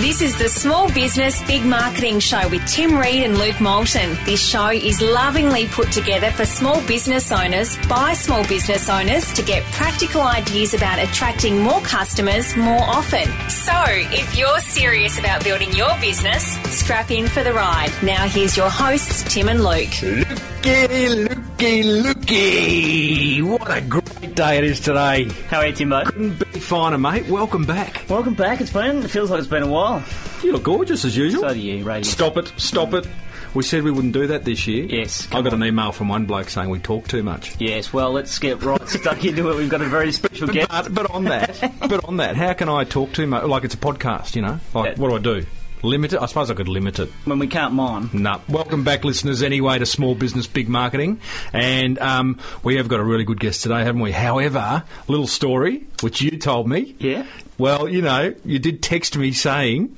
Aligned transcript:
This 0.00 0.22
is 0.22 0.38
the 0.38 0.48
Small 0.48 0.90
Business 0.94 1.42
Big 1.42 1.62
Marketing 1.62 2.20
Show 2.20 2.48
with 2.48 2.66
Tim 2.66 2.96
Reed 2.96 3.22
and 3.22 3.36
Luke 3.36 3.60
Moulton. 3.60 4.16
This 4.24 4.42
show 4.42 4.70
is 4.70 5.02
lovingly 5.02 5.66
put 5.68 5.92
together 5.92 6.30
for 6.30 6.46
small 6.46 6.80
business 6.86 7.30
owners 7.30 7.76
by 7.86 8.14
small 8.14 8.42
business 8.48 8.88
owners 8.88 9.30
to 9.34 9.42
get 9.42 9.62
practical 9.72 10.22
ideas 10.22 10.72
about 10.72 10.98
attracting 10.98 11.58
more 11.58 11.82
customers 11.82 12.56
more 12.56 12.80
often. 12.80 13.28
So, 13.50 13.74
if 13.88 14.34
you're 14.34 14.60
serious 14.60 15.18
about 15.18 15.44
building 15.44 15.70
your 15.74 15.94
business, 16.00 16.56
strap 16.74 17.10
in 17.10 17.28
for 17.28 17.44
the 17.44 17.52
ride. 17.52 17.92
Now, 18.02 18.26
here's 18.26 18.56
your 18.56 18.70
hosts, 18.70 19.22
Tim 19.30 19.50
and 19.50 19.62
Luke. 19.62 20.00
Looky, 20.00 21.08
looky, 21.08 21.82
looky! 22.30 23.42
What 23.42 23.76
a 23.76 23.80
great 23.80 24.34
day 24.34 24.58
it 24.58 24.64
is 24.64 24.80
today. 24.80 25.24
How 25.48 25.58
are 25.58 25.66
you, 25.66 25.72
Timbo? 25.72 26.04
Couldn't 26.04 26.38
be 26.52 26.60
finer, 26.60 26.98
mate. 26.98 27.26
Welcome 27.28 27.64
back. 27.64 28.04
Welcome 28.08 28.34
back. 28.34 28.60
It's 28.60 28.72
been. 28.72 29.02
It 29.02 29.10
feels 29.10 29.30
like 29.30 29.38
it's 29.40 29.48
been 29.48 29.62
a 29.62 29.68
while. 29.68 30.02
You 30.42 30.52
look 30.52 30.62
gorgeous 30.64 31.04
as 31.04 31.16
usual. 31.16 31.42
So 31.42 31.54
do 31.54 31.60
you, 31.60 31.84
radio. 31.84 32.02
Stop 32.02 32.36
it, 32.36 32.52
stop 32.56 32.94
it. 32.94 33.06
We 33.52 33.64
said 33.64 33.82
we 33.82 33.90
wouldn't 33.90 34.12
do 34.12 34.28
that 34.28 34.44
this 34.44 34.68
year. 34.68 34.84
Yes, 34.84 35.26
I 35.32 35.42
got 35.42 35.52
on. 35.52 35.62
an 35.62 35.68
email 35.68 35.90
from 35.90 36.08
one 36.08 36.24
bloke 36.26 36.48
saying 36.48 36.70
we 36.70 36.78
talk 36.78 37.08
too 37.08 37.24
much. 37.24 37.60
Yes. 37.60 37.92
Well, 37.92 38.12
let's 38.12 38.38
get 38.38 38.62
right 38.62 38.88
stuck 38.88 39.24
into 39.24 39.50
it. 39.50 39.56
We've 39.56 39.68
got 39.68 39.80
a 39.82 39.86
very 39.86 40.12
special 40.12 40.46
guest. 40.48 40.68
But, 40.70 40.94
but 40.94 41.10
on 41.10 41.24
that, 41.24 41.58
but 41.80 42.04
on 42.04 42.18
that, 42.18 42.36
how 42.36 42.52
can 42.52 42.68
I 42.68 42.84
talk 42.84 43.12
too 43.12 43.26
much? 43.26 43.44
Like 43.44 43.64
it's 43.64 43.74
a 43.74 43.78
podcast, 43.78 44.36
you 44.36 44.42
know? 44.42 44.60
Like, 44.72 44.96
Yeah. 44.96 45.02
what 45.02 45.08
do 45.08 45.16
I 45.16 45.40
do? 45.40 45.46
Limit 45.82 46.12
it? 46.12 46.20
I 46.20 46.26
suppose 46.26 46.50
I 46.50 46.54
could 46.54 46.68
limit 46.68 46.98
it. 46.98 47.08
When 47.24 47.38
we 47.38 47.46
can't 47.46 47.72
mine. 47.72 48.10
No. 48.12 48.40
Welcome 48.48 48.84
back, 48.84 49.04
listeners, 49.04 49.42
anyway, 49.42 49.78
to 49.78 49.86
Small 49.86 50.14
Business 50.14 50.46
Big 50.46 50.68
Marketing. 50.68 51.20
And 51.52 51.98
um, 51.98 52.38
we 52.62 52.76
have 52.76 52.88
got 52.88 53.00
a 53.00 53.04
really 53.04 53.24
good 53.24 53.40
guest 53.40 53.62
today, 53.62 53.82
haven't 53.82 54.02
we? 54.02 54.12
However, 54.12 54.84
little 55.08 55.26
story, 55.26 55.84
which 56.02 56.20
you 56.20 56.36
told 56.38 56.68
me. 56.68 56.94
Yeah. 56.98 57.26
Well, 57.56 57.88
you 57.88 58.02
know, 58.02 58.34
you 58.44 58.58
did 58.58 58.82
text 58.82 59.16
me 59.16 59.32
saying 59.32 59.96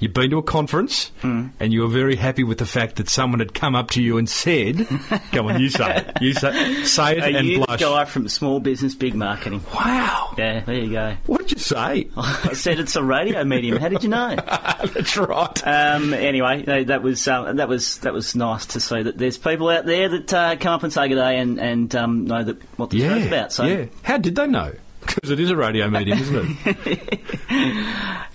you'd 0.00 0.14
been 0.14 0.30
to 0.30 0.38
a 0.38 0.42
conference 0.42 1.10
and 1.22 1.72
you 1.72 1.82
were 1.82 1.88
very 1.88 2.16
happy 2.16 2.44
with 2.44 2.58
the 2.58 2.66
fact 2.66 2.96
that 2.96 3.08
someone 3.08 3.38
had 3.40 3.54
come 3.54 3.74
up 3.74 3.90
to 3.90 4.02
you 4.02 4.18
and 4.18 4.28
said, 4.28 4.86
"Come 5.32 5.46
on, 5.46 5.60
you 5.60 5.68
say 5.70 5.96
it, 5.98 6.22
you 6.22 6.32
say, 6.34 6.84
say 6.84 7.16
it 7.18 7.22
Are 7.22 7.38
and 7.38 7.46
you 7.46 7.60
the 7.60 7.66
blush." 7.66 7.80
guy 7.80 8.04
from 8.04 8.28
Small 8.28 8.60
Business 8.60 8.94
Big 8.94 9.14
Marketing? 9.14 9.62
Wow, 9.74 10.34
Yeah. 10.38 10.60
There 10.60 10.74
you 10.74 10.90
go. 10.90 11.16
what 11.26 11.40
did 11.40 11.52
you 11.52 11.58
say? 11.58 12.08
I 12.16 12.52
said 12.54 12.78
it's 12.80 12.96
a 12.96 13.02
radio 13.02 13.44
medium. 13.44 13.78
How 13.78 13.88
did 13.88 14.02
you 14.02 14.08
know? 14.08 14.36
That's 14.46 15.16
right. 15.16 15.66
Um, 15.66 16.12
anyway, 16.14 16.64
no, 16.66 16.84
that 16.84 17.02
was 17.02 17.26
um, 17.28 17.56
that 17.56 17.68
was 17.68 17.98
that 17.98 18.12
was 18.12 18.34
nice 18.34 18.66
to 18.66 18.80
see 18.80 19.02
that 19.02 19.18
there's 19.18 19.38
people 19.38 19.68
out 19.68 19.84
there 19.86 20.08
that 20.08 20.32
uh, 20.34 20.56
come 20.56 20.72
up 20.74 20.82
and 20.82 20.92
say 20.92 21.08
good 21.08 21.16
day 21.16 21.38
and 21.38 21.58
and 21.60 21.94
um, 21.94 22.26
know 22.26 22.42
that 22.44 22.62
what 22.78 22.90
the 22.90 22.98
yeah, 22.98 23.08
show's 23.14 23.26
about. 23.26 23.52
So 23.52 23.64
yeah. 23.64 23.86
How 24.02 24.18
did 24.18 24.34
they 24.36 24.46
know? 24.46 24.72
Because 25.18 25.30
it 25.30 25.40
is 25.40 25.50
a 25.50 25.56
radio 25.56 25.90
medium, 25.90 26.18
isn't 26.18 26.58
it? 26.64 27.20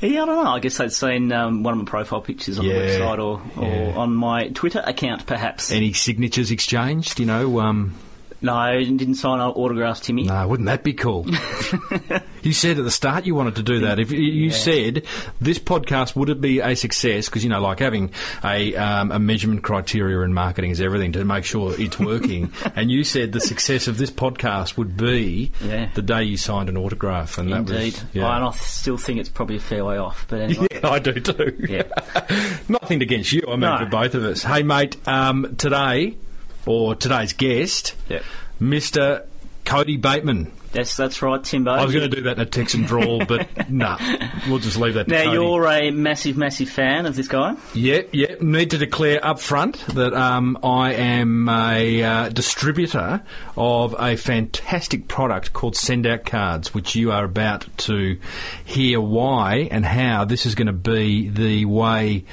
Yeah, 0.01 0.23
I 0.23 0.25
don't 0.25 0.43
know. 0.43 0.51
I 0.51 0.59
guess 0.59 0.77
they'd 0.79 0.91
seen 0.91 1.31
um, 1.31 1.63
one 1.63 1.73
of 1.75 1.77
my 1.77 1.85
profile 1.89 2.19
pictures 2.19 2.59
on 2.59 2.65
Yeah, 2.65 2.73
the 2.73 2.79
website 2.99 3.19
or, 3.19 3.41
or 3.55 3.67
yeah. 3.69 3.93
on 3.95 4.13
my 4.13 4.49
Twitter 4.49 4.83
account, 4.85 5.25
perhaps. 5.25 5.71
Any 5.71 5.93
signatures 5.93 6.51
exchanged? 6.51 7.21
You 7.21 7.25
know, 7.25 7.61
um, 7.61 7.95
no, 8.43 8.53
I 8.53 8.83
didn't 8.83 9.15
sign 9.15 9.39
autographs, 9.39 10.01
Timmy. 10.01 10.23
no, 10.23 10.47
wouldn't 10.47 10.67
that 10.67 10.83
be 10.83 10.93
cool? 10.93 11.25
you 12.43 12.53
said 12.53 12.77
at 12.77 12.83
the 12.83 12.91
start 12.91 13.25
you 13.25 13.33
wanted 13.35 13.55
to 13.55 13.63
do 13.63 13.79
that. 13.81 13.99
If 13.99 14.11
you, 14.11 14.19
you 14.19 14.51
said 14.51 15.05
this 15.41 15.57
podcast 15.59 16.15
would 16.15 16.29
it 16.29 16.39
be 16.41 16.59
a 16.59 16.75
success? 16.75 17.25
Because 17.27 17.43
you 17.43 17.49
know, 17.49 17.61
like 17.61 17.79
having 17.79 18.11
a 18.43 18.75
um, 18.75 19.11
a 19.11 19.19
measurement 19.19 19.63
criteria 19.63 20.19
in 20.21 20.33
marketing 20.33 20.71
is 20.71 20.81
everything 20.81 21.13
to 21.13 21.25
make 21.25 21.45
sure 21.45 21.73
it's 21.79 21.99
working. 21.99 22.51
and 22.75 22.91
you 22.91 23.03
said 23.03 23.31
the 23.31 23.39
success 23.39 23.87
of 23.87 23.97
this 23.97 24.11
podcast 24.11 24.77
would 24.77 24.97
be 24.97 25.51
Yeah. 25.61 25.89
the 25.93 26.01
day 26.01 26.23
you 26.23 26.37
signed 26.37 26.69
an 26.69 26.77
autograph, 26.77 27.37
and 27.37 27.49
Indeed. 27.51 27.93
that 27.93 28.03
was 28.03 28.05
yeah. 28.13 28.27
Oh, 28.27 28.31
and 28.31 28.43
I 28.45 28.51
still 28.51 28.97
think 28.97 29.19
it's 29.19 29.29
probably 29.29 29.55
a 29.57 29.61
fair 29.61 29.85
way 29.85 29.97
off. 29.97 30.25
But 30.27 30.41
anyway. 30.41 30.67
Yeah, 30.83 30.89
I 30.89 30.99
do 30.99 31.13
too. 31.13 31.55
Yeah. 31.69 31.83
Nothing 32.67 33.01
against 33.01 33.31
you, 33.31 33.41
I 33.47 33.51
mean 33.51 33.61
No. 33.61 33.77
for 33.77 33.85
both 33.85 34.15
of 34.15 34.23
us. 34.25 34.43
Hey, 34.43 34.63
mate, 34.63 34.97
um, 35.07 35.55
today, 35.57 36.17
or 36.65 36.95
today's 36.95 37.33
guest, 37.33 37.95
Yep. 38.09 38.23
Mr. 38.61 39.25
Kody 39.65 39.99
Bateman. 39.99 40.51
That's, 40.73 40.97
that's 40.97 41.21
right, 41.21 41.41
Timbo. 41.43 41.69
I 41.69 41.83
was 41.85 41.93
going 41.93 42.09
to 42.09 42.15
do 42.15 42.23
that 42.23 42.37
in 42.37 42.41
a 42.41 42.47
Texan 42.47 42.81
drawl, 42.81 43.23
but 43.25 43.47
nah, 43.69 43.95
we'll 44.47 44.57
just 44.57 44.75
leave 44.75 44.95
that 44.95 45.03
to 45.07 45.11
Now, 45.11 45.25
Kody. 45.25 45.33
you're 45.33 45.67
a 45.67 45.91
massive, 45.91 46.35
massive 46.35 46.67
fan 46.67 47.05
of 47.05 47.15
this 47.15 47.27
guy. 47.27 47.55
Yeah, 47.75 48.01
yeah. 48.11 48.35
Need 48.41 48.71
to 48.71 48.79
declare 48.79 49.23
up 49.23 49.39
front 49.39 49.77
that 49.87 50.15
um, 50.15 50.57
I 50.63 50.93
am 50.93 51.47
a 51.47 52.03
uh, 52.03 52.29
distributor 52.29 53.21
of 53.55 53.95
a 53.99 54.15
fantastic 54.15 55.07
product 55.07 55.53
called 55.53 55.75
Send 55.75 56.07
Out 56.07 56.25
Cards, 56.25 56.73
which 56.73 56.95
you 56.95 57.11
are 57.11 57.23
about 57.23 57.67
to 57.79 58.17
hear 58.65 58.99
why 58.99 59.67
and 59.69 59.85
how 59.85 60.25
this 60.25 60.47
is 60.47 60.55
going 60.55 60.67
to 60.67 60.73
be 60.73 61.29
the 61.29 61.65
way. 61.65 62.25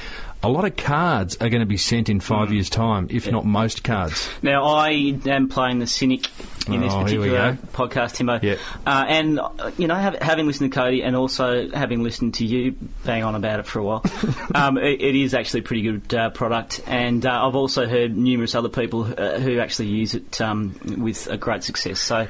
A 0.43 0.49
lot 0.49 0.65
of 0.65 0.75
cards 0.77 1.37
are 1.41 1.51
going 1.51 1.61
to 1.61 1.67
be 1.67 1.77
sent 1.77 2.09
in 2.09 2.19
five 2.19 2.49
Mm. 2.49 2.53
years' 2.55 2.71
time, 2.71 3.07
if 3.11 3.31
not 3.31 3.45
most 3.45 3.85
cards. 3.85 4.27
Now, 4.43 4.65
I 4.65 5.15
am 5.27 5.49
playing 5.51 5.81
the 5.81 5.87
cynic 5.87 6.31
in 6.67 6.81
this 6.81 6.93
Oh, 6.93 6.99
we 7.01 7.05
particular 7.17 7.59
podcast, 7.75 8.15
Timbo. 8.15 8.39
Yeah. 8.43 8.55
Uh, 8.87 9.05
and, 9.07 9.41
you 9.77 9.87
know, 9.87 9.95
have, 9.95 10.15
having 10.23 10.47
listened 10.47 10.73
to 10.73 10.79
Kody 10.81 11.05
and 11.05 11.15
also 11.15 11.69
having 11.71 12.03
listened 12.03 12.35
to 12.35 12.47
you 12.47 12.75
bang 13.05 13.23
on 13.23 13.35
about 13.35 13.61
it 13.61 13.67
for 13.67 13.81
a 13.81 13.85
while, 13.85 14.03
um, 14.55 14.79
it, 14.79 15.03
it 15.03 15.15
is 15.15 15.35
actually 15.35 15.61
a 15.61 15.65
pretty 15.65 15.83
good 15.83 16.15
uh, 16.15 16.31
product. 16.31 16.81
And 16.87 17.27
uh, 17.27 17.47
I've 17.47 17.55
also 17.57 17.87
heard 17.87 18.17
numerous 18.17 18.55
other 18.55 18.71
people 18.71 19.03
uh, 19.05 19.39
who 19.41 19.59
actually 19.59 19.89
use 19.89 20.15
it 20.15 20.41
um, 20.41 20.75
with 20.97 21.27
a 21.27 21.37
great 21.37 21.65
success. 21.65 22.01
So. 22.01 22.29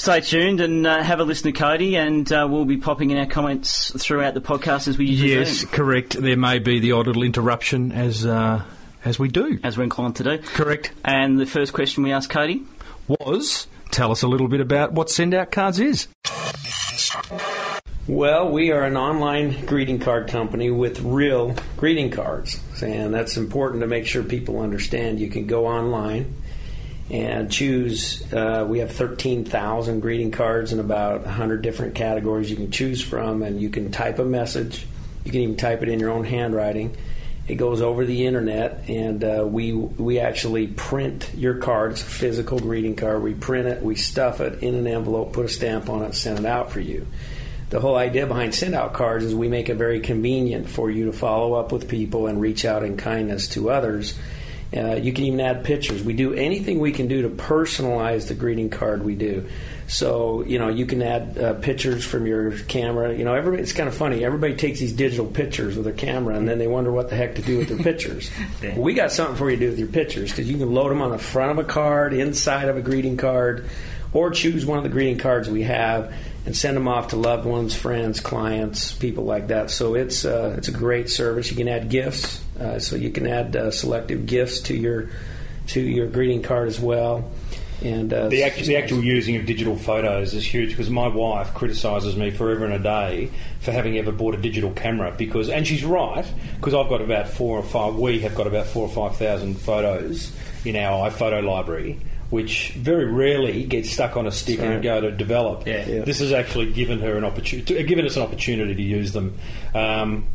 Stay 0.00 0.22
tuned 0.22 0.62
and 0.62 0.86
uh, 0.86 1.02
have 1.02 1.20
a 1.20 1.24
listen 1.24 1.52
to 1.52 1.60
Kody, 1.62 1.92
and 1.92 2.32
uh, 2.32 2.48
we'll 2.50 2.64
be 2.64 2.78
popping 2.78 3.10
in 3.10 3.18
our 3.18 3.26
comments 3.26 3.92
throughout 4.02 4.32
the 4.32 4.40
podcast 4.40 4.88
as 4.88 4.96
we 4.96 5.04
usually 5.04 5.34
Yes, 5.34 5.60
do, 5.60 5.66
Yes, 5.66 5.74
correct. 5.74 6.12
There 6.18 6.38
may 6.38 6.58
be 6.58 6.80
the 6.80 6.92
odd 6.92 7.06
little 7.06 7.22
interruption 7.22 7.92
as 7.92 8.24
uh, 8.24 8.62
as 9.04 9.18
we 9.18 9.28
do. 9.28 9.58
as 9.62 9.76
we're 9.76 9.84
inclined 9.84 10.16
to 10.16 10.24
do. 10.24 10.38
Correct. 10.38 10.92
And 11.04 11.38
the 11.38 11.44
first 11.44 11.74
question 11.74 12.02
we 12.02 12.12
asked 12.12 12.30
Kody 12.30 12.64
Was 13.08 13.66
tell 13.90 14.10
us 14.10 14.22
a 14.22 14.26
little 14.26 14.48
bit 14.48 14.60
about 14.62 14.92
what 14.94 15.10
Send 15.10 15.34
Out 15.34 15.50
Cards 15.50 15.78
is. 15.78 16.08
Well, 18.06 18.48
we 18.48 18.72
are 18.72 18.84
an 18.84 18.96
online 18.96 19.66
greeting 19.66 19.98
card 19.98 20.28
company 20.28 20.70
with 20.70 21.00
real 21.02 21.54
greeting 21.76 22.10
cards, 22.10 22.58
and 22.82 23.12
that's 23.12 23.36
important 23.36 23.82
to 23.82 23.86
make 23.86 24.06
sure 24.06 24.22
people 24.22 24.60
understand. 24.60 25.20
You 25.20 25.28
can 25.28 25.46
go 25.46 25.66
online 25.66 26.36
and 27.10 27.50
choose. 27.50 28.22
Uh, 28.32 28.64
we 28.68 28.78
have 28.78 28.92
13,000 28.92 30.00
greeting 30.00 30.30
cards 30.30 30.72
in 30.72 30.78
about 30.78 31.22
100 31.22 31.62
different 31.62 31.94
categories 31.94 32.50
you 32.50 32.56
can 32.56 32.70
choose 32.70 33.02
from, 33.02 33.42
and 33.42 33.60
you 33.60 33.68
can 33.68 33.90
type 33.90 34.18
a 34.18 34.24
message. 34.24 34.86
You 35.24 35.32
can 35.32 35.40
even 35.40 35.56
type 35.56 35.82
it 35.82 35.88
in 35.88 35.98
your 35.98 36.10
own 36.10 36.24
handwriting. 36.24 36.96
It 37.48 37.56
goes 37.56 37.80
over 37.80 38.04
the 38.04 38.26
internet, 38.26 38.88
and 38.88 39.24
uh, 39.24 39.44
we 39.44 39.72
we 39.72 40.20
actually 40.20 40.68
print 40.68 41.30
your 41.34 41.54
cards, 41.54 42.00
physical 42.00 42.60
greeting 42.60 42.94
card. 42.94 43.22
We 43.22 43.34
print 43.34 43.66
it, 43.66 43.82
we 43.82 43.96
stuff 43.96 44.40
it 44.40 44.62
in 44.62 44.76
an 44.76 44.86
envelope, 44.86 45.32
put 45.32 45.46
a 45.46 45.48
stamp 45.48 45.88
on 45.88 46.02
it, 46.02 46.14
send 46.14 46.38
it 46.38 46.46
out 46.46 46.70
for 46.70 46.80
you 46.80 47.06
the 47.70 47.78
whole 47.78 47.96
idea 47.96 48.26
behind 48.26 48.52
send 48.54 48.74
out 48.74 48.92
cards 48.92 49.24
is 49.24 49.34
we 49.34 49.48
make 49.48 49.68
it 49.68 49.76
very 49.76 50.00
convenient 50.00 50.68
for 50.68 50.90
you 50.90 51.06
to 51.06 51.12
follow 51.12 51.54
up 51.54 51.70
with 51.70 51.88
people 51.88 52.26
and 52.26 52.40
reach 52.40 52.64
out 52.64 52.82
in 52.82 52.96
kindness 52.96 53.48
to 53.48 53.70
others. 53.70 54.18
Uh, 54.74 54.94
you 54.94 55.12
can 55.12 55.24
even 55.24 55.40
add 55.40 55.64
pictures. 55.64 56.02
We 56.02 56.12
do 56.12 56.32
anything 56.32 56.78
we 56.78 56.92
can 56.92 57.08
do 57.08 57.22
to 57.22 57.28
personalize 57.28 58.28
the 58.28 58.34
greeting 58.34 58.70
card 58.70 59.04
we 59.04 59.16
do. 59.16 59.48
So, 59.88 60.44
you 60.44 60.60
know, 60.60 60.68
you 60.68 60.86
can 60.86 61.02
add 61.02 61.36
uh, 61.36 61.54
pictures 61.54 62.04
from 62.04 62.24
your 62.24 62.52
camera. 62.52 63.12
You 63.12 63.24
know, 63.24 63.34
everybody, 63.34 63.64
it's 63.64 63.72
kind 63.72 63.88
of 63.88 63.94
funny. 63.96 64.24
Everybody 64.24 64.54
takes 64.54 64.78
these 64.78 64.92
digital 64.92 65.26
pictures 65.26 65.74
with 65.74 65.84
their 65.84 65.94
camera 65.94 66.36
and 66.36 66.48
then 66.48 66.58
they 66.58 66.68
wonder 66.68 66.92
what 66.92 67.10
the 67.10 67.16
heck 67.16 67.34
to 67.34 67.42
do 67.42 67.58
with 67.58 67.68
their 67.68 67.78
pictures. 67.78 68.30
Well, 68.62 68.82
we 68.82 68.94
got 68.94 69.10
something 69.10 69.36
for 69.36 69.50
you 69.50 69.56
to 69.56 69.64
do 69.64 69.70
with 69.70 69.78
your 69.78 69.88
pictures 69.88 70.30
because 70.30 70.48
you 70.48 70.58
can 70.58 70.72
load 70.72 70.90
them 70.90 71.00
on 71.00 71.10
the 71.10 71.18
front 71.18 71.50
of 71.50 71.58
a 71.58 71.64
card, 71.64 72.12
inside 72.12 72.68
of 72.68 72.76
a 72.76 72.82
greeting 72.82 73.16
card, 73.16 73.68
or 74.12 74.30
choose 74.30 74.66
one 74.66 74.76
of 74.76 74.84
the 74.84 74.90
greeting 74.90 75.18
cards 75.18 75.48
we 75.48 75.62
have 75.62 76.12
and 76.46 76.56
send 76.56 76.76
them 76.76 76.88
off 76.88 77.08
to 77.08 77.16
loved 77.16 77.44
ones, 77.46 77.74
friends, 77.74 78.20
clients, 78.20 78.92
people 78.92 79.24
like 79.24 79.48
that. 79.48 79.70
So 79.70 79.94
it's 79.94 80.24
uh, 80.24 80.54
it's 80.56 80.68
a 80.68 80.72
great 80.72 81.10
service. 81.10 81.50
You 81.50 81.56
can 81.56 81.68
add 81.68 81.88
gifts, 81.88 82.42
uh, 82.58 82.78
so 82.78 82.96
you 82.96 83.10
can 83.10 83.26
add 83.26 83.54
uh, 83.56 83.70
selective 83.70 84.26
gifts 84.26 84.60
to 84.62 84.74
your 84.74 85.10
to 85.68 85.80
your 85.80 86.06
greeting 86.06 86.42
card 86.42 86.68
as 86.68 86.80
well. 86.80 87.30
And 87.82 88.12
uh, 88.12 88.28
The 88.28 88.42
actual, 88.42 88.66
the 88.66 88.76
actual 88.76 89.02
using 89.02 89.36
of 89.36 89.46
digital 89.46 89.76
photos 89.76 90.34
is 90.34 90.44
huge 90.44 90.70
because 90.70 90.90
my 90.90 91.08
wife 91.08 91.54
criticises 91.54 92.14
me 92.14 92.30
forever 92.30 92.66
and 92.66 92.74
a 92.74 92.78
day 92.78 93.30
for 93.60 93.72
having 93.72 93.96
ever 93.96 94.12
bought 94.12 94.34
a 94.34 94.38
digital 94.38 94.70
camera 94.72 95.14
because, 95.16 95.48
and 95.48 95.66
she's 95.66 95.82
right 95.82 96.26
because 96.56 96.74
I've 96.74 96.90
got 96.90 97.00
about 97.00 97.28
four 97.28 97.58
or 97.58 97.62
five. 97.62 97.94
We 97.94 98.20
have 98.20 98.34
got 98.34 98.46
about 98.46 98.66
four 98.66 98.86
or 98.86 98.90
five 98.90 99.16
thousand 99.16 99.54
photos 99.54 100.30
in 100.64 100.76
our 100.76 101.10
iPhoto 101.10 101.42
library, 101.42 101.98
which 102.30 102.70
very 102.76 103.06
rarely 103.06 103.64
gets 103.64 103.90
stuck 103.90 104.16
on 104.16 104.26
a 104.26 104.32
stick 104.32 104.58
That's 104.58 104.70
and 104.70 104.82
go 104.82 105.00
to 105.00 105.10
develop. 105.10 105.66
Yeah. 105.66 105.86
Yeah. 105.86 106.00
This 106.02 106.20
has 106.20 106.32
actually 106.32 106.72
given 106.72 107.00
her 107.00 107.16
an 107.18 107.24
opportunity, 107.24 107.82
given 107.84 108.06
us 108.06 108.16
an 108.16 108.22
opportunity 108.22 108.74
to 108.74 108.82
use 108.82 109.12
them. 109.12 109.36
Um, 109.74 110.26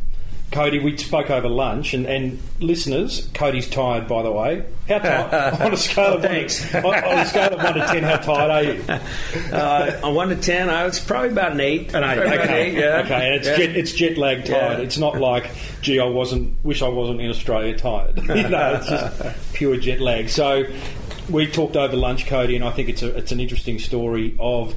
Kody, 0.52 0.82
we 0.82 0.96
spoke 0.96 1.32
over 1.32 1.50
lunch, 1.50 1.94
and, 1.96 2.06
and 2.06 2.40
listeners, 2.60 3.28
Kody's 3.30 3.68
tired, 3.68 4.08
by 4.08 4.22
the 4.22 4.32
way. 4.32 4.64
How 4.88 5.00
tired? 5.00 5.54
on 5.62 5.74
a 5.74 5.78
scale 5.78 6.14
of 6.14 6.22
Thanks. 6.22 6.72
One, 6.72 6.86
on, 6.86 7.04
on 7.04 7.18
a 7.20 7.26
scale 7.26 7.54
of 7.54 7.64
one 7.64 7.74
to 7.74 7.80
ten, 7.88 8.04
how 8.04 8.18
tired 8.18 8.52
are 8.52 8.64
you? 8.64 9.52
Uh, 9.52 10.00
on 10.04 10.14
one 10.14 10.30
to 10.30 10.36
ten, 10.36 10.70
I 10.70 10.86
was 10.86 11.00
probably 11.00 11.30
about 11.30 11.54
an 11.54 11.60
eight. 11.62 11.94
An 11.96 12.04
eight. 12.04 12.16
Probably 12.18 12.38
Okay. 12.38 12.44
an 12.44 12.54
eight, 12.54 12.74
yeah. 12.76 13.02
Okay. 13.04 13.26
And 13.26 13.36
it's 13.36 13.48
Yeah. 13.48 13.58
jet, 13.58 13.76
it's 13.76 13.92
jet 13.94 14.18
lag 14.18 14.46
tired. 14.46 14.78
Yeah. 14.78 14.86
It's 14.86 14.98
not 15.00 15.20
like, 15.20 15.50
gee, 15.82 16.00
I 16.00 16.06
wasn't. 16.06 16.56
Wish 16.64 16.82
I 16.84 16.90
wasn't 16.90 17.22
in 17.22 17.30
Australia 17.30 17.76
tired. 17.76 18.18
you 18.30 18.48
know, 18.48 18.76
it's 18.76 18.88
just 18.88 19.54
pure 19.54 19.78
jet 19.78 20.00
lag. 20.00 20.30
So 20.30 20.64
we 21.30 21.48
talked 21.48 21.76
over 21.76 21.96
lunch, 21.96 22.26
Kody, 22.26 22.56
and 22.56 22.64
I 22.64 22.72
think 22.72 22.90
it's 22.90 23.02
a 23.02 23.16
it's 23.18 23.32
an 23.32 23.40
interesting 23.40 23.80
story 23.80 24.36
of. 24.40 24.76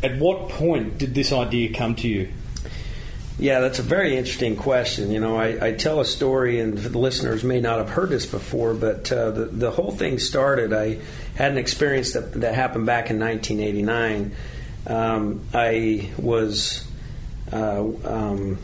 At 0.00 0.16
what 0.18 0.50
point 0.50 0.96
did 0.98 1.12
this 1.12 1.32
idea 1.32 1.72
come 1.72 1.96
to 1.96 2.08
you? 2.08 2.28
Yeah, 3.40 3.60
that's 3.60 3.80
a 3.80 3.82
very 3.82 4.16
interesting 4.16 4.56
question. 4.56 5.10
You 5.10 5.20
know, 5.20 5.36
I, 5.36 5.68
I 5.68 5.72
tell 5.72 6.00
a 6.00 6.04
story, 6.04 6.60
and 6.60 6.76
the 6.76 6.98
listeners 6.98 7.42
may 7.42 7.60
not 7.60 7.78
have 7.78 7.88
heard 7.88 8.08
this 8.08 8.26
before, 8.26 8.74
but 8.74 9.10
uh, 9.10 9.30
the, 9.30 9.44
the 9.46 9.70
whole 9.70 9.92
thing 9.92 10.18
started. 10.18 10.72
I 10.72 10.98
had 11.36 11.52
an 11.52 11.58
experience 11.58 12.12
that, 12.12 12.32
that 12.34 12.54
happened 12.54 12.86
back 12.86 13.10
in 13.10 13.20
1989. 13.20 14.34
Um, 14.88 15.40
I 15.54 16.10
was 16.16 16.84
uh, 17.52 17.84
um, 18.04 18.58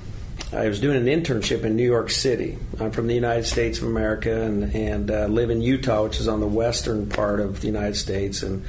I 0.55 0.69
was 0.69 0.81
doing 0.81 0.97
an 0.97 1.07
internship 1.23 1.65
in 1.65 1.77
New 1.77 1.85
York 1.85 2.11
City. 2.11 2.59
I'm 2.81 2.91
from 2.91 3.07
the 3.07 3.15
United 3.15 3.45
States 3.45 3.79
of 3.79 3.85
America 3.87 4.43
and, 4.43 4.75
and 4.75 5.11
uh, 5.11 5.27
live 5.27 5.51
in 5.51 5.61
Utah, 5.61 6.05
which 6.05 6.21
is 6.21 6.29
on 6.29 6.41
the 6.41 6.47
western 6.47 7.09
part 7.09 7.41
of 7.41 7.61
the 7.61 7.67
United 7.67 7.97
States. 7.97 8.43
And 8.43 8.65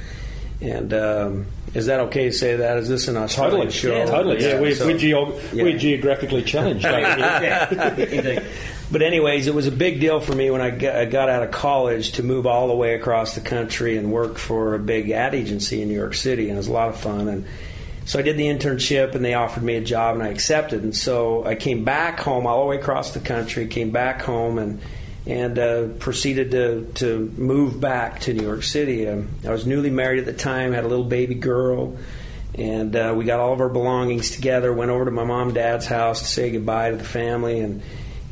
and 0.60 0.94
um, 0.94 1.46
is 1.74 1.86
that 1.86 2.00
okay 2.00 2.24
to 2.26 2.32
say 2.32 2.56
that? 2.56 2.78
Is 2.78 2.88
this 2.88 3.08
an 3.08 3.16
Australian 3.18 3.68
Totally, 3.68 3.72
show? 3.72 3.94
yeah, 3.94 4.04
totally. 4.06 4.42
Yeah, 4.42 4.58
we're, 4.60 4.74
so- 4.74 4.86
we're, 4.86 4.96
geo- 4.96 5.38
yeah. 5.52 5.62
we're 5.64 5.78
geographically 5.78 6.42
challenged. 6.42 6.82
yeah. 6.84 8.42
But 8.90 9.02
anyways, 9.02 9.48
it 9.48 9.54
was 9.54 9.66
a 9.66 9.72
big 9.72 10.00
deal 10.00 10.20
for 10.20 10.32
me 10.34 10.50
when 10.50 10.60
I 10.62 10.70
got, 10.70 10.96
I 10.96 11.04
got 11.06 11.28
out 11.28 11.42
of 11.42 11.50
college 11.50 12.12
to 12.12 12.22
move 12.22 12.46
all 12.46 12.68
the 12.68 12.74
way 12.74 12.94
across 12.94 13.34
the 13.34 13.40
country 13.40 13.96
and 13.98 14.12
work 14.12 14.38
for 14.38 14.74
a 14.74 14.78
big 14.78 15.10
ad 15.10 15.34
agency 15.34 15.82
in 15.82 15.88
New 15.88 15.94
York 15.94 16.14
City, 16.14 16.44
and 16.48 16.52
it 16.52 16.56
was 16.56 16.68
a 16.68 16.72
lot 16.72 16.88
of 16.88 16.98
fun. 16.98 17.28
And 17.28 17.46
so 18.06 18.18
I 18.18 18.22
did 18.22 18.36
the 18.36 18.46
internship, 18.46 19.14
and 19.14 19.24
they 19.24 19.34
offered 19.34 19.64
me 19.64 19.74
a 19.74 19.80
job, 19.80 20.14
and 20.14 20.22
I 20.22 20.28
accepted. 20.28 20.82
And 20.84 20.96
so 20.96 21.44
I 21.44 21.56
came 21.56 21.84
back 21.84 22.20
home 22.20 22.46
all 22.46 22.60
the 22.62 22.66
way 22.66 22.76
across 22.76 23.12
the 23.12 23.20
country, 23.20 23.66
came 23.66 23.90
back 23.90 24.22
home, 24.22 24.58
and 24.58 24.80
and 25.26 25.58
uh, 25.58 25.88
proceeded 25.98 26.52
to 26.52 26.90
to 26.94 27.32
move 27.36 27.80
back 27.80 28.20
to 28.20 28.32
New 28.32 28.44
York 28.44 28.62
City. 28.62 29.08
Um, 29.08 29.28
I 29.44 29.50
was 29.50 29.66
newly 29.66 29.90
married 29.90 30.20
at 30.20 30.24
the 30.24 30.32
time, 30.32 30.72
had 30.72 30.84
a 30.84 30.88
little 30.88 31.04
baby 31.04 31.34
girl. 31.34 31.96
And 32.54 32.96
uh, 32.96 33.12
we 33.14 33.26
got 33.26 33.38
all 33.38 33.52
of 33.52 33.60
our 33.60 33.68
belongings 33.68 34.30
together. 34.30 34.72
Went 34.72 34.90
over 34.90 35.04
to 35.04 35.10
my 35.10 35.24
mom 35.24 35.48
and 35.48 35.54
dad's 35.54 35.84
house 35.84 36.20
to 36.20 36.26
say 36.26 36.50
goodbye 36.50 36.90
to 36.90 36.96
the 36.96 37.04
family. 37.04 37.60
And 37.60 37.82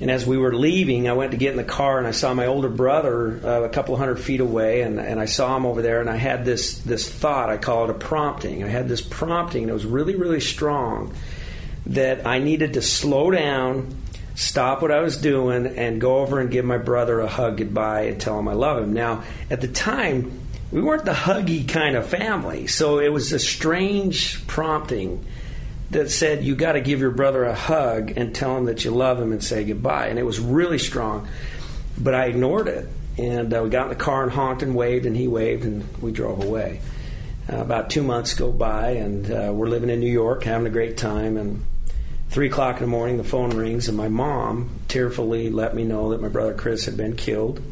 and 0.00 0.10
as 0.10 0.26
we 0.26 0.36
were 0.36 0.54
leaving, 0.54 1.08
I 1.08 1.12
went 1.12 1.30
to 1.30 1.36
get 1.36 1.52
in 1.52 1.56
the 1.56 1.64
car 1.64 1.98
and 1.98 2.06
I 2.06 2.10
saw 2.10 2.34
my 2.34 2.46
older 2.46 2.68
brother 2.68 3.40
uh, 3.44 3.62
a 3.62 3.68
couple 3.68 3.96
hundred 3.96 4.18
feet 4.18 4.40
away, 4.40 4.82
and, 4.82 4.98
and 4.98 5.20
I 5.20 5.26
saw 5.26 5.56
him 5.56 5.64
over 5.64 5.82
there. 5.82 6.00
And 6.00 6.10
I 6.10 6.16
had 6.16 6.44
this 6.44 6.78
this 6.78 7.08
thought. 7.08 7.48
I 7.48 7.58
call 7.58 7.84
it 7.84 7.90
a 7.90 7.94
prompting. 7.94 8.64
I 8.64 8.68
had 8.68 8.88
this 8.88 9.00
prompting, 9.00 9.62
and 9.62 9.70
it 9.70 9.74
was 9.74 9.86
really 9.86 10.16
really 10.16 10.40
strong 10.40 11.14
that 11.86 12.26
I 12.26 12.38
needed 12.38 12.74
to 12.74 12.82
slow 12.82 13.30
down, 13.30 13.94
stop 14.34 14.82
what 14.82 14.90
I 14.90 15.00
was 15.00 15.16
doing, 15.16 15.66
and 15.66 16.00
go 16.00 16.18
over 16.18 16.40
and 16.40 16.50
give 16.50 16.64
my 16.64 16.78
brother 16.78 17.20
a 17.20 17.28
hug 17.28 17.58
goodbye 17.58 18.02
and 18.02 18.20
tell 18.20 18.38
him 18.38 18.48
I 18.48 18.54
love 18.54 18.82
him. 18.82 18.94
Now, 18.94 19.22
at 19.50 19.60
the 19.60 19.68
time, 19.68 20.40
we 20.72 20.80
weren't 20.80 21.04
the 21.04 21.12
huggy 21.12 21.68
kind 21.68 21.94
of 21.94 22.06
family, 22.06 22.66
so 22.66 22.98
it 22.98 23.12
was 23.12 23.32
a 23.32 23.38
strange 23.38 24.44
prompting 24.46 25.24
that 25.94 26.10
said 26.10 26.44
you 26.44 26.54
got 26.56 26.72
to 26.72 26.80
give 26.80 27.00
your 27.00 27.12
brother 27.12 27.44
a 27.44 27.54
hug 27.54 28.12
and 28.16 28.34
tell 28.34 28.56
him 28.56 28.66
that 28.66 28.84
you 28.84 28.90
love 28.90 29.20
him 29.20 29.32
and 29.32 29.42
say 29.42 29.64
goodbye. 29.64 30.08
And 30.08 30.18
it 30.18 30.24
was 30.24 30.40
really 30.40 30.78
strong, 30.78 31.28
but 31.96 32.14
I 32.14 32.26
ignored 32.26 32.68
it. 32.68 32.88
And 33.16 33.54
uh, 33.54 33.62
we 33.62 33.70
got 33.70 33.84
in 33.84 33.88
the 33.90 34.04
car 34.04 34.24
and 34.24 34.32
honked 34.32 34.62
and 34.62 34.74
waved, 34.74 35.06
and 35.06 35.16
he 35.16 35.28
waved, 35.28 35.64
and 35.64 35.86
we 36.02 36.10
drove 36.10 36.42
away. 36.42 36.80
Uh, 37.50 37.58
about 37.58 37.90
two 37.90 38.02
months 38.02 38.34
go 38.34 38.50
by, 38.50 38.90
and 38.90 39.30
uh, 39.30 39.52
we're 39.54 39.68
living 39.68 39.88
in 39.88 40.00
New 40.00 40.10
York, 40.10 40.42
having 40.42 40.66
a 40.66 40.70
great 40.70 40.96
time. 40.96 41.36
And 41.36 41.64
three 42.28 42.48
o'clock 42.48 42.76
in 42.76 42.82
the 42.82 42.88
morning, 42.88 43.16
the 43.16 43.22
phone 43.22 43.50
rings, 43.50 43.86
and 43.86 43.96
my 43.96 44.08
mom 44.08 44.80
tearfully 44.88 45.48
let 45.48 45.76
me 45.76 45.84
know 45.84 46.10
that 46.10 46.20
my 46.20 46.28
brother 46.28 46.54
Chris 46.54 46.86
had 46.86 46.96
been 46.96 47.14
killed. 47.14 47.62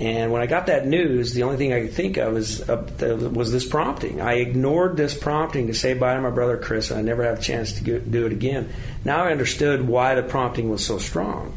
And 0.00 0.32
when 0.32 0.40
I 0.40 0.46
got 0.46 0.66
that 0.68 0.86
news, 0.86 1.34
the 1.34 1.42
only 1.42 1.58
thing 1.58 1.74
I 1.74 1.82
could 1.82 1.92
think 1.92 2.16
of 2.16 2.34
is 2.34 2.66
uh, 2.66 3.30
was 3.34 3.52
this 3.52 3.68
prompting. 3.68 4.22
I 4.22 4.36
ignored 4.36 4.96
this 4.96 5.12
prompting 5.12 5.66
to 5.66 5.74
say 5.74 5.92
bye 5.92 6.14
to 6.14 6.22
my 6.22 6.30
brother 6.30 6.56
Chris, 6.56 6.90
and 6.90 6.98
I 6.98 7.02
never 7.02 7.22
have 7.22 7.38
a 7.38 7.42
chance 7.42 7.74
to 7.74 8.00
do 8.00 8.24
it 8.24 8.32
again. 8.32 8.72
Now 9.04 9.24
I 9.24 9.30
understood 9.30 9.86
why 9.86 10.14
the 10.14 10.22
prompting 10.22 10.70
was 10.70 10.84
so 10.84 10.96
strong. 10.96 11.54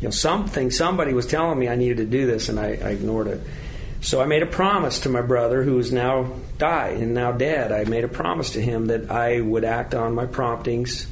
You 0.00 0.08
know, 0.08 0.10
something 0.10 0.70
somebody 0.70 1.12
was 1.12 1.26
telling 1.26 1.58
me 1.58 1.68
I 1.68 1.76
needed 1.76 1.98
to 1.98 2.06
do 2.06 2.26
this, 2.26 2.48
and 2.48 2.58
I, 2.58 2.78
I 2.82 2.90
ignored 2.92 3.26
it. 3.26 3.42
So 4.00 4.22
I 4.22 4.26
made 4.26 4.42
a 4.42 4.46
promise 4.46 5.00
to 5.00 5.10
my 5.10 5.20
brother, 5.20 5.62
who 5.62 5.78
is 5.78 5.92
now 5.92 6.32
died 6.56 6.96
and 6.96 7.12
now 7.12 7.30
dead. 7.32 7.72
I 7.72 7.84
made 7.84 8.04
a 8.04 8.08
promise 8.08 8.52
to 8.52 8.62
him 8.62 8.86
that 8.86 9.10
I 9.10 9.42
would 9.42 9.64
act 9.64 9.94
on 9.94 10.14
my 10.14 10.24
promptings 10.24 11.06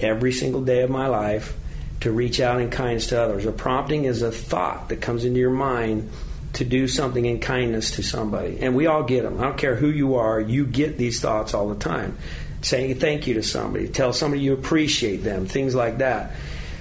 every 0.00 0.32
single 0.32 0.62
day 0.62 0.80
of 0.80 0.88
my 0.88 1.08
life 1.08 1.54
to 2.02 2.12
reach 2.12 2.40
out 2.40 2.60
in 2.60 2.70
kindness 2.70 3.08
to 3.08 3.20
others. 3.20 3.46
A 3.46 3.52
prompting 3.52 4.04
is 4.04 4.22
a 4.22 4.30
thought 4.30 4.88
that 4.88 5.00
comes 5.00 5.24
into 5.24 5.40
your 5.40 5.50
mind 5.50 6.10
to 6.54 6.64
do 6.64 6.86
something 6.86 7.24
in 7.24 7.40
kindness 7.40 7.92
to 7.92 8.02
somebody. 8.02 8.58
And 8.60 8.76
we 8.76 8.86
all 8.86 9.02
get 9.02 9.22
them. 9.22 9.40
I 9.40 9.44
don't 9.44 9.58
care 9.58 9.74
who 9.74 9.88
you 9.88 10.16
are, 10.16 10.40
you 10.40 10.66
get 10.66 10.98
these 10.98 11.20
thoughts 11.20 11.54
all 11.54 11.68
the 11.68 11.76
time. 11.76 12.18
Saying 12.60 13.00
thank 13.00 13.26
you 13.26 13.34
to 13.34 13.42
somebody, 13.42 13.88
tell 13.88 14.12
somebody 14.12 14.42
you 14.42 14.52
appreciate 14.52 15.18
them, 15.18 15.46
things 15.46 15.74
like 15.74 15.98
that. 15.98 16.32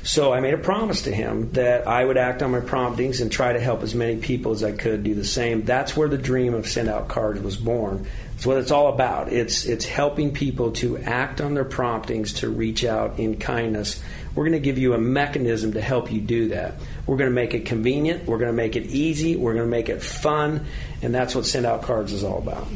So 0.04 0.34
I 0.34 0.40
made 0.40 0.56
a 0.56 0.60
promise 0.60 1.04
to 1.04 1.14
him 1.14 1.52
that 1.52 1.88
I 1.88 2.04
would 2.04 2.18
act 2.18 2.42
on 2.42 2.52
my 2.52 2.60
promptings 2.60 3.22
and 3.22 3.32
try 3.32 3.54
to 3.54 3.60
help 3.60 3.84
as 3.84 3.94
many 3.94 4.18
people 4.18 4.52
as 4.52 4.64
I 4.64 4.72
could 4.72 5.04
do 5.04 5.14
the 5.14 5.24
same. 5.24 5.64
That's 5.64 5.96
where 5.96 6.08
the 6.08 6.18
dream 6.18 6.56
of 6.56 6.68
Send 6.68 6.90
Out 6.90 7.08
Cards 7.08 7.40
was 7.42 7.56
born. 7.56 8.08
It's 8.36 8.46
what 8.48 8.58
it's 8.58 8.72
all 8.72 8.92
about. 8.92 9.32
It's 9.32 9.66
it's 9.66 9.86
helping 9.86 10.34
people 10.34 10.72
to 10.74 10.98
act 10.98 11.40
on 11.42 11.54
their 11.54 11.66
promptings 11.66 12.34
to 12.34 12.50
reach 12.50 12.84
out 12.84 13.20
in 13.20 13.38
kindness. 13.38 14.02
We're 14.36 14.44
going 14.44 14.54
to 14.54 14.60
give 14.60 14.78
you 14.78 14.94
a 14.94 14.98
mechanism 14.98 15.74
to 15.74 15.82
help 15.82 16.12
you 16.12 16.22
do 16.22 16.50
that. 16.50 16.76
We're 17.06 17.18
going 17.18 17.30
to 17.30 17.36
make 17.36 17.54
it 17.54 17.66
convenient. 17.66 18.26
We're 18.26 18.38
going 18.38 18.50
to 18.50 18.56
make 18.56 18.76
it 18.76 18.88
easy. 18.88 19.36
We're 19.36 19.54
going 19.54 19.66
to 19.66 19.72
make 19.72 19.90
it 19.90 20.02
fun, 20.02 20.66
and 21.02 21.14
that's 21.14 21.36
what 21.36 21.46
Send 21.46 21.66
Out 21.66 21.84
Cards 21.84 22.14
is 22.14 22.24
all 22.24 22.38
about. 22.38 22.68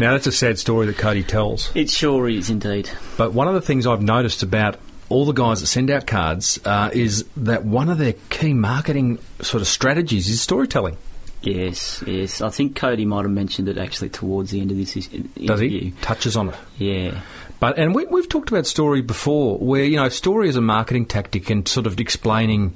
Now, 0.00 0.12
that's 0.12 0.26
a 0.26 0.32
sad 0.32 0.58
story 0.58 0.86
that 0.86 0.96
Kody 0.96 1.26
tells. 1.26 1.70
It 1.74 1.90
sure 1.90 2.28
is 2.28 2.50
indeed. 2.50 2.88
But 3.16 3.32
one 3.32 3.48
of 3.48 3.54
the 3.54 3.60
things 3.60 3.86
I've 3.86 4.02
noticed 4.02 4.42
about 4.42 4.78
all 5.08 5.26
the 5.26 5.32
guys 5.32 5.60
that 5.60 5.66
send 5.66 5.90
out 5.90 6.06
cards 6.06 6.58
uh, 6.64 6.90
is 6.92 7.24
that 7.36 7.64
one 7.64 7.90
of 7.90 7.98
their 7.98 8.14
key 8.30 8.54
marketing 8.54 9.18
sort 9.42 9.60
of 9.60 9.66
strategies 9.68 10.28
is 10.28 10.40
storytelling. 10.40 10.96
Yes, 11.42 12.02
yes. 12.06 12.40
I 12.40 12.50
think 12.50 12.78
Kody 12.78 13.04
might 13.04 13.22
have 13.22 13.30
mentioned 13.30 13.68
it 13.68 13.76
actually 13.76 14.10
towards 14.10 14.52
the 14.52 14.60
end 14.60 14.70
of 14.70 14.76
this 14.76 14.96
interview. 14.96 15.46
Does 15.46 15.60
he? 15.60 15.92
Touches 16.00 16.36
on 16.36 16.50
it. 16.50 16.54
Yeah. 16.78 17.20
But 17.62 17.78
and 17.78 17.94
we, 17.94 18.06
we've 18.06 18.28
talked 18.28 18.48
about 18.50 18.66
story 18.66 19.02
before, 19.02 19.56
where 19.56 19.84
you 19.84 19.94
know 19.94 20.08
story 20.08 20.48
is 20.48 20.56
a 20.56 20.60
marketing 20.60 21.06
tactic 21.06 21.48
and 21.48 21.68
sort 21.68 21.86
of 21.86 22.00
explaining 22.00 22.74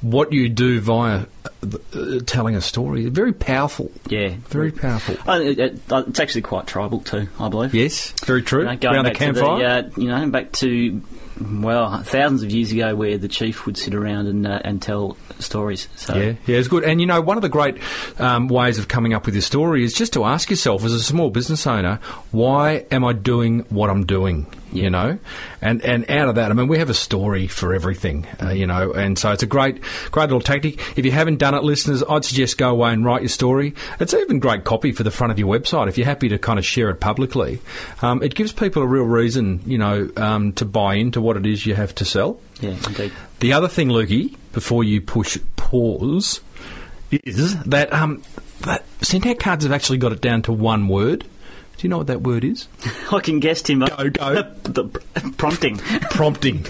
what 0.00 0.32
you 0.32 0.48
do 0.48 0.80
via 0.80 1.26
uh, 1.44 1.48
uh, 1.94 2.18
telling 2.26 2.56
a 2.56 2.60
story. 2.60 3.06
Very 3.08 3.32
powerful. 3.32 3.92
Yeah. 4.08 4.34
Very 4.48 4.72
powerful. 4.72 5.16
Uh, 5.28 5.38
it- 5.38 5.60
it- 5.60 5.78
it's 5.88 6.18
actually 6.18 6.42
quite 6.42 6.66
tribal 6.66 7.02
too, 7.02 7.28
I 7.38 7.48
believe. 7.48 7.72
Yes, 7.72 8.12
very 8.24 8.42
true. 8.42 8.62
You 8.62 8.66
know, 8.66 8.76
going 8.76 8.94
Around 8.96 9.04
the 9.04 9.10
back 9.10 9.18
to 9.18 9.24
campfire. 9.26 9.64
uh, 9.64 9.90
you 9.96 10.08
know, 10.08 10.28
back 10.28 10.50
to 10.54 11.00
well, 11.40 12.02
thousands 12.02 12.42
of 12.42 12.50
years 12.50 12.72
ago, 12.72 12.94
where 12.94 13.18
the 13.18 13.28
chief 13.28 13.66
would 13.66 13.76
sit 13.76 13.94
around 13.94 14.26
and 14.26 14.46
uh, 14.46 14.60
and 14.64 14.80
tell 14.80 15.16
stories. 15.38 15.88
So 15.96 16.14
Yeah, 16.14 16.34
yeah, 16.46 16.58
it's 16.58 16.68
good. 16.68 16.84
And 16.84 17.00
you 17.00 17.06
know, 17.06 17.20
one 17.20 17.36
of 17.36 17.42
the 17.42 17.48
great 17.48 17.78
um, 18.18 18.48
ways 18.48 18.78
of 18.78 18.88
coming 18.88 19.12
up 19.14 19.26
with 19.26 19.34
your 19.34 19.42
story 19.42 19.84
is 19.84 19.92
just 19.92 20.12
to 20.14 20.24
ask 20.24 20.50
yourself, 20.50 20.84
as 20.84 20.92
a 20.92 21.02
small 21.02 21.30
business 21.30 21.66
owner, 21.66 22.00
why 22.30 22.86
am 22.90 23.04
I 23.04 23.12
doing 23.12 23.60
what 23.68 23.90
I'm 23.90 24.06
doing? 24.06 24.46
You 24.72 24.90
know, 24.90 25.18
and 25.62 25.82
and 25.82 26.10
out 26.10 26.28
of 26.28 26.34
that, 26.34 26.50
I 26.50 26.54
mean, 26.54 26.68
we 26.68 26.78
have 26.78 26.90
a 26.90 26.94
story 26.94 27.46
for 27.46 27.72
everything. 27.72 28.26
Uh, 28.42 28.50
you 28.50 28.66
know, 28.66 28.92
and 28.92 29.18
so 29.18 29.30
it's 29.30 29.42
a 29.42 29.46
great, 29.46 29.80
great 30.10 30.24
little 30.24 30.40
tactic. 30.40 30.98
If 30.98 31.04
you 31.04 31.12
haven't 31.12 31.38
done 31.38 31.54
it, 31.54 31.62
listeners, 31.62 32.02
I'd 32.08 32.24
suggest 32.24 32.58
go 32.58 32.70
away 32.70 32.92
and 32.92 33.04
write 33.04 33.22
your 33.22 33.28
story. 33.28 33.74
It's 34.00 34.12
even 34.12 34.38
great 34.40 34.64
copy 34.64 34.92
for 34.92 35.02
the 35.02 35.10
front 35.10 35.30
of 35.30 35.38
your 35.38 35.48
website 35.48 35.88
if 35.88 35.96
you're 35.96 36.06
happy 36.06 36.28
to 36.30 36.38
kind 36.38 36.58
of 36.58 36.66
share 36.66 36.90
it 36.90 37.00
publicly. 37.00 37.60
Um, 38.02 38.22
it 38.22 38.34
gives 38.34 38.52
people 38.52 38.82
a 38.82 38.86
real 38.86 39.04
reason, 39.04 39.60
you 39.66 39.78
know, 39.78 40.10
um, 40.16 40.52
to 40.54 40.64
buy 40.64 40.94
into 40.94 41.20
what 41.20 41.36
it 41.36 41.46
is 41.46 41.64
you 41.64 41.74
have 41.74 41.94
to 41.96 42.04
sell. 42.04 42.38
yeah, 42.60 42.76
indeed. 42.86 43.12
The 43.40 43.52
other 43.52 43.68
thing, 43.68 43.88
Lukey, 43.88 44.36
before 44.52 44.82
you 44.82 45.00
push 45.00 45.38
pause, 45.56 46.40
is 47.10 47.62
that 47.64 47.92
um, 47.92 48.22
that 48.60 48.84
out 49.02 49.38
cards 49.38 49.64
have 49.64 49.72
actually 49.72 49.98
got 49.98 50.12
it 50.12 50.20
down 50.20 50.42
to 50.42 50.52
one 50.52 50.88
word. 50.88 51.26
Do 51.76 51.86
you 51.86 51.90
know 51.90 51.98
what 51.98 52.06
that 52.06 52.22
word 52.22 52.42
is? 52.42 52.68
I 53.12 53.20
can 53.20 53.38
guess, 53.38 53.60
Timbo. 53.60 53.86
Go, 53.86 54.10
go. 54.10 54.42
the, 54.62 54.84
prompting. 55.36 55.76
prompting. 56.10 56.64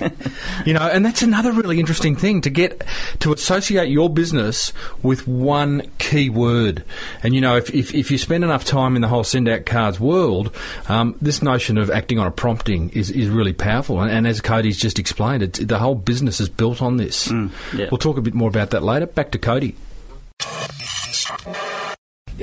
you 0.65 0.75
know, 0.75 0.81
and 0.81 1.05
that's 1.05 1.23
another 1.23 1.53
really 1.53 1.79
interesting 1.79 2.17
thing 2.17 2.41
to 2.41 2.51
get 2.51 2.85
to 3.21 3.33
associate 3.33 3.89
your 3.89 4.11
business 4.11 4.73
with 5.03 5.29
one 5.29 5.89
key 5.99 6.29
word. 6.29 6.85
And 7.23 7.35
you 7.37 7.41
know, 7.41 7.57
if, 7.57 7.73
if, 7.73 7.95
if 7.95 8.11
you 8.11 8.19
spend 8.19 8.43
enough 8.43 8.65
time 8.65 8.97
in 8.97 9.03
the 9.03 9.09
whole 9.09 9.23
send 9.23 9.49
out 9.49 9.65
cards 9.65 10.01
world, 10.01 10.55
um, 10.89 11.17
this 11.23 11.41
notion 11.41 11.79
of 11.79 11.89
acting 11.89 12.19
on 12.19 12.27
a 12.27 12.33
prompting 12.33 12.91
is, 12.91 13.11
is 13.11 13.29
really 13.29 13.53
powerful. 13.53 14.01
And, 14.01 14.11
and 14.11 14.27
as 14.27 14.41
Kody's 14.41 14.79
just 14.79 14.99
explained, 14.99 15.45
it's, 15.45 15.61
the 15.61 15.79
whole 15.79 15.95
business 15.95 16.41
is 16.41 16.49
built 16.49 16.83
on 16.83 16.97
this. 16.97 17.29
Mm, 17.29 17.53
yeah. 17.79 17.87
We'll 17.93 17.99
talk 17.99 18.19
a 18.19 18.23
bit 18.23 18.35
more 18.35 18.49
about 18.49 18.71
that 18.71 18.83
later. 18.83 19.07
Back 19.07 19.31
to 19.33 19.39
Kody. 19.39 19.77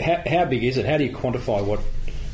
How, 0.02 0.24
how 0.26 0.46
big 0.46 0.64
is 0.64 0.78
it? 0.78 0.86
How 0.86 0.98
do 0.98 1.04
you 1.04 1.12
quantify 1.12 1.64
what? 1.64 1.82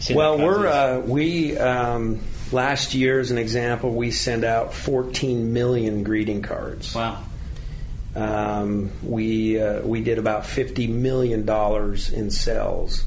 Well, 0.10 0.38
we're 0.38 0.68
uh, 0.68 1.00
we 1.00 1.58
um, 1.58 2.20
last 2.52 2.94
year, 2.94 3.20
as 3.20 3.32
an 3.32 3.38
example, 3.38 3.92
we 3.94 4.12
sent 4.12 4.44
out 4.44 4.74
14 4.74 5.54
million 5.54 6.04
greeting 6.04 6.42
cards. 6.42 6.96
Wow. 6.96 7.24
Um, 8.16 8.92
we 9.04 9.60
uh, 9.60 9.82
we 9.82 10.02
did 10.02 10.18
about 10.18 10.46
50 10.46 10.88
million 10.88 11.46
dollars 11.46 12.12
in 12.12 12.32
sales, 12.32 13.06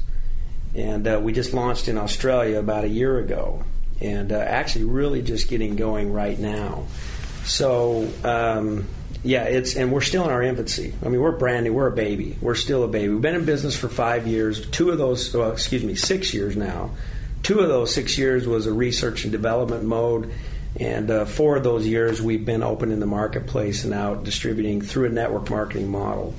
and 0.75 1.07
uh, 1.07 1.19
we 1.21 1.33
just 1.33 1.53
launched 1.53 1.87
in 1.87 1.97
Australia 1.97 2.59
about 2.59 2.83
a 2.83 2.89
year 2.89 3.19
ago, 3.19 3.63
and 3.99 4.31
uh, 4.31 4.37
actually 4.37 4.85
really 4.85 5.21
just 5.21 5.49
getting 5.49 5.75
going 5.75 6.13
right 6.13 6.39
now. 6.39 6.85
So. 7.43 8.09
Um, 8.23 8.87
yeah, 9.23 9.43
it's 9.43 9.75
and 9.75 9.91
we're 9.91 10.01
still 10.01 10.25
in 10.25 10.29
our 10.29 10.43
infancy. 10.43 10.93
I 11.03 11.07
mean, 11.07 11.21
we're 11.21 11.31
brand 11.31 11.63
new. 11.63 11.73
We're 11.73 11.87
a 11.87 11.95
baby. 11.95 12.37
We're 12.41 12.55
still 12.55 12.83
a 12.83 12.87
baby. 12.87 13.13
We've 13.13 13.21
been 13.21 13.35
in 13.35 13.45
business 13.45 13.75
for 13.75 13.87
five 13.87 14.27
years. 14.27 14.69
Two 14.69 14.89
of 14.91 14.97
those, 14.97 15.33
well, 15.33 15.51
excuse 15.51 15.83
me, 15.83 15.95
six 15.95 16.33
years 16.33 16.57
now. 16.57 16.91
Two 17.41 17.59
of 17.59 17.69
those 17.69 17.93
six 17.93 18.17
years 18.17 18.45
was 18.45 18.67
a 18.67 18.73
research 18.73 19.23
and 19.23 19.31
development 19.31 19.83
mode, 19.83 20.33
and 20.77 21.09
uh, 21.09 21.25
four 21.25 21.55
of 21.55 21.63
those 21.63 21.87
years 21.87 22.21
we've 22.21 22.45
been 22.45 22.63
open 22.63 22.91
in 22.91 22.99
the 22.99 23.05
marketplace 23.05 23.85
and 23.85 23.93
out 23.93 24.23
distributing 24.25 24.81
through 24.81 25.05
a 25.05 25.09
network 25.09 25.49
marketing 25.49 25.89
model. 25.89 26.33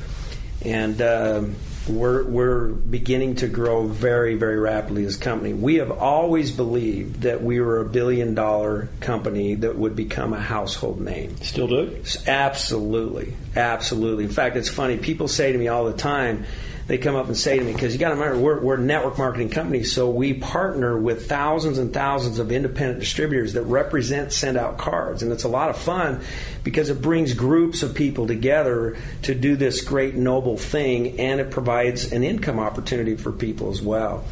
And 0.62 1.00
uh, 1.00 1.44
we're, 1.88 2.24
we're 2.24 2.68
beginning 2.68 3.36
to 3.36 3.48
grow 3.48 3.86
very, 3.86 4.36
very 4.36 4.58
rapidly 4.58 5.04
as 5.04 5.16
a 5.16 5.20
company. 5.20 5.52
We 5.52 5.76
have 5.76 5.90
always 5.90 6.50
believed 6.50 7.22
that 7.22 7.42
we 7.42 7.60
were 7.60 7.80
a 7.80 7.84
billion 7.84 8.34
dollar 8.34 8.88
company 9.00 9.54
that 9.56 9.76
would 9.76 9.94
become 9.94 10.32
a 10.32 10.40
household 10.40 11.00
name. 11.00 11.36
Still 11.42 11.68
do? 11.68 12.02
Absolutely, 12.26 13.34
absolutely. 13.54 14.24
In 14.24 14.30
fact, 14.30 14.56
it's 14.56 14.68
funny. 14.68 14.96
People 14.96 15.28
say 15.28 15.52
to 15.52 15.58
me 15.58 15.68
all 15.68 15.84
the 15.84 15.92
time. 15.96 16.46
They 16.86 16.98
come 16.98 17.16
up 17.16 17.28
and 17.28 17.36
say 17.36 17.58
to 17.58 17.64
me 17.64 17.72
because 17.72 17.94
you 17.94 17.98
got 17.98 18.10
to 18.10 18.14
remember 18.16 18.38
we're, 18.38 18.60
we're 18.60 18.74
a 18.74 18.80
network 18.80 19.16
marketing 19.16 19.48
company, 19.48 19.84
so 19.84 20.10
we 20.10 20.34
partner 20.34 20.98
with 20.98 21.28
thousands 21.28 21.78
and 21.78 21.94
thousands 21.94 22.38
of 22.38 22.52
independent 22.52 23.00
distributors 23.00 23.54
that 23.54 23.62
represent 23.62 24.32
send 24.32 24.58
out 24.58 24.76
cards, 24.76 25.22
and 25.22 25.32
it's 25.32 25.44
a 25.44 25.48
lot 25.48 25.70
of 25.70 25.78
fun 25.78 26.20
because 26.62 26.90
it 26.90 27.00
brings 27.00 27.32
groups 27.32 27.82
of 27.82 27.94
people 27.94 28.26
together 28.26 28.98
to 29.22 29.34
do 29.34 29.56
this 29.56 29.80
great 29.80 30.14
noble 30.14 30.58
thing, 30.58 31.18
and 31.18 31.40
it 31.40 31.50
provides 31.50 32.12
an 32.12 32.22
income 32.22 32.58
opportunity 32.58 33.16
for 33.16 33.32
people 33.32 33.70
as 33.70 33.80
well. 33.80 34.22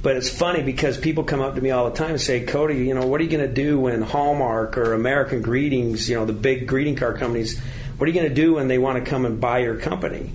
But 0.00 0.14
it's 0.14 0.30
funny 0.30 0.62
because 0.62 0.96
people 0.96 1.24
come 1.24 1.40
up 1.40 1.56
to 1.56 1.60
me 1.60 1.72
all 1.72 1.90
the 1.90 1.96
time 1.96 2.10
and 2.10 2.20
say, 2.20 2.46
Kody, 2.46 2.86
you 2.86 2.94
know, 2.94 3.06
what 3.06 3.20
are 3.20 3.24
you 3.24 3.30
going 3.30 3.46
to 3.46 3.52
do 3.52 3.80
when 3.80 4.02
Hallmark 4.02 4.78
or 4.78 4.94
American 4.94 5.42
Greetings, 5.42 6.08
you 6.08 6.14
know, 6.14 6.24
the 6.24 6.32
big 6.32 6.68
greeting 6.68 6.94
card 6.94 7.18
companies, 7.18 7.58
what 7.96 8.08
are 8.08 8.12
you 8.12 8.14
going 8.18 8.28
to 8.28 8.34
do 8.34 8.54
when 8.54 8.68
they 8.68 8.78
want 8.78 9.04
to 9.04 9.10
come 9.10 9.26
and 9.26 9.40
buy 9.40 9.58
your 9.58 9.76
company? 9.76 10.32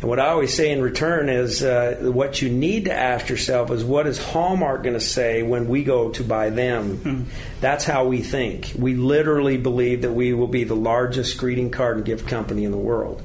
And 0.00 0.10
what 0.10 0.20
I 0.20 0.28
always 0.28 0.52
say 0.52 0.72
in 0.72 0.82
return 0.82 1.30
is 1.30 1.62
uh, 1.62 1.96
what 2.02 2.42
you 2.42 2.50
need 2.50 2.84
to 2.84 2.92
ask 2.92 3.30
yourself 3.30 3.70
is 3.70 3.82
what 3.82 4.06
is 4.06 4.18
Hallmark 4.18 4.82
going 4.82 4.94
to 4.94 5.00
say 5.00 5.42
when 5.42 5.68
we 5.68 5.84
go 5.84 6.10
to 6.10 6.22
buy 6.22 6.50
them? 6.50 7.26
That's 7.60 7.84
how 7.84 8.04
we 8.04 8.20
think. 8.20 8.72
We 8.78 8.96
literally 8.96 9.56
believe 9.56 10.02
that 10.02 10.12
we 10.12 10.34
will 10.34 10.46
be 10.46 10.64
the 10.64 10.76
largest 10.76 11.38
greeting 11.38 11.70
card 11.70 11.96
and 11.96 12.04
gift 12.04 12.28
company 12.28 12.64
in 12.64 12.70
the 12.70 12.76
world, 12.76 13.22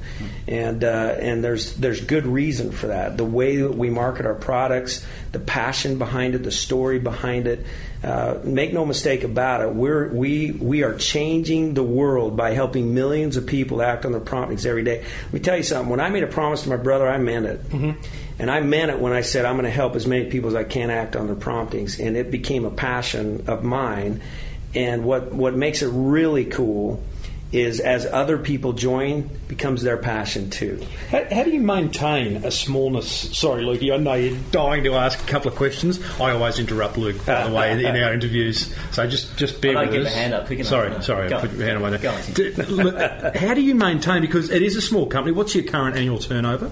and 0.48 0.82
uh, 0.82 1.16
and 1.18 1.44
there's 1.44 1.74
there's 1.76 2.00
good 2.00 2.26
reason 2.26 2.72
for 2.72 2.86
that. 2.86 3.18
The 3.18 3.24
way 3.24 3.56
that 3.56 3.74
we 3.74 3.90
market 3.90 4.24
our 4.24 4.34
products, 4.34 5.04
the 5.32 5.38
passion 5.38 5.98
behind 5.98 6.34
it, 6.34 6.42
the 6.44 6.50
story 6.50 6.98
behind 6.98 7.46
it. 7.46 7.66
Uh, 8.02 8.40
make 8.42 8.72
no 8.72 8.84
mistake 8.84 9.22
about 9.22 9.60
it. 9.60 9.72
We're 9.72 10.08
we 10.08 10.50
we 10.50 10.82
are 10.82 10.94
changing 10.94 11.74
the 11.74 11.84
world 11.84 12.36
by 12.36 12.52
helping 12.52 12.94
millions 12.94 13.36
of 13.36 13.46
people 13.46 13.80
act 13.80 14.04
on 14.04 14.10
their 14.12 14.20
promptings 14.20 14.66
every 14.66 14.82
day. 14.82 15.04
Let 15.24 15.32
me 15.32 15.40
tell 15.40 15.56
you 15.56 15.62
something. 15.62 15.88
When 15.88 16.00
I 16.00 16.08
made 16.08 16.24
a 16.24 16.26
promise 16.26 16.62
to 16.62 16.68
my 16.68 16.76
brother, 16.78 17.06
I 17.08 17.18
meant 17.18 17.46
it. 17.46 17.60
And 18.38 18.50
I 18.50 18.60
meant 18.60 18.90
it 18.90 18.98
when 18.98 19.12
I 19.12 19.20
said 19.20 19.44
I'm 19.44 19.54
going 19.54 19.64
to 19.64 19.70
help 19.70 19.94
as 19.94 20.06
many 20.06 20.26
people 20.30 20.48
as 20.48 20.54
I 20.54 20.64
can 20.64 20.90
act 20.90 21.14
on 21.16 21.26
their 21.26 21.36
promptings, 21.36 22.00
and 22.00 22.16
it 22.16 22.30
became 22.30 22.64
a 22.64 22.70
passion 22.70 23.44
of 23.46 23.62
mine. 23.62 24.20
And 24.74 25.04
what 25.04 25.32
what 25.32 25.54
makes 25.54 25.82
it 25.82 25.88
really 25.92 26.44
cool 26.46 27.02
is 27.52 27.80
as 27.80 28.06
other 28.06 28.38
people 28.38 28.72
join, 28.72 29.28
becomes 29.46 29.82
their 29.82 29.98
passion 29.98 30.48
too. 30.48 30.82
How, 31.10 31.22
how 31.30 31.42
do 31.42 31.50
you 31.50 31.60
maintain 31.60 32.36
a 32.46 32.50
smallness? 32.50 33.06
Sorry, 33.36 33.62
Lukey, 33.62 33.92
I 33.92 33.98
know 33.98 34.14
you're 34.14 34.38
dying 34.50 34.84
to 34.84 34.94
ask 34.94 35.22
a 35.22 35.26
couple 35.26 35.50
of 35.50 35.56
questions. 35.58 36.00
I 36.18 36.30
always 36.32 36.58
interrupt 36.58 36.96
Luke, 36.96 37.26
by 37.26 37.46
the 37.46 37.54
way, 37.54 37.72
in 37.84 37.94
our 38.02 38.14
interviews. 38.14 38.74
So 38.92 39.06
just 39.06 39.36
just 39.36 39.60
bear 39.60 39.76
I 39.76 39.82
with 39.82 39.90
don't 39.90 39.98
get 39.98 40.06
us. 40.06 40.12
the 40.14 40.18
hand 40.18 40.32
up. 40.32 40.64
Sorry, 40.64 40.90
No. 40.90 41.00
sorry, 41.00 41.28
Go 41.28 41.40
put 41.40 41.50
on. 41.50 41.56
your 41.58 41.66
hand 41.66 41.84
on 41.84 41.92
my 41.92 41.98
Go 41.98 42.08
on, 42.08 42.14
neck. 42.16 42.24
Tim. 42.34 42.54
D- 42.54 42.62
look, 42.70 43.36
How 43.36 43.52
do 43.52 43.60
you 43.60 43.74
maintain? 43.74 44.22
Because 44.22 44.48
it 44.48 44.62
is 44.62 44.76
a 44.76 44.80
small 44.80 45.04
company. 45.04 45.36
What's 45.36 45.54
your 45.54 45.64
current 45.64 45.94
annual 45.96 46.18
turnover? 46.18 46.70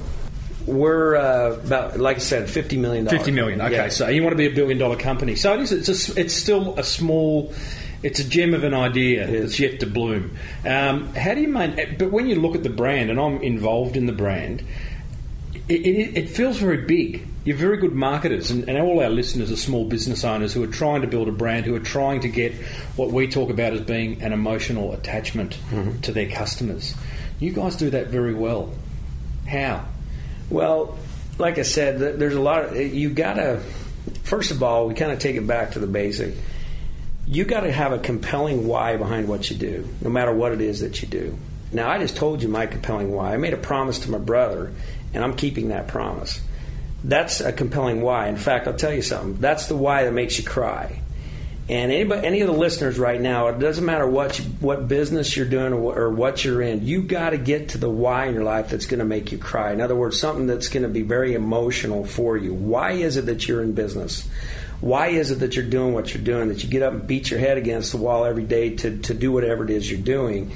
We're 0.67 1.17
uh, 1.17 1.55
about, 1.55 1.99
like 1.99 2.17
I 2.17 2.21
said, 2.21 2.49
fifty 2.51 2.77
million 2.77 3.05
dollars. 3.05 3.19
Fifty 3.21 3.33
million. 3.33 3.61
Okay, 3.61 3.75
Yeah. 3.75 3.89
so 3.89 4.09
you 4.09 4.23
want 4.23 4.33
to 4.33 4.37
be 4.37 4.47
a 4.47 4.55
billion 4.55 4.79
dollar 4.79 4.97
company. 4.97 5.37
So 5.37 5.55
it 5.55 5.61
is. 5.61 5.73
It's 5.73 6.09
a 6.09 6.21
it's 6.21 6.35
still 6.35 6.79
a 6.79 6.85
small. 6.85 7.53
It's 8.03 8.19
a 8.19 8.25
gem 8.29 8.55
of 8.55 8.65
an 8.65 8.73
idea 8.73 9.27
that's 9.27 9.59
yet 9.61 9.81
to 9.81 9.87
bloom. 9.87 10.37
Um, 10.65 11.13
how 11.15 11.35
do 11.35 11.43
you 11.43 11.49
main? 11.49 11.97
But 11.99 12.11
when 12.11 12.29
you 12.29 12.37
look 12.37 12.55
at 12.55 12.63
the 12.63 12.71
brand, 12.71 13.11
and 13.11 13.21
I'm 13.21 13.43
involved 13.43 13.97
in 13.97 14.07
the 14.07 14.13
brand, 14.15 14.63
it, 15.69 15.81
it, 15.87 16.17
it 16.17 16.31
feels 16.31 16.57
very 16.59 16.79
big. 16.79 17.27
You're 17.45 17.57
very 17.57 17.77
good 17.79 17.95
marketers, 17.95 18.51
and, 18.51 18.69
and 18.69 18.79
all 18.79 19.01
our 19.01 19.09
listeners 19.11 19.51
are 19.51 19.57
small 19.57 19.85
business 19.87 20.25
owners 20.25 20.53
who 20.53 20.63
are 20.63 20.67
trying 20.67 21.01
to 21.03 21.07
build 21.09 21.29
a 21.29 21.33
brand, 21.33 21.65
who 21.67 21.75
are 21.75 21.81
trying 21.81 22.21
to 22.21 22.29
get 22.29 22.55
what 22.97 23.11
we 23.11 23.27
talk 23.29 23.51
about 23.51 23.73
as 23.73 23.81
being 23.81 24.23
an 24.23 24.33
emotional 24.33 24.93
attachment 24.93 25.59
to 26.03 26.13
their 26.13 26.29
customers. 26.31 26.95
You 27.39 27.53
guys 27.53 27.77
do 27.77 27.91
that 27.91 28.09
very 28.09 28.35
well. 28.35 28.71
How? 29.49 29.85
Well, 30.51 30.99
like 31.39 31.59
I 31.59 31.63
said, 31.63 31.99
th- 31.99 32.17
there's 32.17 32.35
a 32.35 32.41
lot 32.41 32.65
of 32.65 32.77
eh, 32.77 32.83
you 32.83 33.11
gotta. 33.11 33.63
First 34.25 34.51
of 34.51 34.63
all, 34.63 34.87
we 34.87 34.95
kind 34.95 35.13
of 35.13 35.19
take 35.19 35.37
it 35.37 35.47
back 35.47 35.73
to 35.73 35.79
the 35.79 35.87
basic. 35.87 36.35
You 37.27 37.45
got 37.45 37.61
to 37.61 37.71
have 37.71 37.93
a 37.93 37.99
compelling 37.99 38.67
why 38.67 38.97
behind 38.97 39.29
what 39.29 39.51
you 39.51 39.57
do, 39.57 39.89
no 40.01 40.11
matter 40.11 40.33
what 40.33 40.53
it 40.53 40.61
is 40.61 40.81
that 40.81 41.01
you 41.01 41.09
do. 41.09 41.39
Now, 41.73 41.89
I 41.89 41.99
just 41.99 42.17
told 42.17 42.43
you 42.43 42.49
my 42.49 42.67
compelling 42.67 43.13
why. 43.13 43.33
I 43.33 43.37
made 43.37 43.55
a 43.55 43.59
promise 43.59 44.01
to 44.01 44.11
my 44.11 44.19
brother, 44.19 44.73
and 45.15 45.23
I'm 45.23 45.37
keeping 45.37 45.69
that 45.69 45.87
promise. 45.87 46.41
That's 47.05 47.41
a 47.41 47.53
compelling 47.53 48.03
why. 48.03 48.29
In 48.29 48.37
fact, 48.37 48.67
I'll 48.67 48.75
tell 48.75 48.93
you 48.93 49.03
something. 49.03 49.41
That's 49.41 49.67
the 49.67 49.77
why 49.77 50.05
that 50.05 50.13
makes 50.13 50.39
you 50.39 50.45
cry. 50.45 51.00
And 51.71 51.93
anybody, 51.93 52.27
any 52.27 52.41
of 52.41 52.49
the 52.49 52.53
listeners 52.53 52.99
right 52.99 53.21
now, 53.21 53.47
it 53.47 53.61
doesn't 53.61 53.85
matter 53.85 54.05
what 54.05 54.41
you, 54.41 54.45
what 54.59 54.89
business 54.89 55.37
you're 55.37 55.47
doing 55.47 55.73
or, 55.73 55.97
or 55.97 56.11
what 56.11 56.45
you're 56.45 56.61
in. 56.61 56.85
You 56.85 57.01
got 57.01 57.31
to 57.31 57.39
get 57.39 57.69
to 57.71 57.79
the 57.79 57.89
why 57.89 58.27
in 58.27 58.35
your 58.35 58.43
life 58.43 58.71
that's 58.71 58.87
going 58.87 58.99
to 58.99 59.05
make 59.05 59.31
you 59.31 59.39
cry. 59.39 59.73
In 59.73 59.81
other 59.81 59.95
words, 59.95 60.19
something 60.19 60.49
that's 60.49 60.67
going 60.67 60.83
to 60.83 60.89
be 60.89 61.03
very 61.03 61.33
emotional 61.33 62.05
for 62.05 62.37
you. 62.37 62.53
Why 62.53 62.93
is 62.95 63.17
it 63.17 63.27
that 63.27 63.47
you're 63.47 63.63
in 63.63 63.71
business? 63.71 64.29
Why 64.81 65.11
is 65.11 65.31
it 65.31 65.37
that 65.37 65.55
you're 65.55 65.65
doing 65.65 65.95
what 65.95 66.13
you're 66.13 66.25
doing? 66.25 66.49
That 66.49 66.65
you 66.65 66.69
get 66.69 66.83
up 66.83 66.93
and 66.93 67.07
beat 67.07 67.31
your 67.31 67.39
head 67.39 67.57
against 67.57 67.93
the 67.93 67.99
wall 67.99 68.25
every 68.25 68.43
day 68.43 68.75
to, 68.75 68.99
to 69.03 69.15
do 69.15 69.31
whatever 69.31 69.63
it 69.63 69.71
is 69.71 69.89
you're 69.89 70.01
doing? 70.01 70.51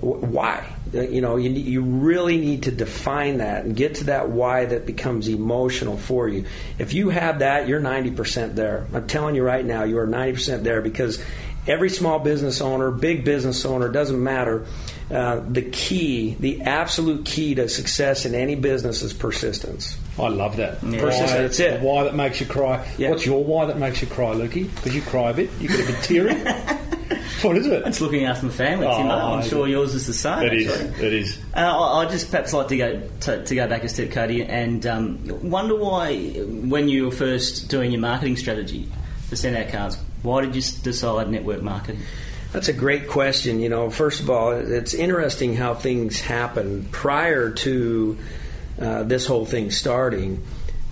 Why? 0.00 0.70
Uh, 0.94 1.00
You 1.02 1.20
know, 1.20 1.36
you, 1.36 1.50
you 1.50 1.82
really 1.82 2.36
need 2.38 2.64
to 2.64 2.70
define 2.70 3.38
that 3.38 3.64
and 3.64 3.76
get 3.76 3.96
to 3.96 4.04
that 4.04 4.30
why 4.30 4.64
that 4.66 4.86
becomes 4.86 5.28
emotional 5.28 5.96
for 5.96 6.28
you. 6.28 6.44
If 6.78 6.94
you 6.94 7.10
have 7.10 7.40
that, 7.40 7.68
you're 7.68 7.80
90% 7.80 8.54
there. 8.54 8.86
I'm 8.94 9.06
telling 9.06 9.34
you 9.34 9.42
right 9.42 9.64
now, 9.64 9.84
you 9.84 9.98
are 9.98 10.06
90% 10.06 10.62
there 10.62 10.80
because 10.82 11.22
every 11.66 11.90
small 11.90 12.18
business 12.18 12.60
owner, 12.60 12.90
big 12.90 13.24
business 13.24 13.64
owner, 13.64 13.88
doesn't 13.88 14.22
matter. 14.22 14.66
Uh, 15.10 15.40
the 15.48 15.62
key, 15.62 16.36
the 16.38 16.62
absolute 16.62 17.24
key 17.24 17.54
to 17.54 17.66
success 17.68 18.26
in 18.26 18.34
any 18.34 18.54
business 18.54 19.02
is 19.02 19.14
persistence. 19.14 19.96
I 20.18 20.28
love 20.28 20.56
that. 20.56 20.82
Yeah. 20.82 21.00
Persistence, 21.00 21.30
Why, 21.32 21.42
that's 21.42 21.60
it. 21.60 21.80
Why 21.80 22.04
that 22.04 22.14
makes 22.14 22.40
you 22.40 22.46
cry. 22.46 22.86
Yeah. 22.98 23.10
What's 23.10 23.24
your 23.24 23.42
why 23.42 23.66
that 23.66 23.78
makes 23.78 24.02
you 24.02 24.08
cry, 24.08 24.34
Lukey? 24.34 24.74
Because 24.74 24.94
you 24.94 25.00
cry 25.02 25.30
a 25.30 25.34
bit. 25.34 25.50
You 25.60 25.68
get 25.68 25.80
a 25.80 25.86
bit 25.92 26.02
teary. 26.02 26.34
what 27.42 27.56
is 27.56 27.66
it? 27.66 27.86
It's 27.86 28.00
looking 28.00 28.24
after 28.24 28.46
the 28.46 28.52
family, 28.52 28.86
Oh, 28.86 28.96
Tim. 28.96 29.10
I'm 29.10 29.38
I- 29.40 29.42
sure 29.46 29.66
yours 29.68 29.94
is 29.94 30.06
the 30.06 30.12
same. 30.14 30.42
It 30.42 30.54
is. 30.54 30.68
actually. 30.80 31.06
It 31.06 31.12
is. 31.14 31.38
Uh, 31.54 31.58
I- 31.60 32.02
I'd 32.02 32.10
just 32.10 32.30
perhaps 32.30 32.52
like 32.52 32.68
to 32.68 32.76
go 32.76 33.08
to, 33.20 33.44
to 33.44 33.54
go 33.54 33.68
back 33.68 33.84
a 33.84 33.88
step, 33.88 34.08
Kody, 34.08 34.46
and 34.48 34.86
um, 34.86 35.18
wonder 35.50 35.74
why, 35.74 36.16
when 36.42 36.88
you 36.88 37.06
were 37.06 37.10
first 37.10 37.68
doing 37.68 37.92
your 37.92 38.00
marketing 38.00 38.36
strategy 38.36 38.88
for 39.28 39.36
send 39.36 39.56
out 39.56 39.68
cards, 39.68 39.96
why 40.22 40.40
did 40.42 40.54
you 40.56 40.62
decide 40.82 41.30
network 41.30 41.62
marketing? 41.62 42.00
That's 42.52 42.68
a 42.68 42.72
great 42.72 43.08
question. 43.08 43.60
You 43.60 43.68
know, 43.68 43.90
first 43.90 44.20
of 44.20 44.30
all, 44.30 44.52
it's 44.52 44.94
interesting 44.94 45.54
how 45.54 45.74
things 45.74 46.18
happen 46.20 46.88
prior 46.90 47.50
to 47.50 48.18
uh, 48.80 49.02
this 49.02 49.26
whole 49.26 49.44
thing 49.44 49.70
starting. 49.70 50.42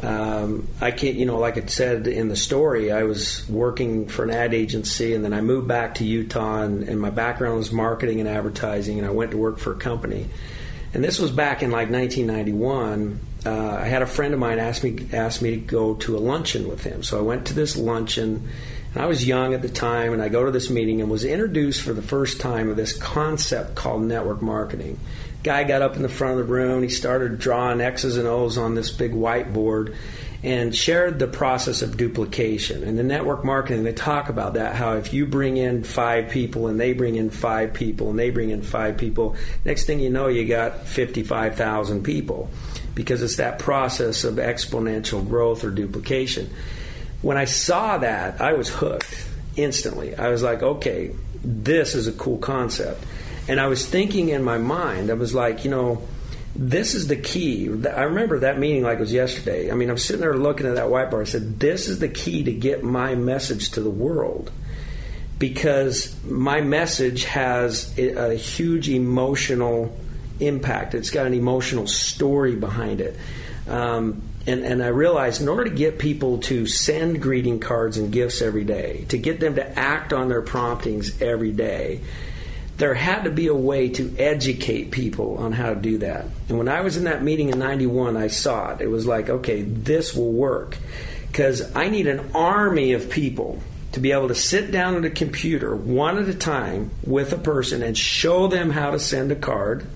Um, 0.02 0.68
I 0.80 0.90
can't, 0.90 1.16
you 1.16 1.24
know, 1.24 1.38
like 1.38 1.56
it 1.56 1.70
said 1.70 2.06
in 2.06 2.28
the 2.28 2.36
story, 2.36 2.92
I 2.92 3.04
was 3.04 3.48
working 3.48 4.08
for 4.08 4.24
an 4.24 4.30
ad 4.30 4.52
agency 4.52 5.14
and 5.14 5.24
then 5.24 5.32
I 5.32 5.40
moved 5.40 5.68
back 5.68 5.94
to 5.96 6.04
Utah 6.04 6.62
and, 6.62 6.82
and 6.82 7.00
my 7.00 7.08
background 7.10 7.56
was 7.56 7.72
marketing 7.72 8.20
and 8.20 8.28
advertising 8.28 8.98
and 8.98 9.06
I 9.06 9.10
went 9.10 9.30
to 9.30 9.38
work 9.38 9.58
for 9.58 9.72
a 9.72 9.76
company. 9.76 10.28
And 10.92 11.02
this 11.02 11.18
was 11.18 11.30
back 11.30 11.62
in 11.62 11.70
like 11.70 11.90
1991. 11.90 13.20
Uh, 13.46 13.78
I 13.80 13.86
had 13.86 14.02
a 14.02 14.06
friend 14.06 14.34
of 14.34 14.40
mine 14.40 14.58
ask 14.58 14.82
me 14.82 15.08
asked 15.12 15.40
me 15.40 15.50
to 15.50 15.56
go 15.56 15.94
to 15.94 16.16
a 16.16 16.20
luncheon 16.20 16.68
with 16.68 16.84
him. 16.84 17.02
So 17.02 17.18
I 17.18 17.22
went 17.22 17.46
to 17.46 17.54
this 17.54 17.76
luncheon 17.76 18.48
I 18.98 19.06
was 19.06 19.26
young 19.26 19.54
at 19.54 19.62
the 19.62 19.68
time 19.68 20.12
and 20.12 20.22
I 20.22 20.28
go 20.28 20.44
to 20.44 20.50
this 20.50 20.70
meeting 20.70 21.00
and 21.00 21.10
was 21.10 21.24
introduced 21.24 21.82
for 21.82 21.92
the 21.92 22.02
first 22.02 22.40
time 22.40 22.68
of 22.68 22.76
this 22.76 22.96
concept 22.96 23.74
called 23.74 24.02
network 24.02 24.42
marketing 24.42 24.98
guy 25.46 25.62
got 25.62 25.80
up 25.80 25.94
in 25.94 26.02
the 26.02 26.08
front 26.08 26.32
of 26.32 26.44
the 26.44 26.52
room. 26.52 26.82
He 26.82 26.88
started 26.88 27.38
drawing 27.38 27.80
X's 27.80 28.16
and 28.16 28.26
O's 28.26 28.58
on 28.58 28.74
this 28.74 28.90
big 28.90 29.12
whiteboard 29.12 29.94
and 30.42 30.74
shared 30.74 31.20
the 31.20 31.28
process 31.28 31.82
of 31.82 31.96
duplication. 31.96 32.82
And 32.82 32.98
the 32.98 33.04
network 33.04 33.44
marketing, 33.44 33.84
they 33.84 33.92
talk 33.92 34.28
about 34.28 34.54
that 34.54 34.74
how 34.74 34.94
if 34.94 35.14
you 35.14 35.24
bring 35.24 35.56
in 35.56 35.84
five 35.84 36.30
people 36.30 36.66
and 36.66 36.80
they 36.80 36.92
bring 36.92 37.14
in 37.14 37.30
five 37.30 37.74
people 37.74 38.10
and 38.10 38.18
they 38.18 38.30
bring 38.30 38.50
in 38.50 38.62
five 38.62 38.98
people, 38.98 39.36
next 39.64 39.86
thing 39.86 40.00
you 40.00 40.10
know, 40.10 40.26
you 40.26 40.46
got 40.46 40.86
55,000 40.88 42.02
people 42.02 42.50
because 42.96 43.22
it's 43.22 43.36
that 43.36 43.60
process 43.60 44.24
of 44.24 44.34
exponential 44.34 45.26
growth 45.26 45.62
or 45.62 45.70
duplication. 45.70 46.50
When 47.26 47.36
I 47.36 47.46
saw 47.46 47.98
that, 47.98 48.40
I 48.40 48.52
was 48.52 48.68
hooked 48.68 49.26
instantly. 49.56 50.14
I 50.14 50.28
was 50.28 50.44
like, 50.44 50.62
okay, 50.62 51.10
this 51.42 51.96
is 51.96 52.06
a 52.06 52.12
cool 52.12 52.38
concept. 52.38 53.02
And 53.48 53.58
I 53.58 53.66
was 53.66 53.84
thinking 53.84 54.28
in 54.28 54.44
my 54.44 54.58
mind, 54.58 55.10
I 55.10 55.14
was 55.14 55.34
like, 55.34 55.64
you 55.64 55.70
know, 55.72 56.06
this 56.54 56.94
is 56.94 57.08
the 57.08 57.16
key. 57.16 57.68
I 57.68 58.04
remember 58.04 58.38
that 58.38 58.60
meeting 58.60 58.84
like 58.84 58.98
it 58.98 59.00
was 59.00 59.12
yesterday. 59.12 59.72
I 59.72 59.74
mean, 59.74 59.90
I'm 59.90 59.98
sitting 59.98 60.20
there 60.20 60.36
looking 60.36 60.68
at 60.68 60.76
that 60.76 60.84
whiteboard. 60.84 61.22
I 61.22 61.24
said, 61.24 61.58
this 61.58 61.88
is 61.88 61.98
the 61.98 62.08
key 62.08 62.44
to 62.44 62.52
get 62.52 62.84
my 62.84 63.16
message 63.16 63.72
to 63.72 63.80
the 63.80 63.90
world 63.90 64.52
because 65.40 66.14
my 66.22 66.60
message 66.60 67.24
has 67.24 67.92
a 67.98 68.36
huge 68.36 68.88
emotional 68.88 69.98
impact. 70.38 70.94
It's 70.94 71.10
got 71.10 71.26
an 71.26 71.34
emotional 71.34 71.88
story 71.88 72.54
behind 72.54 73.00
it. 73.00 73.18
Um, 73.66 74.22
and, 74.46 74.64
and 74.64 74.82
I 74.82 74.88
realized 74.88 75.42
in 75.42 75.48
order 75.48 75.64
to 75.64 75.70
get 75.70 75.98
people 75.98 76.38
to 76.38 76.66
send 76.66 77.20
greeting 77.20 77.58
cards 77.58 77.98
and 77.98 78.12
gifts 78.12 78.40
every 78.40 78.64
day, 78.64 79.04
to 79.08 79.18
get 79.18 79.40
them 79.40 79.56
to 79.56 79.78
act 79.78 80.12
on 80.12 80.28
their 80.28 80.42
promptings 80.42 81.20
every 81.20 81.52
day, 81.52 82.00
there 82.76 82.94
had 82.94 83.24
to 83.24 83.30
be 83.30 83.46
a 83.46 83.54
way 83.54 83.88
to 83.88 84.14
educate 84.18 84.90
people 84.90 85.38
on 85.38 85.52
how 85.52 85.70
to 85.70 85.80
do 85.80 85.98
that. 85.98 86.26
And 86.48 86.58
when 86.58 86.68
I 86.68 86.82
was 86.82 86.96
in 86.96 87.04
that 87.04 87.22
meeting 87.22 87.48
in 87.48 87.58
91, 87.58 88.16
I 88.16 88.28
saw 88.28 88.72
it. 88.72 88.80
It 88.80 88.88
was 88.88 89.06
like, 89.06 89.28
okay, 89.28 89.62
this 89.62 90.14
will 90.14 90.32
work. 90.32 90.76
Because 91.26 91.74
I 91.74 91.88
need 91.88 92.06
an 92.06 92.30
army 92.34 92.92
of 92.92 93.10
people 93.10 93.62
to 93.92 94.00
be 94.00 94.12
able 94.12 94.28
to 94.28 94.34
sit 94.34 94.70
down 94.70 94.94
at 94.94 95.04
a 95.04 95.10
computer 95.10 95.74
one 95.74 96.18
at 96.18 96.28
a 96.28 96.34
time 96.34 96.90
with 97.02 97.32
a 97.32 97.38
person 97.38 97.82
and 97.82 97.96
show 97.96 98.46
them 98.46 98.70
how 98.70 98.90
to 98.90 98.98
send 98.98 99.32
a 99.32 99.36
card, 99.36 99.86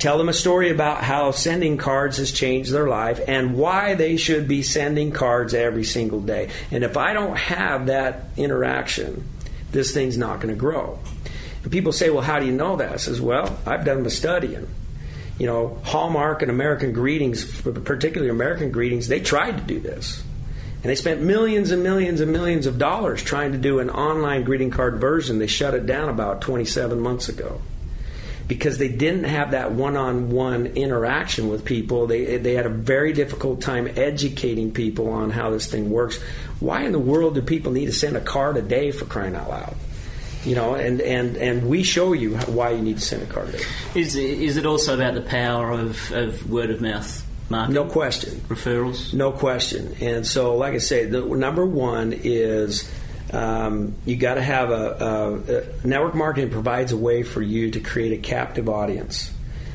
tell 0.00 0.16
them 0.16 0.30
a 0.30 0.34
story 0.34 0.70
about 0.70 1.04
how 1.04 1.30
sending 1.30 1.76
cards 1.76 2.16
has 2.16 2.32
changed 2.32 2.72
their 2.72 2.88
life 2.88 3.20
and 3.28 3.54
why 3.54 3.94
they 3.94 4.16
should 4.16 4.48
be 4.48 4.62
sending 4.62 5.12
cards 5.12 5.52
every 5.52 5.84
single 5.84 6.20
day. 6.20 6.48
And 6.70 6.82
if 6.82 6.96
I 6.96 7.12
don't 7.12 7.36
have 7.36 7.86
that 7.86 8.24
interaction, 8.36 9.28
this 9.72 9.92
thing's 9.92 10.16
not 10.16 10.40
going 10.40 10.52
to 10.52 10.58
grow. 10.58 10.98
And 11.62 11.70
people 11.70 11.92
say, 11.92 12.08
well, 12.08 12.22
how 12.22 12.40
do 12.40 12.46
you 12.46 12.52
know 12.52 12.76
that? 12.76 12.92
I 12.92 12.96
says, 12.96 13.20
well, 13.20 13.58
I've 13.66 13.84
done 13.84 14.02
the 14.02 14.10
studying. 14.10 14.66
You 15.38 15.46
know, 15.46 15.78
Hallmark 15.84 16.42
and 16.42 16.50
American 16.50 16.92
Greetings, 16.92 17.60
particularly 17.62 18.30
American 18.30 18.72
Greetings, 18.72 19.08
they 19.08 19.20
tried 19.20 19.58
to 19.58 19.62
do 19.62 19.80
this. 19.80 20.24
And 20.82 20.88
they 20.88 20.94
spent 20.94 21.20
millions 21.20 21.70
and 21.70 21.82
millions 21.82 22.22
and 22.22 22.32
millions 22.32 22.64
of 22.64 22.78
dollars 22.78 23.22
trying 23.22 23.52
to 23.52 23.58
do 23.58 23.80
an 23.80 23.90
online 23.90 24.44
greeting 24.44 24.70
card 24.70 24.98
version. 24.98 25.38
They 25.38 25.46
shut 25.46 25.74
it 25.74 25.84
down 25.84 26.08
about 26.08 26.40
27 26.40 26.98
months 26.98 27.28
ago 27.28 27.60
because 28.50 28.78
they 28.78 28.88
didn't 28.88 29.22
have 29.22 29.52
that 29.52 29.70
one-on-one 29.70 30.66
interaction 30.66 31.48
with 31.48 31.64
people. 31.64 32.08
They 32.08 32.36
they 32.36 32.54
had 32.54 32.66
a 32.66 32.70
very 32.70 33.12
difficult 33.12 33.60
time 33.60 33.86
educating 33.94 34.72
people 34.72 35.08
on 35.08 35.30
how 35.30 35.50
this 35.50 35.70
thing 35.70 35.88
works. 35.88 36.20
Why 36.58 36.82
in 36.82 36.90
the 36.90 36.98
world 36.98 37.36
do 37.36 37.42
people 37.42 37.70
need 37.70 37.86
to 37.86 37.92
send 37.92 38.16
a 38.16 38.20
card 38.20 38.56
a 38.56 38.62
day 38.62 38.90
for 38.90 39.04
crying 39.04 39.36
out 39.36 39.48
loud? 39.48 39.76
you 40.42 40.54
know, 40.54 40.74
and, 40.74 41.02
and, 41.02 41.36
and 41.36 41.68
we 41.68 41.82
show 41.82 42.14
you 42.14 42.34
why 42.38 42.70
you 42.70 42.80
need 42.80 42.96
to 42.96 43.02
send 43.02 43.22
a 43.22 43.26
card. 43.26 43.54
a 43.54 43.98
Is 43.98 44.16
is 44.16 44.56
it 44.56 44.64
also 44.64 44.94
about 44.94 45.12
the 45.12 45.20
power 45.20 45.70
of, 45.70 46.10
of 46.12 46.50
word 46.50 46.70
of 46.70 46.80
mouth 46.80 47.26
marketing? 47.50 47.74
No 47.74 47.84
question. 47.84 48.40
Referrals? 48.48 49.12
No 49.12 49.32
question. 49.32 49.94
And 50.00 50.26
so, 50.26 50.56
like 50.56 50.72
I 50.72 50.78
say, 50.78 51.04
the 51.04 51.20
number 51.20 51.66
one 51.66 52.14
is 52.24 52.90
um, 53.32 53.94
you 54.04 54.16
got 54.16 54.34
to 54.34 54.42
have 54.42 54.70
a, 54.70 54.74
a, 54.74 55.56
a 55.58 55.86
network 55.86 56.14
marketing 56.14 56.50
provides 56.50 56.92
a 56.92 56.96
way 56.96 57.22
for 57.22 57.42
you 57.42 57.70
to 57.70 57.80
create 57.80 58.12
a 58.12 58.22
captive 58.22 58.68
audience. 58.68 59.32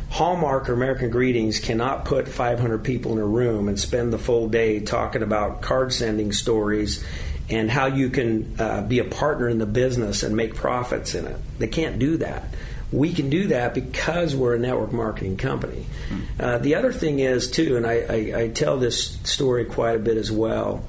Hallmark 0.09 0.69
or 0.69 0.73
American 0.73 1.09
Greetings 1.09 1.59
cannot 1.59 2.05
put 2.05 2.27
500 2.27 2.83
people 2.83 3.13
in 3.13 3.17
a 3.17 3.25
room 3.25 3.67
and 3.67 3.79
spend 3.79 4.13
the 4.13 4.17
full 4.17 4.47
day 4.47 4.79
talking 4.79 5.23
about 5.23 5.61
card 5.61 5.91
sending 5.91 6.31
stories 6.31 7.03
and 7.49 7.69
how 7.69 7.87
you 7.87 8.09
can 8.09 8.55
uh, 8.59 8.81
be 8.81 8.99
a 8.99 9.03
partner 9.03 9.49
in 9.49 9.57
the 9.57 9.65
business 9.65 10.23
and 10.23 10.35
make 10.35 10.55
profits 10.55 11.15
in 11.15 11.25
it. 11.25 11.37
They 11.59 11.67
can't 11.67 11.99
do 11.99 12.17
that. 12.17 12.53
We 12.91 13.13
can 13.13 13.29
do 13.29 13.47
that 13.47 13.73
because 13.73 14.35
we're 14.35 14.55
a 14.55 14.59
network 14.59 14.93
marketing 14.93 15.37
company. 15.37 15.85
Hmm. 16.09 16.19
Uh, 16.39 16.57
the 16.59 16.75
other 16.75 16.93
thing 16.93 17.19
is, 17.19 17.51
too, 17.51 17.75
and 17.75 17.85
I, 17.85 17.93
I, 17.93 18.41
I 18.43 18.47
tell 18.49 18.77
this 18.77 19.17
story 19.23 19.65
quite 19.65 19.95
a 19.95 19.99
bit 19.99 20.17
as 20.17 20.31
well. 20.31 20.83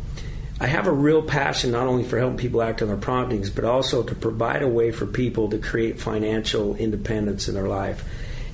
I 0.58 0.66
have 0.66 0.86
a 0.86 0.92
real 0.92 1.22
passion 1.22 1.72
not 1.72 1.86
only 1.86 2.04
for 2.04 2.18
helping 2.18 2.38
people 2.38 2.62
act 2.62 2.80
on 2.80 2.88
their 2.88 2.96
promptings, 2.96 3.50
but 3.50 3.64
also 3.64 4.02
to 4.02 4.14
provide 4.14 4.62
a 4.62 4.68
way 4.68 4.90
for 4.90 5.04
people 5.04 5.50
to 5.50 5.58
create 5.58 6.00
financial 6.00 6.74
independence 6.76 7.48
in 7.48 7.54
their 7.54 7.68
life. 7.68 8.04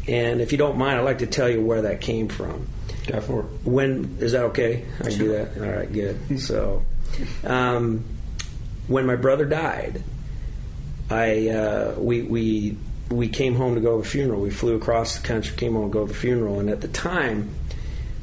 And 0.09 0.41
if 0.41 0.51
you 0.51 0.59
don't 0.59 0.77
mind, 0.77 0.99
I'd 0.99 1.05
like 1.05 1.19
to 1.19 1.27
tell 1.27 1.49
you 1.49 1.63
where 1.63 1.83
that 1.83 2.01
came 2.01 2.29
from. 2.29 2.67
Go 3.07 3.21
for 3.21 3.41
it. 3.41 3.47
When 3.65 4.17
is 4.21 4.33
that 4.33 4.45
okay? 4.47 4.85
I 5.01 5.05
can 5.05 5.19
do 5.19 5.29
that. 5.33 5.57
All 5.59 5.71
right, 5.71 5.93
good. 5.93 6.41
So, 6.41 6.83
um, 7.45 8.05
when 8.89 9.07
my 9.07 9.17
brother 9.17 9.45
died, 9.45 10.03
I 11.11 11.49
uh, 11.49 11.95
we 11.99 12.23
we 12.23 12.77
we 13.11 13.29
came 13.29 13.55
home 13.55 13.75
to 13.75 13.81
go 13.81 13.97
to 13.97 14.03
the 14.03 14.09
funeral. 14.09 14.41
We 14.41 14.51
flew 14.51 14.77
across 14.77 15.19
the 15.19 15.27
country, 15.27 15.57
came 15.57 15.75
home 15.75 15.91
to 15.91 15.93
go 15.93 16.07
to 16.07 16.13
the 16.13 16.19
funeral, 16.19 16.61
and 16.61 16.71
at 16.71 16.81
the 16.81 16.89
time, 16.89 17.55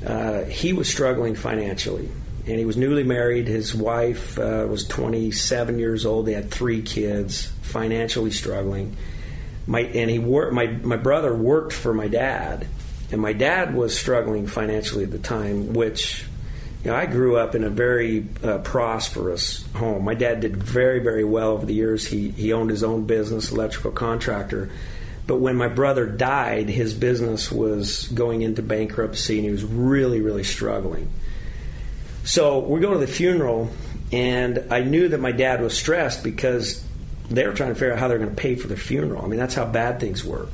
uh, 0.05 0.43
he 0.43 0.73
was 0.73 0.89
struggling 0.89 1.35
financially, 1.35 2.09
and 2.47 2.59
he 2.59 2.65
was 2.65 2.77
newly 2.77 3.03
married. 3.03 3.47
His 3.47 3.73
wife 3.73 4.37
uh, 4.37 4.65
was 4.69 4.85
27 4.87 5.79
years 5.79 6.05
old. 6.05 6.25
They 6.25 6.33
had 6.33 6.51
three 6.51 6.81
kids, 6.81 7.47
financially 7.61 8.31
struggling. 8.31 8.95
My 9.67 9.81
and 9.81 10.09
he 10.09 10.19
worked. 10.19 10.53
My 10.53 10.67
my 10.67 10.97
brother 10.97 11.35
worked 11.35 11.73
for 11.73 11.93
my 11.93 12.07
dad, 12.07 12.67
and 13.11 13.21
my 13.21 13.33
dad 13.33 13.75
was 13.75 13.97
struggling 13.97 14.47
financially 14.47 15.03
at 15.03 15.11
the 15.11 15.19
time, 15.19 15.73
which 15.73 16.25
you 16.83 16.91
know, 16.91 16.97
I 16.97 17.05
grew 17.05 17.37
up 17.37 17.55
in 17.55 17.63
a 17.63 17.69
very 17.69 18.25
uh, 18.41 18.59
prosperous 18.59 19.65
home. 19.73 20.05
My 20.05 20.13
dad 20.13 20.39
did 20.39 20.55
very, 20.55 20.99
very 20.99 21.25
well 21.25 21.49
over 21.49 21.65
the 21.65 21.73
years. 21.73 22.07
He 22.07 22.29
he 22.29 22.53
owned 22.53 22.69
his 22.69 22.83
own 22.83 23.05
business, 23.05 23.51
electrical 23.51 23.91
contractor. 23.91 24.71
But 25.27 25.37
when 25.37 25.57
my 25.57 25.67
brother 25.67 26.07
died, 26.07 26.69
his 26.69 26.95
business 26.95 27.51
was 27.51 28.07
going 28.07 28.41
into 28.41 28.63
bankruptcy, 28.63 29.35
and 29.35 29.45
he 29.45 29.51
was 29.51 29.63
really, 29.63 30.21
really 30.21 30.43
struggling. 30.43 31.11
So 32.29 32.59
we 32.59 32.79
go 32.79 32.93
to 32.93 32.99
the 32.99 33.07
funeral, 33.07 33.71
and 34.11 34.63
I 34.69 34.81
knew 34.81 35.07
that 35.07 35.19
my 35.19 35.31
dad 35.31 35.63
was 35.63 35.75
stressed 35.75 36.23
because 36.23 36.85
they 37.27 37.47
were 37.47 37.53
trying 37.53 37.69
to 37.69 37.73
figure 37.73 37.91
out 37.91 37.97
how 37.97 38.07
they're 38.07 38.19
going 38.19 38.29
to 38.29 38.35
pay 38.35 38.53
for 38.53 38.67
the 38.67 38.77
funeral. 38.77 39.25
I 39.25 39.27
mean, 39.27 39.39
that's 39.39 39.55
how 39.55 39.65
bad 39.65 39.99
things 39.99 40.23
were. 40.23 40.47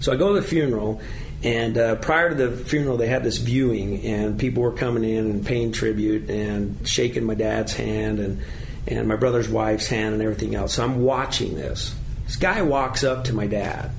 So 0.00 0.12
I 0.12 0.16
go 0.16 0.34
to 0.34 0.40
the 0.42 0.46
funeral, 0.46 1.00
and 1.42 1.78
uh, 1.78 1.94
prior 1.96 2.28
to 2.28 2.34
the 2.34 2.54
funeral, 2.54 2.98
they 2.98 3.06
had 3.06 3.24
this 3.24 3.38
viewing, 3.38 4.04
and 4.04 4.38
people 4.38 4.62
were 4.62 4.72
coming 4.72 5.04
in 5.04 5.24
and 5.24 5.46
paying 5.46 5.72
tribute 5.72 6.28
and 6.28 6.86
shaking 6.86 7.24
my 7.24 7.34
dad's 7.34 7.72
hand 7.72 8.18
and, 8.18 8.42
and 8.86 9.08
my 9.08 9.16
brother's 9.16 9.48
wife's 9.48 9.86
hand 9.86 10.12
and 10.12 10.22
everything 10.22 10.54
else. 10.54 10.74
So 10.74 10.84
I'm 10.84 11.00
watching 11.02 11.54
this. 11.54 11.94
This 12.26 12.36
guy 12.36 12.60
walks 12.60 13.04
up 13.04 13.24
to 13.24 13.32
my 13.32 13.46
dad. 13.46 13.90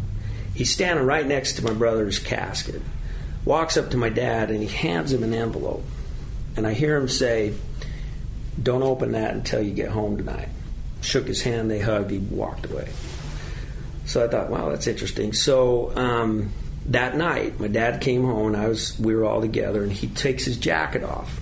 He's 0.53 0.71
standing 0.71 1.03
right 1.03 1.25
next 1.25 1.53
to 1.53 1.63
my 1.63 1.73
brother's 1.73 2.19
casket. 2.19 2.83
Walks 3.43 3.75
up 3.75 3.89
to 3.89 3.97
my 3.97 4.09
dad 4.09 4.51
and 4.51 4.61
he 4.61 4.67
hands 4.67 5.11
him 5.11 5.23
an 5.23 5.33
envelope. 5.33 5.83
And 6.55 6.67
I 6.67 6.73
hear 6.73 6.95
him 6.95 7.07
say, 7.07 7.53
Don't 8.61 8.83
open 8.83 9.13
that 9.13 9.33
until 9.33 9.61
you 9.61 9.73
get 9.73 9.89
home 9.89 10.17
tonight. 10.17 10.49
Shook 11.01 11.27
his 11.27 11.41
hand, 11.41 11.69
they 11.69 11.79
hugged, 11.79 12.11
he 12.11 12.19
walked 12.19 12.65
away. 12.65 12.89
So 14.05 14.23
I 14.23 14.27
thought, 14.27 14.49
wow, 14.49 14.69
that's 14.69 14.87
interesting. 14.87 15.33
So, 15.33 15.95
um, 15.95 16.51
that 16.87 17.15
night, 17.15 17.59
my 17.59 17.67
dad 17.67 18.01
came 18.01 18.23
home 18.23 18.47
and 18.47 18.57
I 18.57 18.67
was 18.67 18.99
we 18.99 19.15
were 19.15 19.25
all 19.25 19.41
together, 19.41 19.83
and 19.83 19.91
he 19.91 20.07
takes 20.07 20.45
his 20.45 20.57
jacket 20.57 21.03
off 21.03 21.39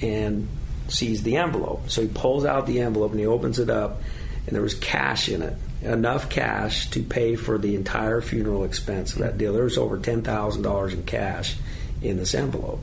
and 0.00 0.48
sees 0.88 1.22
the 1.22 1.36
envelope. 1.36 1.90
So 1.90 2.02
he 2.02 2.08
pulls 2.08 2.44
out 2.44 2.66
the 2.66 2.80
envelope 2.80 3.10
and 3.10 3.20
he 3.20 3.26
opens 3.26 3.58
it 3.58 3.70
up, 3.70 4.00
and 4.46 4.54
there 4.54 4.62
was 4.62 4.74
cash 4.74 5.28
in 5.28 5.42
it, 5.42 5.54
enough 5.82 6.30
cash 6.30 6.88
to 6.90 7.02
pay 7.02 7.36
for 7.36 7.58
the 7.58 7.74
entire 7.74 8.20
funeral 8.20 8.64
expense 8.64 9.12
of 9.12 9.18
that 9.18 9.36
deal. 9.36 9.52
There 9.52 9.64
was 9.64 9.78
over 9.78 9.98
ten 9.98 10.22
thousand 10.22 10.62
dollars 10.62 10.94
in 10.94 11.02
cash 11.02 11.56
in 12.00 12.16
this 12.16 12.34
envelope. 12.34 12.80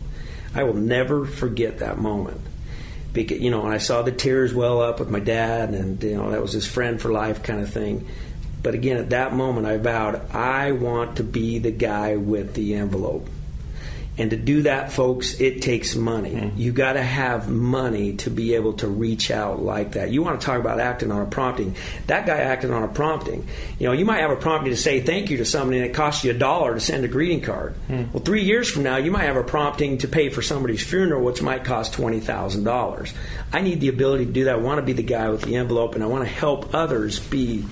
I 0.56 0.64
will 0.64 0.74
never 0.74 1.26
forget 1.26 1.80
that 1.80 2.00
moment. 2.00 2.42
Because, 3.14 3.40
you 3.40 3.52
know, 3.52 3.64
and 3.64 3.74
I 3.74 3.78
saw 3.78 4.02
the 4.02 4.12
tears 4.12 4.54
well 4.54 4.82
up 4.82 5.00
with 5.00 5.10
my 5.10 5.20
dad, 5.20 5.70
and 5.70 6.02
you 6.04 6.18
know 6.18 6.32
that 6.32 6.42
was 6.42 6.54
his 6.54 6.66
friend 6.66 7.02
for 7.02 7.12
life 7.12 7.44
kind 7.44 7.62
of 7.62 7.72
thing. 7.72 8.08
But 8.64 8.74
again, 8.74 8.98
at 8.98 9.12
that 9.12 9.34
moment, 9.34 9.68
I 9.68 9.78
vowed 9.78 10.32
I 10.32 10.72
want 10.72 11.18
to 11.18 11.24
be 11.24 11.60
the 11.60 11.72
guy 11.72 12.16
with 12.16 12.56
the 12.56 12.74
envelope. 12.74 13.30
And 14.18 14.30
to 14.30 14.38
do 14.38 14.62
that, 14.62 14.94
folks, 14.94 15.40
it 15.42 15.62
takes 15.62 15.96
money. 15.96 16.32
Mm. 16.32 16.58
You 16.58 16.72
got 16.72 16.94
to 16.94 17.04
have 17.04 17.50
money 17.50 18.14
to 18.18 18.30
be 18.30 18.56
able 18.56 18.74
to 18.74 18.88
reach 18.88 19.30
out 19.30 19.62
like 19.62 19.94
that. 19.94 20.10
You 20.10 20.24
want 20.24 20.40
to 20.40 20.46
talk 20.46 20.60
about 20.60 20.80
acting 20.80 21.12
on 21.12 21.22
a 21.22 21.26
prompting. 21.26 21.76
That 22.08 22.26
guy 22.26 22.38
acted 22.38 22.72
on 22.72 22.84
a 22.84 22.88
prompting. 22.88 23.46
You 23.78 23.88
know, 23.88 23.92
you 23.92 24.06
might 24.06 24.20
have 24.20 24.32
a 24.32 24.38
prompting 24.38 24.72
to 24.72 24.78
say 24.78 25.02
thank 25.02 25.30
you 25.30 25.38
to 25.38 25.46
somebody 25.46 25.80
and 25.80 25.86
it 25.86 25.94
costs 25.94 26.24
you 26.24 26.32
a 26.32 26.34
dollar 26.34 26.74
to 26.76 26.80
send 26.80 27.04
a 27.04 27.10
greeting 27.10 27.42
card. 27.42 27.76
Mm. 27.90 28.14
Well, 28.14 28.24
three 28.24 28.44
years 28.44 28.70
from 28.70 28.84
now, 28.84 28.98
you 28.98 29.12
might 29.12 29.26
have 29.26 29.36
a 29.36 29.44
prompting 29.44 29.98
to 30.00 30.08
pay 30.08 30.30
for 30.30 30.42
somebody's 30.42 30.84
funeral, 30.84 31.24
which 31.24 31.42
might 31.42 31.66
cost 31.66 31.94
$20,000. 31.94 33.14
I 33.52 33.62
need 33.62 33.82
the 33.82 33.90
ability 33.90 34.28
to 34.28 34.32
do 34.32 34.46
that. 34.46 34.56
I 34.56 34.58
want 34.58 34.78
to 34.78 34.86
be 34.86 34.94
the 34.94 35.04
guy 35.04 35.30
with 35.30 35.42
the 35.42 35.58
envelope, 35.58 35.96
and 35.96 36.04
I 36.04 36.08
want 36.08 36.24
to 36.24 36.30
help 36.30 36.74
others 36.74 37.20
be 37.20 37.66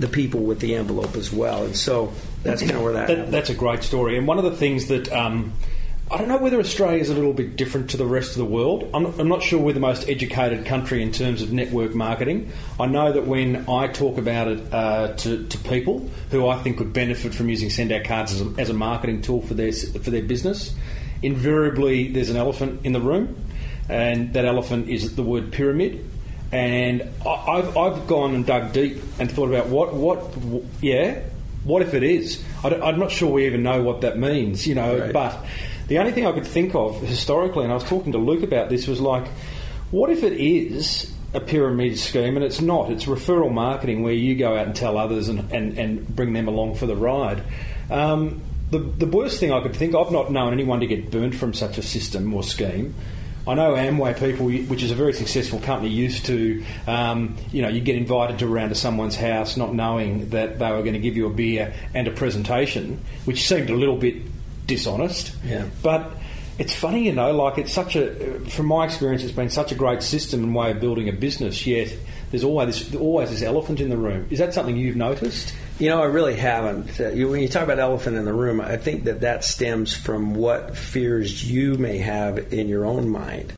the 0.00 0.08
people 0.08 0.40
with 0.40 0.58
the 0.58 0.74
envelope 0.74 1.14
as 1.14 1.32
well. 1.32 1.64
And 1.64 1.76
so 1.76 2.12
that's 2.42 2.62
kind 2.62 2.74
of 2.74 2.82
where 2.82 2.94
that, 2.94 3.06
that 3.08 3.30
That's 3.30 3.50
a 3.50 3.54
great 3.54 3.84
story. 3.84 4.18
And 4.18 4.26
one 4.26 4.38
of 4.38 4.44
the 4.44 4.56
things 4.56 4.88
that. 4.88 5.12
Um, 5.12 5.52
I 6.14 6.16
don't 6.16 6.28
know 6.28 6.36
whether 6.36 6.60
Australia 6.60 7.00
is 7.00 7.10
a 7.10 7.14
little 7.14 7.32
bit 7.32 7.56
different 7.56 7.90
to 7.90 7.96
the 7.96 8.06
rest 8.06 8.30
of 8.30 8.36
the 8.36 8.44
world. 8.44 8.88
I'm, 8.94 9.06
I'm, 9.18 9.26
not 9.26 9.42
sure 9.42 9.58
we're 9.58 9.72
the 9.72 9.80
most 9.80 10.08
educated 10.08 10.64
country 10.64 11.02
in 11.02 11.10
terms 11.10 11.42
of 11.42 11.52
network 11.52 11.92
marketing. 11.92 12.52
I 12.78 12.86
know 12.86 13.10
that 13.10 13.26
when 13.26 13.68
I 13.68 13.88
talk 13.88 14.16
about 14.16 14.46
it 14.46 14.72
uh, 14.72 15.14
to, 15.14 15.44
to, 15.44 15.58
people 15.58 16.08
who 16.30 16.46
I 16.46 16.62
think 16.62 16.78
would 16.78 16.92
benefit 16.92 17.34
from 17.34 17.48
using 17.48 17.68
send 17.68 17.90
out 17.90 18.04
cards 18.04 18.32
as 18.32 18.42
a, 18.42 18.54
as 18.60 18.70
a, 18.70 18.74
marketing 18.74 19.22
tool 19.22 19.42
for 19.42 19.54
their 19.54 19.72
for 19.72 20.10
their 20.12 20.22
business, 20.22 20.72
invariably 21.20 22.12
there's 22.12 22.30
an 22.30 22.36
elephant 22.36 22.86
in 22.86 22.92
the 22.92 23.00
room, 23.00 23.36
and 23.88 24.34
that 24.34 24.44
elephant 24.44 24.88
is 24.88 25.16
the 25.16 25.22
word 25.24 25.50
pyramid. 25.50 26.08
And 26.52 27.10
I, 27.26 27.56
have 27.56 27.76
I've 27.76 28.06
gone 28.06 28.36
and 28.36 28.46
dug 28.46 28.72
deep 28.72 29.02
and 29.18 29.28
thought 29.28 29.48
about 29.48 29.66
what 29.66 29.92
what 29.92 30.32
yeah 30.80 31.22
what 31.64 31.82
if 31.82 31.92
it 31.92 32.04
is? 32.04 32.40
I 32.62 32.68
am 32.68 33.00
not 33.00 33.10
sure 33.10 33.32
we 33.32 33.46
even 33.46 33.62
know 33.62 33.82
what 33.82 34.02
that 34.02 34.18
means, 34.18 34.66
you 34.66 34.74
know, 34.74 34.98
right. 34.98 35.12
but 35.12 35.44
the 35.88 35.98
only 35.98 36.12
thing 36.12 36.26
I 36.26 36.32
could 36.32 36.46
think 36.46 36.74
of 36.74 37.00
historically, 37.00 37.64
and 37.64 37.72
I 37.72 37.74
was 37.74 37.84
talking 37.84 38.12
to 38.12 38.18
Luke 38.18 38.42
about 38.42 38.68
this, 38.68 38.86
was 38.86 39.00
like, 39.00 39.26
what 39.90 40.10
if 40.10 40.22
it 40.22 40.32
is 40.32 41.12
a 41.34 41.40
pyramid 41.40 41.98
scheme 41.98 42.36
and 42.36 42.44
it's 42.44 42.60
not? 42.60 42.90
It's 42.90 43.04
referral 43.04 43.52
marketing 43.52 44.02
where 44.02 44.12
you 44.12 44.34
go 44.34 44.56
out 44.56 44.66
and 44.66 44.74
tell 44.74 44.96
others 44.96 45.28
and, 45.28 45.52
and, 45.52 45.78
and 45.78 46.16
bring 46.16 46.32
them 46.32 46.48
along 46.48 46.76
for 46.76 46.86
the 46.86 46.96
ride. 46.96 47.42
Um, 47.90 48.42
the, 48.70 48.78
the 48.78 49.06
worst 49.06 49.40
thing 49.40 49.52
I 49.52 49.60
could 49.60 49.76
think, 49.76 49.94
I've 49.94 50.10
not 50.10 50.32
known 50.32 50.52
anyone 50.52 50.80
to 50.80 50.86
get 50.86 51.10
burnt 51.10 51.34
from 51.34 51.52
such 51.52 51.78
a 51.78 51.82
system 51.82 52.32
or 52.32 52.42
scheme. 52.42 52.94
I 53.46 53.54
know 53.54 53.74
Amway 53.74 54.18
people, 54.18 54.46
which 54.46 54.82
is 54.82 54.90
a 54.90 54.94
very 54.94 55.12
successful 55.12 55.60
company, 55.60 55.90
used 55.90 56.24
to, 56.26 56.64
um, 56.86 57.36
you 57.52 57.60
know, 57.60 57.68
you 57.68 57.82
get 57.82 57.96
invited 57.96 58.38
to 58.38 58.50
around 58.50 58.70
to 58.70 58.74
someone's 58.74 59.16
house 59.16 59.58
not 59.58 59.74
knowing 59.74 60.30
that 60.30 60.58
they 60.58 60.70
were 60.70 60.80
going 60.80 60.94
to 60.94 60.98
give 60.98 61.14
you 61.14 61.26
a 61.26 61.30
beer 61.30 61.74
and 61.92 62.08
a 62.08 62.10
presentation, 62.10 63.04
which 63.26 63.46
seemed 63.46 63.68
a 63.68 63.74
little 63.74 63.98
bit 63.98 64.16
dishonest. 64.66 65.34
Yeah. 65.44 65.66
But 65.82 66.12
it's 66.58 66.74
funny, 66.74 67.04
you 67.04 67.12
know, 67.12 67.32
like 67.32 67.58
it's 67.58 67.72
such 67.72 67.96
a, 67.96 68.38
from 68.48 68.66
my 68.66 68.84
experience, 68.84 69.22
it's 69.22 69.32
been 69.32 69.50
such 69.50 69.72
a 69.72 69.74
great 69.74 70.02
system 70.02 70.44
and 70.44 70.54
way 70.54 70.70
of 70.70 70.80
building 70.80 71.08
a 71.08 71.12
business. 71.12 71.66
Yet 71.66 71.92
there's 72.30 72.44
always 72.44 72.90
this, 72.90 73.00
always 73.00 73.30
this 73.30 73.42
elephant 73.42 73.80
in 73.80 73.88
the 73.90 73.96
room. 73.96 74.26
Is 74.30 74.38
that 74.38 74.54
something 74.54 74.76
you've 74.76 74.96
noticed? 74.96 75.54
You 75.78 75.88
know, 75.88 76.00
I 76.00 76.06
really 76.06 76.36
haven't. 76.36 77.00
Uh, 77.00 77.10
when 77.28 77.40
you 77.40 77.48
talk 77.48 77.64
about 77.64 77.80
elephant 77.80 78.16
in 78.16 78.24
the 78.24 78.32
room, 78.32 78.60
I 78.60 78.76
think 78.76 79.04
that 79.04 79.22
that 79.22 79.42
stems 79.42 79.92
from 79.94 80.34
what 80.34 80.76
fears 80.76 81.50
you 81.50 81.74
may 81.74 81.98
have 81.98 82.52
in 82.52 82.68
your 82.68 82.84
own 82.84 83.08
mind. 83.08 83.54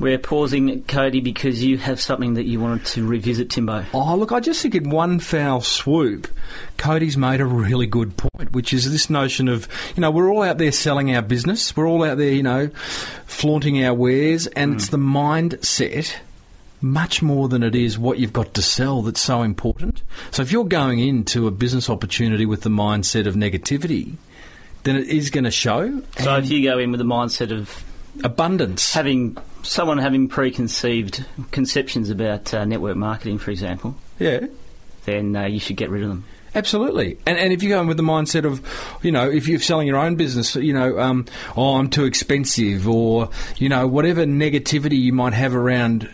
We're 0.00 0.18
pausing, 0.18 0.82
Kody, 0.84 1.22
because 1.22 1.62
you 1.62 1.78
have 1.78 2.00
something 2.00 2.34
that 2.34 2.44
you 2.44 2.58
wanted 2.58 2.84
to 2.86 3.06
revisit, 3.06 3.50
Timbo. 3.50 3.84
Oh, 3.94 4.16
look, 4.16 4.32
I 4.32 4.40
just 4.40 4.60
think 4.60 4.74
in 4.74 4.90
one 4.90 5.20
foul 5.20 5.60
swoop, 5.60 6.26
Kody's 6.78 7.16
made 7.16 7.40
a 7.40 7.46
really 7.46 7.86
good 7.86 8.16
point, 8.16 8.52
which 8.52 8.72
is 8.72 8.90
this 8.90 9.08
notion 9.08 9.48
of, 9.48 9.68
you 9.94 10.00
know, 10.00 10.10
we're 10.10 10.32
all 10.32 10.42
out 10.42 10.58
there 10.58 10.72
selling 10.72 11.14
our 11.14 11.22
business, 11.22 11.76
we're 11.76 11.88
all 11.88 12.02
out 12.02 12.18
there, 12.18 12.32
you 12.32 12.42
know, 12.42 12.70
flaunting 13.26 13.84
our 13.84 13.94
wares, 13.94 14.46
and 14.48 14.72
mm. 14.72 14.74
it's 14.76 14.88
the 14.88 14.96
mindset 14.96 16.14
much 16.80 17.22
more 17.22 17.48
than 17.48 17.62
it 17.62 17.74
is 17.74 17.98
what 17.98 18.18
you've 18.18 18.32
got 18.32 18.52
to 18.54 18.62
sell 18.62 19.00
that's 19.02 19.20
so 19.20 19.42
important. 19.42 20.02
So 20.32 20.42
if 20.42 20.52
you're 20.52 20.64
going 20.64 20.98
into 20.98 21.46
a 21.46 21.50
business 21.50 21.88
opportunity 21.88 22.44
with 22.44 22.60
the 22.60 22.70
mindset 22.70 23.26
of 23.26 23.36
negativity, 23.36 24.16
then 24.82 24.96
it 24.96 25.08
is 25.08 25.30
going 25.30 25.44
to 25.44 25.50
show. 25.50 26.02
So 26.18 26.36
if 26.36 26.50
you 26.50 26.62
go 26.62 26.78
in 26.78 26.90
with 26.90 26.98
the 26.98 27.06
mindset 27.06 27.56
of 27.56 27.82
abundance, 28.22 28.92
having 28.92 29.36
someone 29.62 29.98
having 29.98 30.28
preconceived 30.28 31.24
conceptions 31.50 32.10
about 32.10 32.52
uh, 32.54 32.64
network 32.64 32.96
marketing, 32.96 33.38
for 33.38 33.50
example, 33.50 33.96
yeah, 34.18 34.46
then 35.04 35.34
uh, 35.34 35.44
you 35.44 35.58
should 35.58 35.76
get 35.76 35.90
rid 35.90 36.02
of 36.02 36.08
them. 36.08 36.24
Absolutely, 36.54 37.18
and 37.26 37.36
and 37.36 37.52
if 37.52 37.62
you 37.62 37.68
go 37.68 37.80
in 37.80 37.88
with 37.88 37.96
the 37.96 38.02
mindset 38.02 38.44
of, 38.44 38.62
you 39.02 39.10
know, 39.10 39.28
if 39.28 39.48
you're 39.48 39.58
selling 39.58 39.88
your 39.88 39.96
own 39.96 40.14
business, 40.14 40.54
you 40.54 40.72
know, 40.72 40.98
um, 41.00 41.26
oh, 41.56 41.76
I'm 41.76 41.90
too 41.90 42.04
expensive, 42.04 42.88
or 42.88 43.30
you 43.56 43.68
know, 43.68 43.86
whatever 43.88 44.24
negativity 44.24 44.98
you 44.98 45.12
might 45.12 45.32
have 45.32 45.54
around 45.54 46.08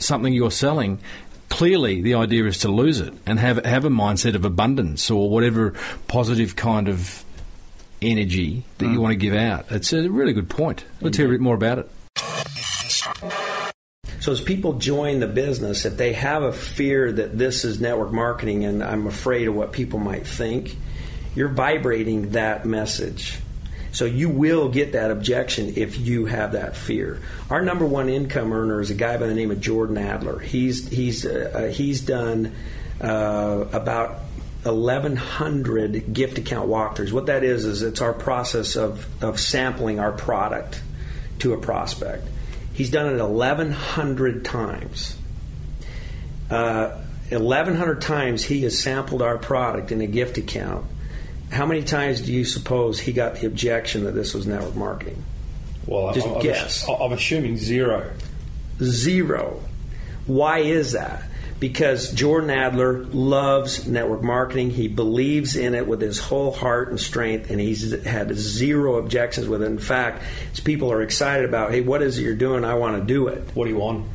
something 0.00 0.32
you're 0.32 0.50
selling, 0.50 0.98
clearly 1.48 2.02
the 2.02 2.14
idea 2.14 2.44
is 2.46 2.58
to 2.58 2.68
lose 2.68 2.98
it 2.98 3.14
and 3.26 3.38
have 3.38 3.64
have 3.64 3.84
a 3.84 3.88
mindset 3.88 4.34
of 4.34 4.44
abundance 4.44 5.10
or 5.10 5.30
whatever 5.30 5.74
positive 6.08 6.56
kind 6.56 6.88
of 6.88 7.23
energy 8.04 8.64
that 8.78 8.86
mm. 8.86 8.92
you 8.92 9.00
want 9.00 9.12
to 9.12 9.16
give 9.16 9.34
out. 9.34 9.66
It's 9.70 9.92
a 9.92 10.08
really 10.08 10.32
good 10.32 10.48
point. 10.48 10.84
Let's 11.00 11.16
hear 11.16 11.26
a 11.26 11.30
bit 11.30 11.40
more 11.40 11.54
about 11.54 11.78
it. 11.78 11.90
So 14.20 14.32
as 14.32 14.40
people 14.40 14.74
join 14.74 15.20
the 15.20 15.26
business, 15.26 15.84
if 15.84 15.98
they 15.98 16.14
have 16.14 16.42
a 16.42 16.52
fear 16.52 17.12
that 17.12 17.36
this 17.36 17.64
is 17.64 17.80
network 17.80 18.10
marketing 18.10 18.64
and 18.64 18.82
I'm 18.82 19.06
afraid 19.06 19.48
of 19.48 19.54
what 19.54 19.72
people 19.72 19.98
might 19.98 20.26
think, 20.26 20.76
you're 21.34 21.48
vibrating 21.48 22.30
that 22.30 22.64
message. 22.64 23.38
So 23.92 24.06
you 24.06 24.28
will 24.28 24.70
get 24.70 24.92
that 24.92 25.10
objection 25.10 25.74
if 25.76 25.98
you 25.98 26.26
have 26.26 26.52
that 26.52 26.74
fear. 26.76 27.20
Our 27.50 27.62
number 27.62 27.84
one 27.84 28.08
income 28.08 28.52
earner 28.52 28.80
is 28.80 28.90
a 28.90 28.94
guy 28.94 29.16
by 29.18 29.26
the 29.26 29.34
name 29.34 29.50
of 29.50 29.60
Jordan 29.60 29.98
Adler. 29.98 30.38
He's 30.38 30.88
he's 30.88 31.24
uh, 31.24 31.52
uh 31.54 31.68
he's 31.68 32.00
done 32.00 32.54
uh, 33.00 33.66
about 33.72 34.20
1,100 34.64 36.12
gift 36.12 36.38
account 36.38 36.68
walkthroughs. 36.68 37.12
What 37.12 37.26
that 37.26 37.44
is 37.44 37.64
is 37.64 37.82
it's 37.82 38.00
our 38.00 38.12
process 38.12 38.76
of 38.76 39.06
of 39.22 39.38
sampling 39.38 40.00
our 40.00 40.12
product 40.12 40.82
to 41.40 41.52
a 41.52 41.58
prospect. 41.58 42.26
He's 42.72 42.90
done 42.90 43.14
it 43.14 43.22
1,100 43.22 44.44
times. 44.44 45.16
Uh, 46.50 47.00
1,100 47.30 48.00
times 48.00 48.44
he 48.44 48.62
has 48.62 48.78
sampled 48.78 49.22
our 49.22 49.38
product 49.38 49.92
in 49.92 50.00
a 50.00 50.06
gift 50.06 50.38
account. 50.38 50.84
How 51.50 51.66
many 51.66 51.82
times 51.82 52.20
do 52.20 52.32
you 52.32 52.44
suppose 52.44 52.98
he 52.98 53.12
got 53.12 53.36
the 53.36 53.46
objection 53.46 54.04
that 54.04 54.12
this 54.12 54.34
was 54.34 54.46
network 54.46 54.74
marketing? 54.74 55.22
Well, 55.86 56.12
just 56.12 56.26
I'm, 56.26 56.40
guess. 56.40 56.88
I'm 56.88 57.12
assuming 57.12 57.56
zero. 57.56 58.10
Zero. 58.82 59.60
Why 60.26 60.60
is 60.60 60.92
that? 60.92 61.22
Because 61.64 62.12
Jordan 62.12 62.50
Adler 62.50 63.04
loves 63.06 63.88
network 63.88 64.22
marketing. 64.22 64.68
He 64.68 64.86
believes 64.86 65.56
in 65.56 65.74
it 65.74 65.86
with 65.86 66.02
his 66.02 66.18
whole 66.18 66.52
heart 66.52 66.90
and 66.90 67.00
strength, 67.00 67.48
and 67.48 67.58
he's 67.58 68.04
had 68.04 68.36
zero 68.36 68.96
objections 68.96 69.48
with 69.48 69.62
it. 69.62 69.64
In 69.64 69.78
fact, 69.78 70.22
people 70.64 70.92
are 70.92 71.00
excited 71.00 71.48
about, 71.48 71.70
hey, 71.70 71.80
what 71.80 72.02
is 72.02 72.18
it 72.18 72.22
you're 72.22 72.34
doing? 72.34 72.66
I 72.66 72.74
want 72.74 72.98
to 72.98 73.04
do 73.06 73.28
it. 73.28 73.48
What 73.54 73.64
do 73.64 73.70
you 73.70 73.78
want? 73.78 74.06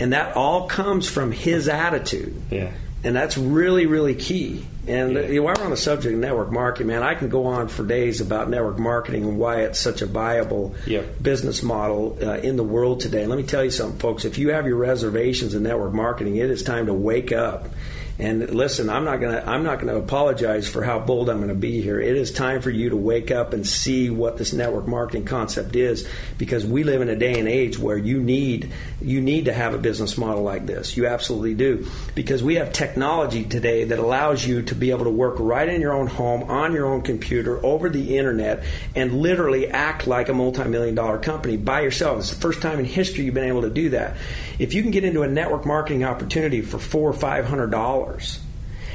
And 0.00 0.14
that 0.14 0.34
all 0.34 0.66
comes 0.66 1.08
from 1.08 1.30
his 1.30 1.68
attitude. 1.68 2.42
Yeah. 2.50 2.72
And 3.06 3.14
that's 3.14 3.38
really, 3.38 3.86
really 3.86 4.16
key. 4.16 4.66
And 4.88 5.14
yeah. 5.14 5.20
you 5.22 5.36
know, 5.36 5.42
while 5.44 5.54
we're 5.56 5.64
on 5.64 5.70
the 5.70 5.76
subject 5.76 6.12
of 6.12 6.20
network 6.20 6.50
marketing, 6.50 6.88
man, 6.88 7.04
I 7.04 7.14
can 7.14 7.28
go 7.28 7.46
on 7.46 7.68
for 7.68 7.84
days 7.84 8.20
about 8.20 8.50
network 8.50 8.78
marketing 8.78 9.22
and 9.22 9.38
why 9.38 9.60
it's 9.62 9.78
such 9.78 10.02
a 10.02 10.06
viable 10.06 10.74
business 11.22 11.62
model 11.62 12.18
uh, 12.20 12.38
in 12.38 12.56
the 12.56 12.64
world 12.64 13.00
today. 13.00 13.20
And 13.20 13.30
let 13.30 13.36
me 13.36 13.44
tell 13.44 13.62
you 13.62 13.70
something, 13.70 14.00
folks. 14.00 14.24
If 14.24 14.38
you 14.38 14.50
have 14.50 14.66
your 14.66 14.76
reservations 14.76 15.54
in 15.54 15.62
network 15.62 15.92
marketing, 15.92 16.36
it 16.36 16.50
is 16.50 16.64
time 16.64 16.86
to 16.86 16.94
wake 16.94 17.30
up 17.30 17.68
and 18.18 18.48
listen, 18.50 18.88
I'm 18.88 19.04
not 19.04 19.20
gonna 19.20 19.42
I'm 19.46 19.62
not 19.62 19.78
gonna 19.78 19.96
apologize 19.96 20.66
for 20.66 20.82
how 20.82 20.98
bold 20.98 21.28
I'm 21.28 21.40
gonna 21.40 21.54
be 21.54 21.82
here. 21.82 22.00
It 22.00 22.16
is 22.16 22.32
time 22.32 22.62
for 22.62 22.70
you 22.70 22.88
to 22.90 22.96
wake 22.96 23.30
up 23.30 23.52
and 23.52 23.66
see 23.66 24.08
what 24.08 24.38
this 24.38 24.54
network 24.54 24.86
marketing 24.86 25.26
concept 25.26 25.76
is, 25.76 26.08
because 26.38 26.64
we 26.64 26.82
live 26.82 27.02
in 27.02 27.10
a 27.10 27.16
day 27.16 27.38
and 27.38 27.46
age 27.46 27.78
where 27.78 27.98
you 27.98 28.22
need 28.22 28.72
you 29.02 29.20
need 29.20 29.44
to 29.44 29.52
have 29.52 29.74
a 29.74 29.78
business 29.78 30.16
model 30.16 30.42
like 30.42 30.64
this. 30.64 30.96
You 30.96 31.06
absolutely 31.06 31.54
do, 31.54 31.86
because 32.14 32.42
we 32.42 32.54
have 32.54 32.72
technology 32.72 33.44
today 33.44 33.84
that 33.84 33.98
allows 33.98 34.46
you 34.46 34.62
to 34.62 34.74
be 34.74 34.92
able 34.92 35.04
to 35.04 35.10
work 35.10 35.34
right 35.38 35.68
in 35.68 35.82
your 35.82 35.92
own 35.92 36.06
home 36.06 36.44
on 36.44 36.72
your 36.72 36.86
own 36.86 37.02
computer 37.02 37.62
over 37.66 37.90
the 37.90 38.16
internet 38.16 38.64
and 38.94 39.20
literally 39.20 39.68
act 39.68 40.06
like 40.06 40.30
a 40.30 40.32
multi-million 40.32 40.94
dollar 40.94 41.18
company 41.18 41.58
by 41.58 41.82
yourself. 41.82 42.20
It's 42.20 42.30
the 42.30 42.40
first 42.40 42.62
time 42.62 42.78
in 42.78 42.86
history 42.86 43.24
you've 43.24 43.34
been 43.34 43.44
able 43.44 43.62
to 43.62 43.70
do 43.70 43.90
that. 43.90 44.16
If 44.58 44.72
you 44.72 44.80
can 44.80 44.90
get 44.90 45.04
into 45.04 45.20
a 45.20 45.28
network 45.28 45.66
marketing 45.66 46.04
opportunity 46.04 46.62
for 46.62 46.78
four 46.78 47.10
or 47.10 47.12
five 47.12 47.44
hundred 47.44 47.70
dollars 47.70 48.05
dollars 48.06 48.40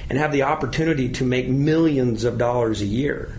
and 0.09 0.17
have 0.17 0.31
the 0.31 0.43
opportunity 0.43 1.09
to 1.09 1.23
make 1.23 1.47
millions 1.47 2.23
of 2.23 2.37
dollars 2.37 2.81
a 2.81 2.85
year. 2.85 3.37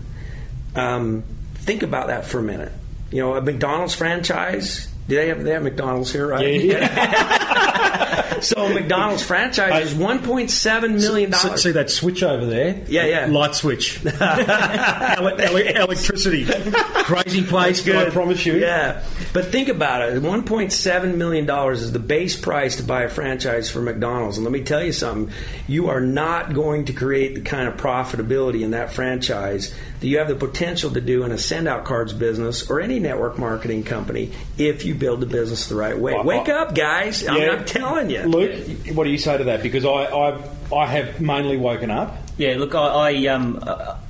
Um, 0.75 1.23
think 1.55 1.83
about 1.83 2.07
that 2.07 2.25
for 2.25 2.39
a 2.39 2.43
minute. 2.43 2.71
You 3.11 3.19
know, 3.19 3.35
a 3.35 3.41
McDonald's 3.41 3.93
franchise. 3.93 4.87
Do 5.07 5.15
they 5.15 5.27
have 5.27 5.43
they 5.43 5.51
have 5.51 5.63
McDonald's 5.63 6.11
here, 6.11 6.27
right? 6.27 6.61
Yeah, 6.63 6.87
so 8.41 8.69
McDonald's 8.69 9.23
franchise 9.23 9.87
is 9.91 9.95
one 9.95 10.19
point 10.19 10.51
seven 10.51 10.95
million 10.95 11.31
See, 11.33 11.47
dollars. 11.47 11.63
see 11.63 11.71
that 11.71 11.89
switch 11.89 12.23
over 12.23 12.45
there? 12.45 12.83
Yeah, 12.87 13.05
yeah. 13.05 13.25
Light 13.27 13.55
switch. 13.55 14.03
Ele- 14.05 15.39
ele- 15.39 15.75
electricity. 15.83 16.45
Crazy 16.45 17.43
place, 17.43 17.87
I 17.87 18.09
promise 18.09 18.45
you. 18.45 18.57
Yeah, 18.57 19.03
but 19.33 19.45
think 19.45 19.69
about 19.69 20.09
it. 20.09 20.21
One 20.21 20.43
point 20.43 20.71
seven 20.71 21.17
million 21.17 21.45
dollars 21.45 21.81
is 21.81 21.91
the 21.91 21.99
base 21.99 22.39
price 22.39 22.77
to 22.77 22.83
buy 22.83 23.03
a 23.03 23.09
franchise 23.09 23.69
for 23.69 23.81
McDonald's, 23.81 24.37
and 24.37 24.45
let 24.45 24.51
me 24.53 24.63
tell 24.63 24.83
you 24.83 24.91
something: 24.93 25.33
you 25.67 25.89
are 25.89 26.01
not 26.01 26.53
going 26.53 26.85
to 26.85 26.93
create 26.93 27.35
the 27.35 27.41
kind 27.41 27.67
of 27.67 27.77
profitability 27.77 28.61
in 28.61 28.71
that 28.71 28.93
franchise 28.93 29.73
that 29.99 30.07
you 30.07 30.17
have 30.17 30.27
the 30.27 30.35
potential 30.35 30.91
to 30.91 31.01
do 31.01 31.23
in 31.23 31.31
a 31.31 31.37
send-out 31.37 31.85
cards 31.85 32.11
business 32.13 32.69
or 32.69 32.81
any 32.81 32.99
network 32.99 33.37
marketing 33.39 33.83
company 33.83 34.31
if 34.57 34.83
you 34.85 34.93
build 34.93 35.21
the 35.21 35.25
business 35.25 35.67
the 35.67 35.75
right 35.75 35.97
way. 35.97 36.13
Wake 36.23 36.49
up, 36.49 36.75
guys! 36.75 37.25
I 37.27 37.33
mean, 37.33 37.49
I'm 37.49 37.65
telling 37.65 38.02
you. 38.11 38.23
Luke, 38.23 38.67
what 38.93 39.03
do 39.05 39.09
you 39.09 39.17
say 39.17 39.37
to 39.37 39.43
that? 39.45 39.63
Because 39.63 39.85
I, 39.85 39.89
I, 39.89 40.39
I 40.75 40.85
have 40.85 41.21
mainly 41.21 41.57
woken 41.57 41.91
up. 41.91 42.17
Yeah, 42.37 42.55
look, 42.57 42.73
I, 42.73 42.79
I, 42.79 43.27
um, 43.27 43.59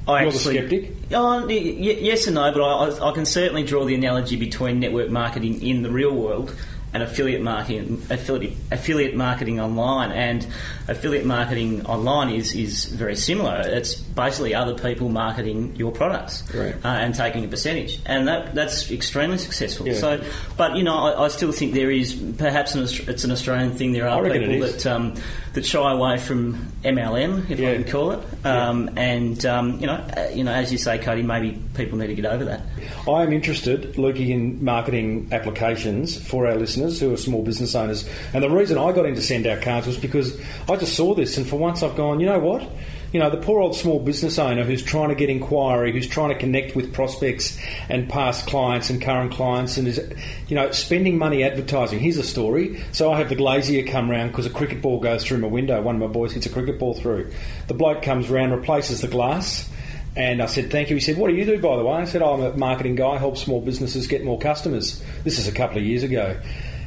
I 0.07 0.23
You're 0.23 0.31
the 0.31 0.37
skeptic? 0.39 0.91
Oh, 1.11 1.45
y- 1.45 1.53
yes 1.53 2.25
and 2.27 2.35
no, 2.35 2.51
but 2.53 2.61
I, 2.61 3.09
I 3.09 3.11
can 3.13 3.25
certainly 3.25 3.63
draw 3.63 3.83
the 3.85 3.95
analogy 3.95 4.37
between 4.37 4.79
network 4.79 5.09
marketing 5.09 5.61
in 5.61 5.83
the 5.83 5.89
real 5.89 6.13
world 6.13 6.55
and 6.93 7.01
affiliate 7.01 7.41
marketing, 7.41 8.01
affiliate, 8.09 8.53
affiliate 8.71 9.15
marketing 9.15 9.59
online. 9.59 10.11
And 10.11 10.45
affiliate 10.87 11.25
marketing 11.25 11.85
online 11.85 12.29
is, 12.29 12.53
is 12.53 12.85
very 12.85 13.15
similar. 13.15 13.61
It's 13.65 13.95
basically 13.95 14.53
other 14.53 14.75
people 14.75 15.09
marketing 15.09 15.75
your 15.75 15.91
products 15.91 16.43
Right. 16.53 16.75
uh, 16.83 16.87
and 16.87 17.15
taking 17.15 17.45
a 17.45 17.47
percentage, 17.47 17.99
and 18.05 18.27
that 18.27 18.53
that's 18.53 18.91
extremely 18.91 19.37
successful. 19.37 19.87
Yeah. 19.87 19.95
So, 19.95 20.23
but 20.57 20.75
you 20.75 20.83
know, 20.83 20.95
I, 20.95 21.25
I 21.25 21.27
still 21.29 21.51
think 21.51 21.73
there 21.73 21.91
is 21.91 22.13
perhaps 22.37 22.75
an, 22.75 22.83
it's 22.83 23.23
an 23.23 23.31
Australian 23.31 23.71
thing. 23.71 23.93
There 23.93 24.07
are 24.07 24.23
people 24.23 24.59
that 24.59 24.85
um, 24.85 25.15
that 25.53 25.65
shy 25.65 25.91
away 25.91 26.17
from 26.17 26.67
MLM, 26.83 27.49
if 27.49 27.59
Yeah. 27.59 27.69
I 27.71 27.73
can 27.75 27.83
call 27.83 28.11
it. 28.11 28.19
Um, 28.45 28.89
And 28.97 29.45
um, 29.45 29.79
you 29.79 29.87
know, 29.87 29.93
uh, 29.93 30.29
you 30.33 30.43
know, 30.43 30.51
as 30.51 30.71
you 30.71 30.77
say, 30.77 30.97
Kody, 30.97 31.23
maybe 31.23 31.59
people 31.75 31.97
need 31.97 32.07
to 32.07 32.15
get 32.15 32.25
over 32.25 32.43
that. 32.45 32.61
I 33.07 33.23
am 33.23 33.31
interested, 33.31 33.93
Lukey, 33.95 34.29
in 34.29 34.63
marketing 34.63 35.29
applications 35.31 36.17
for 36.27 36.47
our 36.47 36.55
listeners 36.55 36.99
who 36.99 37.13
are 37.13 37.17
small 37.17 37.43
business 37.43 37.75
owners. 37.75 38.07
And 38.33 38.43
the 38.43 38.49
reason 38.49 38.77
I 38.77 38.91
got 38.91 39.05
into 39.05 39.21
send 39.21 39.45
out 39.45 39.61
cards 39.61 39.87
was 39.87 39.97
because 39.97 40.39
I 40.69 40.75
just 40.75 40.95
saw 40.95 41.13
this, 41.13 41.37
and 41.37 41.47
for 41.47 41.57
once 41.57 41.83
I've 41.83 41.95
gone, 41.95 42.19
you 42.19 42.25
know 42.25 42.39
what? 42.39 42.67
You 43.13 43.19
know, 43.19 43.29
the 43.29 43.37
poor 43.37 43.61
old 43.61 43.75
small 43.75 43.99
business 43.99 44.39
owner 44.39 44.63
who's 44.63 44.81
trying 44.81 45.09
to 45.09 45.15
get 45.15 45.29
inquiry, 45.29 45.91
who's 45.91 46.07
trying 46.07 46.29
to 46.29 46.35
connect 46.35 46.75
with 46.75 46.93
prospects 46.93 47.57
and 47.87 48.09
past 48.09 48.47
clients 48.47 48.89
and 48.89 48.99
current 48.99 49.31
clients, 49.31 49.77
and 49.77 49.87
is, 49.87 50.01
you 50.47 50.55
know, 50.55 50.71
spending 50.71 51.19
money 51.19 51.43
advertising. 51.43 51.99
Here's 51.99 52.17
a 52.17 52.23
story. 52.23 52.83
So 52.91 53.13
I 53.13 53.19
have 53.19 53.29
the 53.29 53.35
glazier 53.35 53.85
come 53.85 54.09
round 54.09 54.31
because 54.31 54.47
a 54.47 54.49
cricket 54.49 54.81
ball 54.81 54.99
goes 54.99 55.23
through 55.23 55.37
my 55.37 55.47
window. 55.47 55.79
One 55.79 55.95
of 55.95 56.01
my 56.01 56.07
boys 56.07 56.33
hits 56.33 56.47
a 56.47 56.49
cricket 56.49 56.79
ball 56.79 56.95
through. 56.95 57.31
The 57.67 57.75
bloke 57.75 58.01
comes 58.01 58.29
round, 58.31 58.51
replaces 58.51 59.01
the 59.01 59.07
glass. 59.07 59.69
And 60.15 60.41
I 60.41 60.47
said, 60.47 60.71
thank 60.71 60.89
you. 60.89 60.95
He 60.95 60.99
said, 60.99 61.17
what 61.17 61.29
do 61.29 61.35
you 61.35 61.45
do, 61.45 61.59
by 61.59 61.77
the 61.77 61.83
way? 61.83 61.97
I 61.97 62.05
said, 62.05 62.23
oh, 62.23 62.33
I'm 62.33 62.41
a 62.41 62.57
marketing 62.57 62.95
guy, 62.95 63.17
help 63.17 63.37
small 63.37 63.61
businesses 63.61 64.07
get 64.07 64.23
more 64.23 64.39
customers. 64.39 65.03
This 65.23 65.37
is 65.37 65.47
a 65.47 65.51
couple 65.51 65.77
of 65.77 65.83
years 65.83 66.01
ago. 66.01 66.39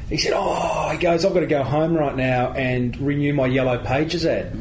He 0.09 0.17
said, 0.17 0.33
oh, 0.35 0.89
he 0.89 0.97
goes, 0.97 1.23
I've 1.23 1.33
got 1.33 1.41
to 1.41 1.47
go 1.47 1.63
home 1.63 1.93
right 1.93 2.15
now 2.15 2.51
and 2.51 2.97
renew 2.99 3.33
my 3.33 3.45
Yellow 3.45 3.77
Pages 3.77 4.25
ad. 4.25 4.57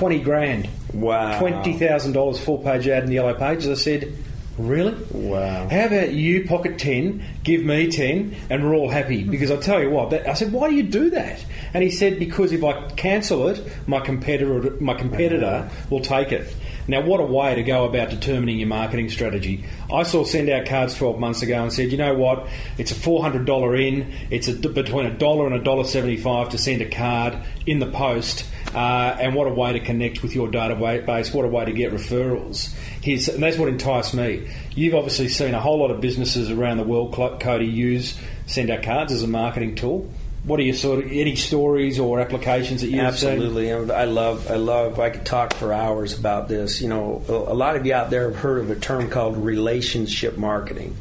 20 0.00 0.20
grand. 0.20 0.66
Wow. 0.94 1.38
$20,000 1.38 2.38
full 2.38 2.56
page 2.56 2.88
ad 2.88 3.02
in 3.02 3.10
the 3.10 3.16
Yellow 3.16 3.34
Pages. 3.34 3.68
I 3.68 3.74
said, 3.74 4.16
really? 4.56 4.94
Wow. 5.10 5.68
How 5.68 5.84
about 5.84 6.14
you 6.14 6.46
pocket 6.46 6.78
10, 6.78 7.22
give 7.42 7.62
me 7.62 7.90
10, 7.90 8.34
and 8.48 8.64
we're 8.64 8.74
all 8.74 8.88
happy? 8.88 9.24
Hmm. 9.24 9.30
Because 9.30 9.50
I 9.50 9.58
tell 9.58 9.78
you 9.78 9.90
what, 9.90 10.08
that, 10.08 10.26
I 10.26 10.32
said, 10.32 10.52
why 10.52 10.70
do 10.70 10.74
you 10.74 10.84
do 10.84 11.10
that? 11.10 11.44
And 11.74 11.84
he 11.84 11.90
said, 11.90 12.18
because 12.18 12.50
if 12.52 12.64
I 12.64 12.88
cancel 12.92 13.48
it, 13.48 13.62
my 13.86 14.00
competitor, 14.00 14.74
my 14.80 14.94
competitor 14.94 15.44
uh-huh. 15.44 15.86
will 15.90 16.00
take 16.00 16.32
it. 16.32 16.56
Now, 16.90 17.02
what 17.02 17.20
a 17.20 17.24
way 17.24 17.54
to 17.54 17.62
go 17.62 17.84
about 17.84 18.10
determining 18.10 18.58
your 18.58 18.66
marketing 18.66 19.10
strategy. 19.10 19.64
I 19.92 20.02
saw 20.02 20.24
Send 20.24 20.50
Out 20.50 20.66
Cards 20.66 20.96
12 20.96 21.20
months 21.20 21.40
ago 21.40 21.62
and 21.62 21.72
said, 21.72 21.92
you 21.92 21.98
know 21.98 22.14
what, 22.14 22.48
it's 22.78 22.90
a 22.90 22.96
$400 22.96 23.88
in, 23.88 24.12
it's 24.28 24.48
a, 24.48 24.54
between 24.54 25.06
a 25.06 25.16
dollar 25.16 25.46
and 25.46 25.54
a 25.54 25.62
dollar 25.62 25.84
75 25.84 26.48
to 26.48 26.58
send 26.58 26.82
a 26.82 26.90
card 26.90 27.38
in 27.64 27.78
the 27.78 27.86
post, 27.86 28.44
uh, 28.74 29.16
and 29.20 29.36
what 29.36 29.46
a 29.46 29.54
way 29.54 29.72
to 29.72 29.78
connect 29.78 30.24
with 30.24 30.34
your 30.34 30.48
database, 30.48 31.32
what 31.32 31.44
a 31.44 31.48
way 31.48 31.64
to 31.64 31.72
get 31.72 31.92
referrals. 31.92 32.74
Here's, 33.00 33.28
and 33.28 33.40
that's 33.40 33.56
what 33.56 33.68
enticed 33.68 34.12
me. 34.12 34.50
You've 34.74 34.96
obviously 34.96 35.28
seen 35.28 35.54
a 35.54 35.60
whole 35.60 35.78
lot 35.78 35.92
of 35.92 36.00
businesses 36.00 36.50
around 36.50 36.78
the 36.78 36.82
world, 36.82 37.14
Kody, 37.14 37.72
use 37.72 38.18
Send 38.46 38.68
Out 38.68 38.82
Cards 38.82 39.12
as 39.12 39.22
a 39.22 39.28
marketing 39.28 39.76
tool. 39.76 40.10
What 40.44 40.58
are 40.58 40.62
your 40.62 40.74
sort 40.74 41.04
of 41.04 41.12
any 41.12 41.36
stories 41.36 41.98
or 41.98 42.18
applications 42.18 42.80
that 42.80 42.88
seen? 42.88 43.00
Absolutely, 43.00 43.72
I 43.72 44.04
love, 44.04 44.50
I 44.50 44.56
love. 44.56 44.98
I 44.98 45.10
could 45.10 45.26
talk 45.26 45.52
for 45.52 45.72
hours 45.72 46.18
about 46.18 46.48
this. 46.48 46.80
You 46.80 46.88
know, 46.88 47.22
a 47.28 47.32
a 47.32 47.54
lot 47.54 47.76
of 47.76 47.84
you 47.84 47.92
out 47.92 48.08
there 48.08 48.30
have 48.30 48.38
heard 48.38 48.58
of 48.58 48.70
a 48.70 48.76
term 48.76 49.10
called 49.10 49.36
relationship 49.36 50.38
marketing, 50.38 50.96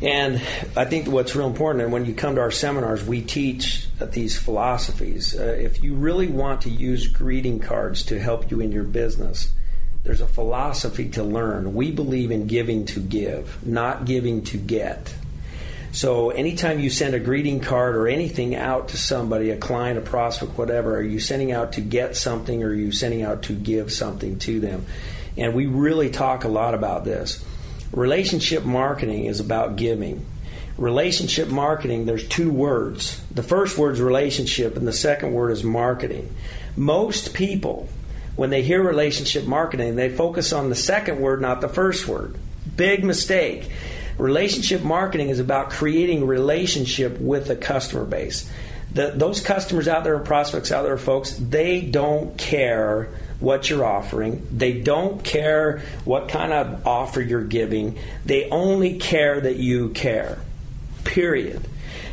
and 0.00 0.40
I 0.76 0.84
think 0.84 1.08
what's 1.08 1.34
real 1.34 1.48
important. 1.48 1.82
And 1.82 1.92
when 1.92 2.04
you 2.04 2.14
come 2.14 2.36
to 2.36 2.40
our 2.40 2.52
seminars, 2.52 3.04
we 3.04 3.22
teach 3.22 3.88
these 4.12 4.38
philosophies. 4.38 5.36
Uh, 5.36 5.42
if 5.42 5.82
you 5.82 5.94
really 5.94 6.28
want 6.28 6.62
to 6.62 6.70
use 6.70 7.08
greeting 7.08 7.58
cards 7.58 8.04
to 8.04 8.20
help 8.20 8.52
you 8.52 8.60
in 8.60 8.70
your 8.70 8.84
business, 8.84 9.50
there's 10.04 10.20
a 10.20 10.28
philosophy 10.28 11.08
to 11.10 11.24
learn. 11.24 11.74
We 11.74 11.90
believe 11.90 12.30
in 12.30 12.46
giving 12.46 12.86
to 12.86 13.00
give, 13.00 13.66
not 13.66 14.04
giving 14.04 14.44
to 14.44 14.56
get. 14.56 15.12
So 15.98 16.30
anytime 16.30 16.78
you 16.78 16.90
send 16.90 17.16
a 17.16 17.18
greeting 17.18 17.58
card 17.58 17.96
or 17.96 18.06
anything 18.06 18.54
out 18.54 18.90
to 18.90 18.96
somebody, 18.96 19.50
a 19.50 19.56
client, 19.56 19.98
a 19.98 20.00
prospect, 20.00 20.56
whatever, 20.56 20.94
are 20.94 21.02
you 21.02 21.18
sending 21.18 21.50
out 21.50 21.72
to 21.72 21.80
get 21.80 22.14
something 22.14 22.62
or 22.62 22.68
are 22.68 22.72
you 22.72 22.92
sending 22.92 23.22
out 23.22 23.42
to 23.42 23.52
give 23.52 23.92
something 23.92 24.38
to 24.38 24.60
them? 24.60 24.86
And 25.36 25.54
we 25.54 25.66
really 25.66 26.08
talk 26.08 26.44
a 26.44 26.48
lot 26.48 26.74
about 26.74 27.04
this. 27.04 27.44
Relationship 27.90 28.64
marketing 28.64 29.24
is 29.24 29.40
about 29.40 29.74
giving. 29.74 30.24
Relationship 30.76 31.48
marketing, 31.48 32.06
there's 32.06 32.28
two 32.28 32.52
words. 32.52 33.20
The 33.32 33.42
first 33.42 33.76
word 33.76 33.94
is 33.94 34.00
relationship 34.00 34.76
and 34.76 34.86
the 34.86 34.92
second 34.92 35.32
word 35.32 35.50
is 35.50 35.64
marketing. 35.64 36.32
Most 36.76 37.34
people, 37.34 37.88
when 38.36 38.50
they 38.50 38.62
hear 38.62 38.80
relationship 38.84 39.46
marketing, 39.46 39.96
they 39.96 40.10
focus 40.10 40.52
on 40.52 40.68
the 40.68 40.76
second 40.76 41.18
word, 41.18 41.42
not 41.42 41.60
the 41.60 41.68
first 41.68 42.06
word. 42.06 42.36
Big 42.76 43.02
mistake. 43.02 43.68
Relationship 44.18 44.82
marketing 44.82 45.28
is 45.28 45.38
about 45.38 45.70
creating 45.70 46.26
relationship 46.26 47.18
with 47.20 47.50
a 47.50 47.56
customer 47.56 48.04
base. 48.04 48.50
The, 48.92 49.12
those 49.14 49.40
customers 49.40 49.86
out 49.86 50.04
there 50.04 50.16
and 50.16 50.24
prospects 50.24 50.72
out 50.72 50.82
there, 50.82 50.98
folks, 50.98 51.32
they 51.34 51.82
don't 51.82 52.36
care 52.36 53.10
what 53.38 53.70
you're 53.70 53.84
offering. 53.84 54.46
They 54.50 54.80
don't 54.80 55.22
care 55.22 55.82
what 56.04 56.28
kind 56.28 56.52
of 56.52 56.86
offer 56.86 57.20
you're 57.20 57.44
giving. 57.44 57.98
They 58.24 58.48
only 58.50 58.98
care 58.98 59.40
that 59.40 59.56
you 59.56 59.90
care. 59.90 60.38
Period. 61.04 61.66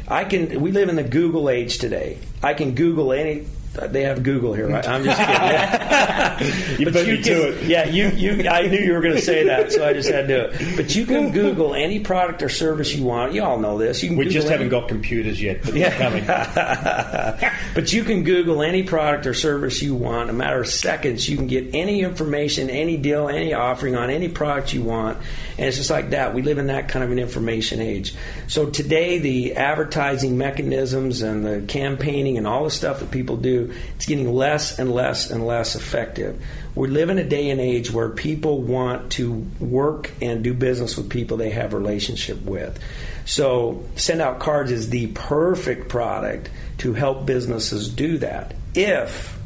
I 0.08 0.26
can. 0.26 0.62
We 0.62 0.72
live 0.72 0.90
in 0.90 0.96
the 0.96 1.04
Google 1.04 1.50
age 1.50 1.80
today. 1.80 2.20
I 2.44 2.54
can 2.54 2.76
Google 2.76 3.12
any. 3.12 3.48
Uh, 3.78 3.88
they 3.88 4.04
have 4.04 4.24
Google 4.24 4.54
here, 4.54 4.68
right? 4.70 4.88
I'm 4.88 5.04
just 5.04 5.18
kidding. 5.20 6.80
You 6.80 6.86
But 6.86 6.94
me 7.08 7.22
can- 7.22 7.42
it. 7.42 7.64
Yeah, 7.64 7.86
you, 7.88 8.10
you. 8.10 8.48
I 8.50 8.68
knew 8.68 8.80
you 8.80 8.94
were 8.94 9.02
going 9.02 9.16
to 9.16 9.22
say 9.22 9.44
that, 9.46 9.72
so 9.72 9.86
I 9.88 9.94
just 9.94 10.10
had 10.10 10.28
to 10.28 10.50
do 10.50 10.66
it. 10.66 10.76
But 10.76 10.96
you 10.96 11.06
can 11.06 11.32
Google 11.32 11.74
any 11.76 12.00
product 12.00 12.42
or 12.44 12.50
service 12.50 12.94
you 12.94 13.06
want. 13.06 13.34
You 13.34 13.44
all 13.44 13.58
know 13.60 13.78
this. 13.78 14.02
You 14.04 14.10
can 14.10 14.18
We 14.18 14.26
Google 14.26 14.34
just 14.34 14.48
any- 14.48 14.54
haven't 14.58 14.70
got 14.70 14.88
computers 14.90 15.42
yet, 15.42 15.62
but 15.64 15.76
Yeah. 15.76 15.90
they're 15.90 16.26
coming. 16.26 17.52
but 17.76 17.94
you 17.94 18.04
can 18.04 18.24
Google 18.24 18.62
any 18.62 18.84
product 18.84 19.26
or 19.28 19.34
service 19.34 19.82
you 19.82 19.96
want. 19.96 20.30
In 20.30 20.36
a 20.36 20.38
matter 20.38 20.60
of 20.62 20.68
seconds, 20.68 21.28
you 21.30 21.38
can 21.38 21.48
get 21.48 21.74
any 21.74 22.02
information, 22.02 22.70
any 22.70 22.98
deal, 22.98 23.30
any 23.30 23.54
offering 23.54 23.96
on 23.96 24.10
any 24.10 24.28
product 24.30 24.74
you 24.74 24.84
want. 24.84 25.18
And 25.58 25.68
it's 25.68 25.78
just 25.78 25.90
like 25.90 26.10
that. 26.10 26.34
We 26.34 26.42
live 26.42 26.58
in 26.58 26.68
that 26.68 26.90
kind 26.90 27.04
of 27.06 27.12
an 27.12 27.20
information 27.20 27.80
age. 27.80 28.14
So 28.48 28.70
today, 28.70 29.20
the 29.20 29.56
advertising 29.56 30.38
mechanisms 30.38 31.22
and 31.22 31.46
the 31.46 31.62
campaigning 31.68 32.38
and 32.38 32.46
all 32.46 32.66
the 32.66 32.72
stuff 32.72 33.00
that 33.00 33.12
people 33.12 33.38
do, 33.38 33.65
it's 33.96 34.06
getting 34.06 34.34
less 34.34 34.80
and 34.80 34.92
less 34.92 35.30
and 35.30 35.46
less 35.46 35.76
effective. 35.76 36.42
We 36.76 36.88
live 36.88 37.10
in 37.10 37.18
a 37.18 37.24
day 37.24 37.50
and 37.50 37.62
age 37.62 37.92
where 37.92 38.10
people 38.10 38.62
want 38.62 39.14
to 39.14 39.46
work 39.60 40.12
and 40.22 40.44
do 40.44 40.54
business 40.54 40.98
with 40.98 41.10
people 41.10 41.38
they 41.38 41.52
have 41.52 41.74
a 41.74 41.78
relationship 41.78 42.42
with. 42.42 42.80
So, 43.26 43.84
send 43.96 44.22
out 44.22 44.40
cards 44.40 44.72
is 44.72 44.90
the 44.90 45.08
perfect 45.08 45.90
product 45.90 46.50
to 46.80 46.94
help 46.94 47.26
businesses 47.26 47.90
do 47.90 48.18
that 48.20 48.54
if 48.76 49.38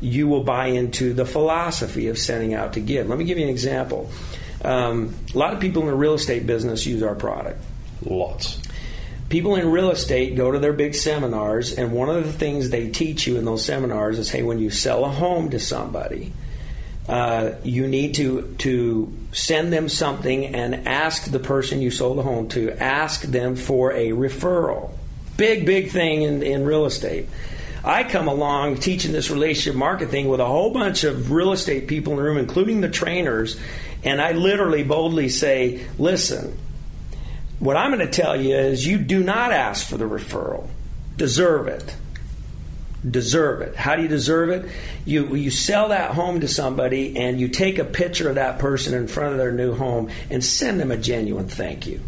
you 0.00 0.26
will 0.26 0.42
buy 0.42 0.66
into 0.66 1.12
the 1.12 1.26
philosophy 1.26 2.08
of 2.08 2.18
sending 2.18 2.54
out 2.54 2.72
to 2.72 2.80
give. 2.80 3.08
Let 3.08 3.18
me 3.18 3.24
give 3.24 3.38
you 3.38 3.44
an 3.44 3.50
example. 3.50 4.10
Um, 4.64 5.14
a 5.34 5.38
lot 5.38 5.52
of 5.52 5.60
people 5.60 5.82
in 5.82 5.88
the 5.88 5.94
real 5.94 6.14
estate 6.14 6.46
business 6.46 6.86
use 6.86 7.02
our 7.02 7.14
product. 7.14 7.62
Lots. 8.04 8.60
People 9.30 9.54
in 9.54 9.70
real 9.70 9.92
estate 9.92 10.34
go 10.34 10.50
to 10.50 10.58
their 10.58 10.72
big 10.72 10.92
seminars, 10.96 11.72
and 11.72 11.92
one 11.92 12.08
of 12.08 12.24
the 12.24 12.32
things 12.32 12.70
they 12.70 12.88
teach 12.88 13.28
you 13.28 13.36
in 13.36 13.44
those 13.44 13.64
seminars 13.64 14.18
is 14.18 14.28
hey, 14.28 14.42
when 14.42 14.58
you 14.58 14.70
sell 14.70 15.04
a 15.04 15.08
home 15.08 15.50
to 15.50 15.60
somebody, 15.60 16.32
uh, 17.08 17.52
you 17.62 17.86
need 17.86 18.16
to 18.16 18.54
to 18.58 19.16
send 19.30 19.72
them 19.72 19.88
something 19.88 20.46
and 20.46 20.88
ask 20.88 21.30
the 21.30 21.38
person 21.38 21.80
you 21.80 21.92
sold 21.92 22.18
the 22.18 22.24
home 22.24 22.48
to 22.48 22.72
ask 22.82 23.22
them 23.22 23.54
for 23.54 23.92
a 23.92 24.08
referral. 24.08 24.90
Big 25.36 25.64
big 25.64 25.92
thing 25.92 26.22
in, 26.22 26.42
in 26.42 26.64
real 26.64 26.84
estate. 26.84 27.28
I 27.84 28.02
come 28.02 28.26
along 28.26 28.78
teaching 28.78 29.12
this 29.12 29.30
relationship 29.30 29.78
market 29.78 30.10
thing 30.10 30.26
with 30.26 30.40
a 30.40 30.46
whole 30.46 30.72
bunch 30.72 31.04
of 31.04 31.30
real 31.30 31.52
estate 31.52 31.86
people 31.86 32.14
in 32.14 32.16
the 32.16 32.24
room, 32.24 32.36
including 32.36 32.80
the 32.80 32.90
trainers, 32.90 33.58
and 34.02 34.20
I 34.20 34.32
literally 34.32 34.82
boldly 34.82 35.28
say, 35.28 35.86
"Listen, 35.98 36.58
what 37.60 37.76
I'm 37.76 37.92
going 37.92 38.04
to 38.04 38.12
tell 38.12 38.40
you 38.40 38.56
is 38.56 38.84
you 38.84 38.98
do 38.98 39.22
not 39.22 39.52
ask 39.52 39.86
for 39.86 39.96
the 39.96 40.06
referral. 40.06 40.68
Deserve 41.16 41.68
it." 41.68 41.94
deserve 43.08 43.62
it. 43.62 43.76
How 43.76 43.96
do 43.96 44.02
you 44.02 44.08
deserve 44.08 44.50
it? 44.50 44.70
You 45.04 45.34
you 45.34 45.50
sell 45.50 45.88
that 45.88 46.12
home 46.12 46.40
to 46.40 46.48
somebody 46.48 47.16
and 47.16 47.40
you 47.40 47.48
take 47.48 47.78
a 47.78 47.84
picture 47.84 48.28
of 48.28 48.34
that 48.34 48.58
person 48.58 48.94
in 48.94 49.08
front 49.08 49.32
of 49.32 49.38
their 49.38 49.52
new 49.52 49.74
home 49.74 50.10
and 50.28 50.44
send 50.44 50.80
them 50.80 50.90
a 50.90 50.96
genuine 50.96 51.48
thank 51.48 51.86
you. 51.86 52.00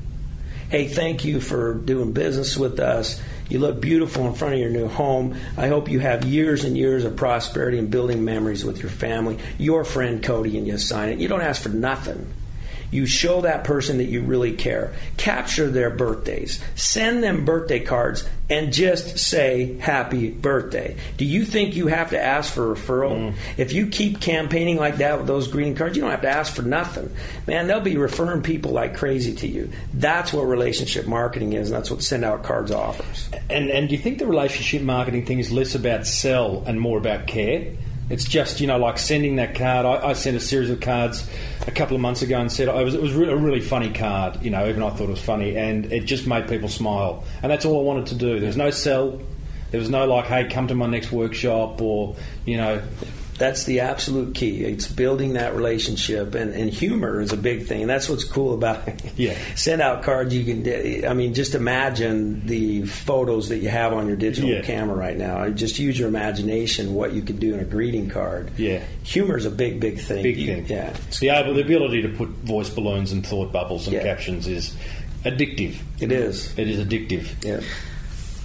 Hey, 0.68 0.88
thank 0.88 1.24
you 1.24 1.40
for 1.40 1.74
doing 1.74 2.12
business 2.12 2.56
with 2.56 2.80
us. 2.80 3.20
You 3.48 3.58
look 3.58 3.80
beautiful 3.80 4.26
in 4.26 4.34
front 4.34 4.54
of 4.54 4.60
your 4.60 4.70
new 4.70 4.88
home. 4.88 5.36
I 5.58 5.68
hope 5.68 5.90
you 5.90 6.00
have 6.00 6.24
years 6.24 6.64
and 6.64 6.76
years 6.76 7.04
of 7.04 7.16
prosperity 7.16 7.78
and 7.78 7.90
building 7.90 8.24
memories 8.24 8.64
with 8.64 8.80
your 8.82 8.90
family. 8.90 9.38
Your 9.58 9.84
friend 9.84 10.22
Kody, 10.22 10.56
and 10.56 10.66
you 10.66 10.78
sign 10.78 11.10
it. 11.10 11.18
You 11.18 11.28
don't 11.28 11.42
ask 11.42 11.60
for 11.60 11.68
nothing. 11.68 12.32
You 12.92 13.06
show 13.06 13.40
that 13.40 13.64
person 13.64 13.98
that 13.98 14.04
you 14.04 14.20
really 14.20 14.52
care. 14.52 14.92
Capture 15.16 15.68
their 15.70 15.90
birthdays. 15.90 16.62
Send 16.76 17.24
them 17.24 17.44
birthday 17.44 17.80
cards 17.80 18.28
and 18.50 18.70
just 18.70 19.18
say 19.18 19.78
happy 19.78 20.30
birthday. 20.30 20.94
Do 21.16 21.24
you 21.24 21.46
think 21.46 21.74
you 21.74 21.86
have 21.86 22.10
to 22.10 22.22
ask 22.22 22.52
for 22.52 22.70
a 22.70 22.76
referral? 22.76 23.12
Mm. 23.12 23.34
If 23.56 23.72
you 23.72 23.86
keep 23.86 24.20
campaigning 24.20 24.76
like 24.76 24.98
that 24.98 25.16
with 25.16 25.26
those 25.26 25.48
greeting 25.48 25.74
cards, 25.74 25.96
you 25.96 26.02
don't 26.02 26.10
have 26.10 26.20
to 26.20 26.28
ask 26.28 26.54
for 26.54 26.60
nothing. 26.60 27.10
Man, 27.46 27.66
they'll 27.66 27.80
be 27.80 27.96
referring 27.96 28.42
people 28.42 28.72
like 28.72 28.94
crazy 28.94 29.34
to 29.36 29.48
you. 29.48 29.70
That's 29.94 30.34
what 30.34 30.42
relationship 30.42 31.06
marketing 31.06 31.54
is, 31.54 31.70
and 31.70 31.76
that's 31.76 31.90
what 31.90 32.02
Send 32.02 32.26
Out 32.26 32.42
Cards 32.42 32.70
offers. 32.70 33.30
And 33.48 33.70
and 33.70 33.88
do 33.88 33.94
you 33.94 34.02
think 34.02 34.18
the 34.18 34.26
relationship 34.26 34.82
marketing 34.82 35.24
thing 35.24 35.38
is 35.38 35.50
less 35.50 35.74
about 35.74 36.06
sell 36.06 36.62
and 36.66 36.78
more 36.78 36.98
about 36.98 37.26
care? 37.26 37.72
It's 38.12 38.24
just 38.24 38.60
you 38.60 38.66
know 38.66 38.76
like 38.76 38.98
sending 38.98 39.36
that 39.36 39.54
card. 39.54 39.86
I, 39.86 40.10
I, 40.10 40.12
sent 40.12 40.36
a 40.36 40.40
series 40.40 40.68
of 40.68 40.80
cards 40.80 41.26
a 41.66 41.70
couple 41.70 41.94
of 41.94 42.02
months 42.02 42.20
ago 42.20 42.38
and 42.38 42.52
said 42.52 42.68
it 42.68 42.84
was, 42.84 42.94
it 42.94 43.00
was 43.00 43.16
a 43.16 43.34
really 43.34 43.62
funny 43.62 43.90
card. 43.90 44.42
You 44.42 44.50
know, 44.50 44.68
even 44.68 44.82
I 44.82 44.90
thought 44.90 45.04
it 45.04 45.08
was 45.08 45.22
funny, 45.22 45.56
and 45.56 45.90
it 45.90 46.04
just 46.04 46.26
made 46.26 46.46
people 46.46 46.68
smile. 46.68 47.24
And 47.42 47.50
that's 47.50 47.64
all 47.64 47.80
I 47.80 47.82
wanted 47.82 48.08
to 48.08 48.14
do. 48.16 48.38
There 48.38 48.48
was 48.48 48.56
no 48.58 48.70
sell. 48.70 49.18
There 49.70 49.80
was 49.80 49.88
no 49.88 50.06
like, 50.06 50.26
hey, 50.26 50.44
come 50.44 50.68
to 50.68 50.74
my 50.74 50.86
next 50.86 51.10
workshop, 51.10 51.80
or 51.80 52.14
you 52.44 52.58
know, 52.58 52.82
that's 53.42 53.64
the 53.64 53.80
absolute 53.80 54.36
key. 54.36 54.62
It's 54.62 54.86
building 54.86 55.32
that 55.32 55.56
relationship, 55.56 56.36
and, 56.36 56.54
and 56.54 56.70
humor 56.70 57.20
is 57.20 57.32
a 57.32 57.36
big 57.36 57.66
thing. 57.66 57.82
And 57.82 57.90
that's 57.90 58.08
what's 58.08 58.22
cool 58.22 58.54
about 58.54 58.86
it. 58.86 59.02
Yeah. 59.16 59.36
Send 59.56 59.82
out 59.82 60.04
cards. 60.04 60.32
You 60.32 60.44
can. 60.44 61.04
I 61.04 61.12
mean, 61.12 61.34
just 61.34 61.56
imagine 61.56 62.46
the 62.46 62.86
photos 62.86 63.48
that 63.48 63.58
you 63.58 63.68
have 63.68 63.94
on 63.94 64.06
your 64.06 64.14
digital 64.14 64.48
yeah. 64.48 64.62
camera 64.62 64.94
right 64.94 65.16
now. 65.16 65.48
Just 65.48 65.80
use 65.80 65.98
your 65.98 66.06
imagination. 66.06 66.94
What 66.94 67.14
you 67.14 67.22
could 67.22 67.40
do 67.40 67.52
in 67.52 67.58
a 67.58 67.64
greeting 67.64 68.08
card. 68.08 68.52
Yeah. 68.56 68.84
Humor 69.02 69.36
is 69.36 69.44
a 69.44 69.50
big, 69.50 69.80
big 69.80 69.98
thing. 69.98 70.22
Big 70.22 70.36
thing. 70.36 70.66
Yeah. 70.68 70.96
The, 71.18 71.30
able, 71.30 71.54
the 71.54 71.62
ability 71.62 72.02
to 72.02 72.10
put 72.10 72.28
voice 72.28 72.70
balloons 72.70 73.10
and 73.10 73.26
thought 73.26 73.50
bubbles 73.50 73.88
and 73.88 73.94
yeah. 73.94 74.04
captions 74.04 74.46
is 74.46 74.76
addictive. 75.24 75.78
It 76.00 76.12
is. 76.12 76.56
It 76.56 76.68
is 76.68 76.78
addictive. 76.78 77.44
Yeah. 77.44 77.60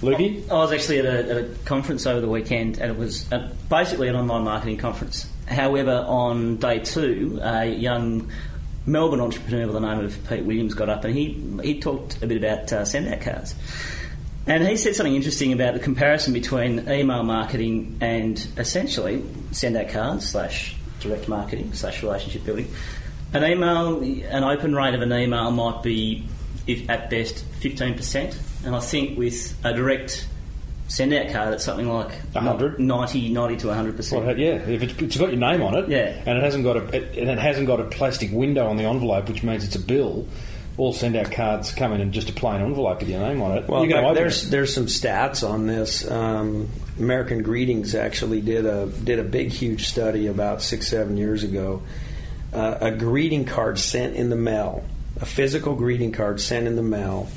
Lukey? 0.00 0.48
I 0.48 0.54
was 0.54 0.72
actually 0.72 1.00
at 1.00 1.06
a, 1.06 1.30
at 1.30 1.36
a, 1.36 1.48
conference 1.64 2.06
over 2.06 2.20
the 2.20 2.28
weekend, 2.28 2.78
and 2.78 2.90
it 2.90 2.96
was 2.96 3.30
a, 3.32 3.52
basically 3.68 4.08
an 4.08 4.14
online 4.14 4.44
marketing 4.44 4.76
conference. 4.76 5.28
However, 5.46 6.04
on 6.06 6.58
day 6.58 6.78
two, 6.78 7.40
a 7.42 7.66
young 7.66 8.30
Melbourne 8.86 9.20
entrepreneur 9.20 9.66
by 9.66 9.72
the 9.72 9.80
name 9.80 10.04
of 10.04 10.28
Pete 10.28 10.44
Williams 10.44 10.74
got 10.74 10.88
up 10.88 11.04
and 11.04 11.14
he 11.14 11.34
he 11.62 11.78
talked 11.78 12.22
a 12.22 12.26
bit 12.26 12.38
about 12.38 12.72
uh, 12.72 12.84
send 12.84 13.06
out 13.08 13.20
cards. 13.20 13.54
And 14.46 14.66
he 14.66 14.78
said 14.78 14.96
something 14.96 15.14
interesting 15.14 15.52
about 15.52 15.74
the 15.74 15.80
comparison 15.80 16.32
between 16.32 16.88
email 16.88 17.22
marketing 17.22 17.98
and 18.00 18.38
essentially 18.56 19.22
send 19.52 19.76
out 19.76 19.90
cards 19.90 20.30
slash 20.30 20.74
direct 21.00 21.28
marketing 21.28 21.74
slash 21.74 22.02
relationship 22.02 22.44
building. 22.44 22.72
An 23.34 23.44
email, 23.44 24.02
an 24.02 24.44
open 24.44 24.74
rate 24.74 24.94
of 24.94 25.02
an 25.02 25.12
email 25.12 25.50
might 25.50 25.82
be, 25.82 26.26
if 26.66 26.88
at 26.88 27.10
best, 27.10 27.44
15%. 27.60 28.47
And 28.68 28.76
I 28.76 28.80
think 28.80 29.16
with 29.16 29.58
a 29.64 29.72
direct 29.72 30.28
send 30.88 31.14
out 31.14 31.30
card, 31.30 31.54
it's 31.54 31.64
something 31.64 31.88
like 31.88 32.12
100? 32.32 32.78
90, 32.78 33.30
90 33.30 33.56
to 33.56 33.66
100%. 33.68 34.12
Well, 34.12 34.38
yeah, 34.38 34.56
if 34.56 34.82
it's, 34.82 35.00
it's 35.00 35.16
got 35.16 35.30
your 35.30 35.40
name 35.40 35.62
on 35.62 35.74
it, 35.74 35.88
yeah. 35.88 36.22
and 36.26 36.36
it 36.36 36.44
hasn't 36.44 36.64
got 36.64 36.76
a 36.76 36.84
it, 36.94 37.16
and 37.16 37.30
it 37.30 37.38
hasn't 37.38 37.66
got 37.66 37.80
a 37.80 37.84
plastic 37.84 38.30
window 38.30 38.68
on 38.68 38.76
the 38.76 38.82
envelope, 38.82 39.26
which 39.26 39.42
means 39.42 39.64
it's 39.64 39.74
a 39.74 39.80
bill. 39.80 40.28
All 40.76 40.92
send 40.92 41.16
out 41.16 41.32
cards 41.32 41.72
come 41.72 41.94
in 41.94 42.02
in 42.02 42.12
just 42.12 42.28
a 42.28 42.34
plain 42.34 42.60
envelope 42.60 43.00
with 43.00 43.08
your 43.08 43.20
name 43.20 43.40
on 43.40 43.56
it. 43.56 43.66
Well, 43.66 43.88
there, 43.88 44.12
there's 44.12 44.46
it. 44.46 44.50
there's 44.50 44.74
some 44.74 44.84
stats 44.84 45.48
on 45.48 45.66
this. 45.66 46.08
Um, 46.08 46.68
American 46.98 47.42
Greetings 47.42 47.94
actually 47.94 48.42
did 48.42 48.66
a 48.66 48.86
did 48.86 49.18
a 49.18 49.24
big 49.24 49.50
huge 49.50 49.86
study 49.88 50.26
about 50.26 50.60
six 50.60 50.88
seven 50.88 51.16
years 51.16 51.42
ago. 51.42 51.82
Uh, 52.52 52.76
a 52.82 52.90
greeting 52.90 53.46
card 53.46 53.78
sent 53.78 54.14
in 54.14 54.28
the 54.28 54.36
mail, 54.36 54.84
a 55.22 55.24
physical 55.24 55.74
greeting 55.74 56.12
card 56.12 56.38
sent 56.38 56.66
in 56.66 56.76
the 56.76 56.82
mail 56.82 57.28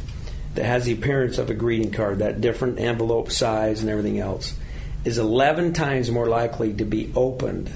that 0.56 0.66
has 0.66 0.86
the 0.86 0.94
appearance 0.94 1.38
of 1.38 1.50
a 1.50 1.54
greeting 1.54 1.92
card, 1.92 2.20
that 2.20 2.42
different 2.42 2.80
envelope 2.80 3.32
size 3.32 3.82
and 3.82 3.90
everything 3.90 4.20
else, 4.20 4.54
is 5.06 5.18
11 5.18 5.74
times 5.74 6.12
more 6.12 6.28
likely 6.28 6.74
to 6.74 6.86
be 6.86 7.12
opened 7.16 7.72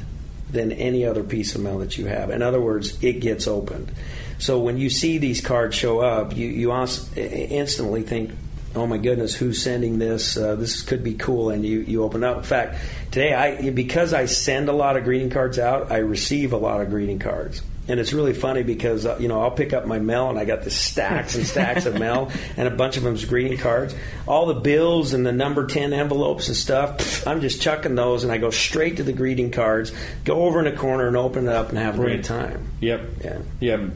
than 0.52 0.72
any 0.72 1.06
other 1.06 1.24
piece 1.24 1.56
of 1.56 1.62
mail 1.62 1.80
that 1.80 1.98
you 1.98 2.06
have. 2.06 2.30
In 2.30 2.42
other 2.42 2.62
words, 2.62 3.02
it 3.04 3.20
gets 3.20 3.48
opened. 3.48 3.92
So 4.38 4.60
when 4.60 4.78
you 4.78 4.90
see 4.90 5.18
these 5.18 5.42
cards 5.42 5.76
show 5.76 6.02
up, 6.02 6.36
you, 6.36 6.48
you 6.48 6.72
instantly 6.74 8.04
think, 8.04 8.32
oh 8.76 8.86
my 8.86 8.98
goodness, 8.98 9.34
who's 9.34 9.62
sending 9.62 9.98
this? 9.98 10.38
Uh, 10.38 10.56
this 10.56 10.82
could 10.82 11.04
be 11.04 11.14
cool. 11.14 11.50
And 11.50 11.66
you, 11.66 11.80
you 11.80 12.04
open 12.04 12.24
up. 12.24 12.38
In 12.38 12.44
fact, 12.44 12.78
today, 13.12 13.34
I 13.34 13.70
because 13.72 14.14
I 14.14 14.26
send 14.26 14.70
a 14.70 14.74
lot 14.74 14.98
of 14.98 15.04
greeting 15.04 15.30
cards 15.30 15.58
out, 15.58 15.92
I 15.92 15.98
receive 15.98 16.52
a 16.54 16.58
lot 16.58 16.82
of 16.82 16.90
greeting 16.90 17.20
cards 17.20 17.62
and 17.88 18.00
it's 18.00 18.14
really 18.14 18.34
funny 18.34 18.64
because 18.64 19.06
uh, 19.06 19.18
you 19.20 19.28
know 19.28 19.42
I'll 19.42 19.52
pick 19.52 19.74
up 19.74 19.86
my 19.86 20.00
mail 20.00 20.30
and 20.30 20.40
I 20.40 20.46
got 20.46 20.64
the 20.64 20.72
stacks 20.72 21.36
and 21.36 21.46
stacks 21.46 21.86
of 21.86 22.00
mail 22.00 22.32
and 22.58 22.68
a 22.68 22.72
bunch 22.72 22.98
of 22.98 23.04
them's 23.04 23.26
greeting 23.26 23.58
cards. 23.58 23.96
All 24.28 24.48
the 24.48 24.56
bills 24.56 25.14
and 25.14 25.26
the 25.26 25.32
number 25.32 25.68
ten 25.68 25.94
envelopes 25.94 26.48
and 26.48 26.58
stuff. 26.58 26.98
Pff, 26.98 27.28
I'm 27.28 27.42
just 27.42 27.62
chucking 27.62 27.96
those 27.96 28.24
and 28.24 28.32
I 28.32 28.38
go 28.38 28.50
straight 28.50 28.98
to 28.98 29.04
the 29.04 29.14
greeting 29.14 29.52
cards. 29.52 29.92
Go 30.24 30.44
over 30.44 30.60
in 30.60 30.68
a 30.68 30.76
corner 30.76 31.08
and 31.08 31.18
open 31.18 31.48
it 31.48 31.54
up 31.54 31.70
and 31.70 31.78
have 31.78 31.96
a 31.96 31.98
great 31.98 32.24
time. 32.24 32.72
Yep. 32.82 33.02
Yeah. 33.24 33.40
Yeah. 33.60 33.88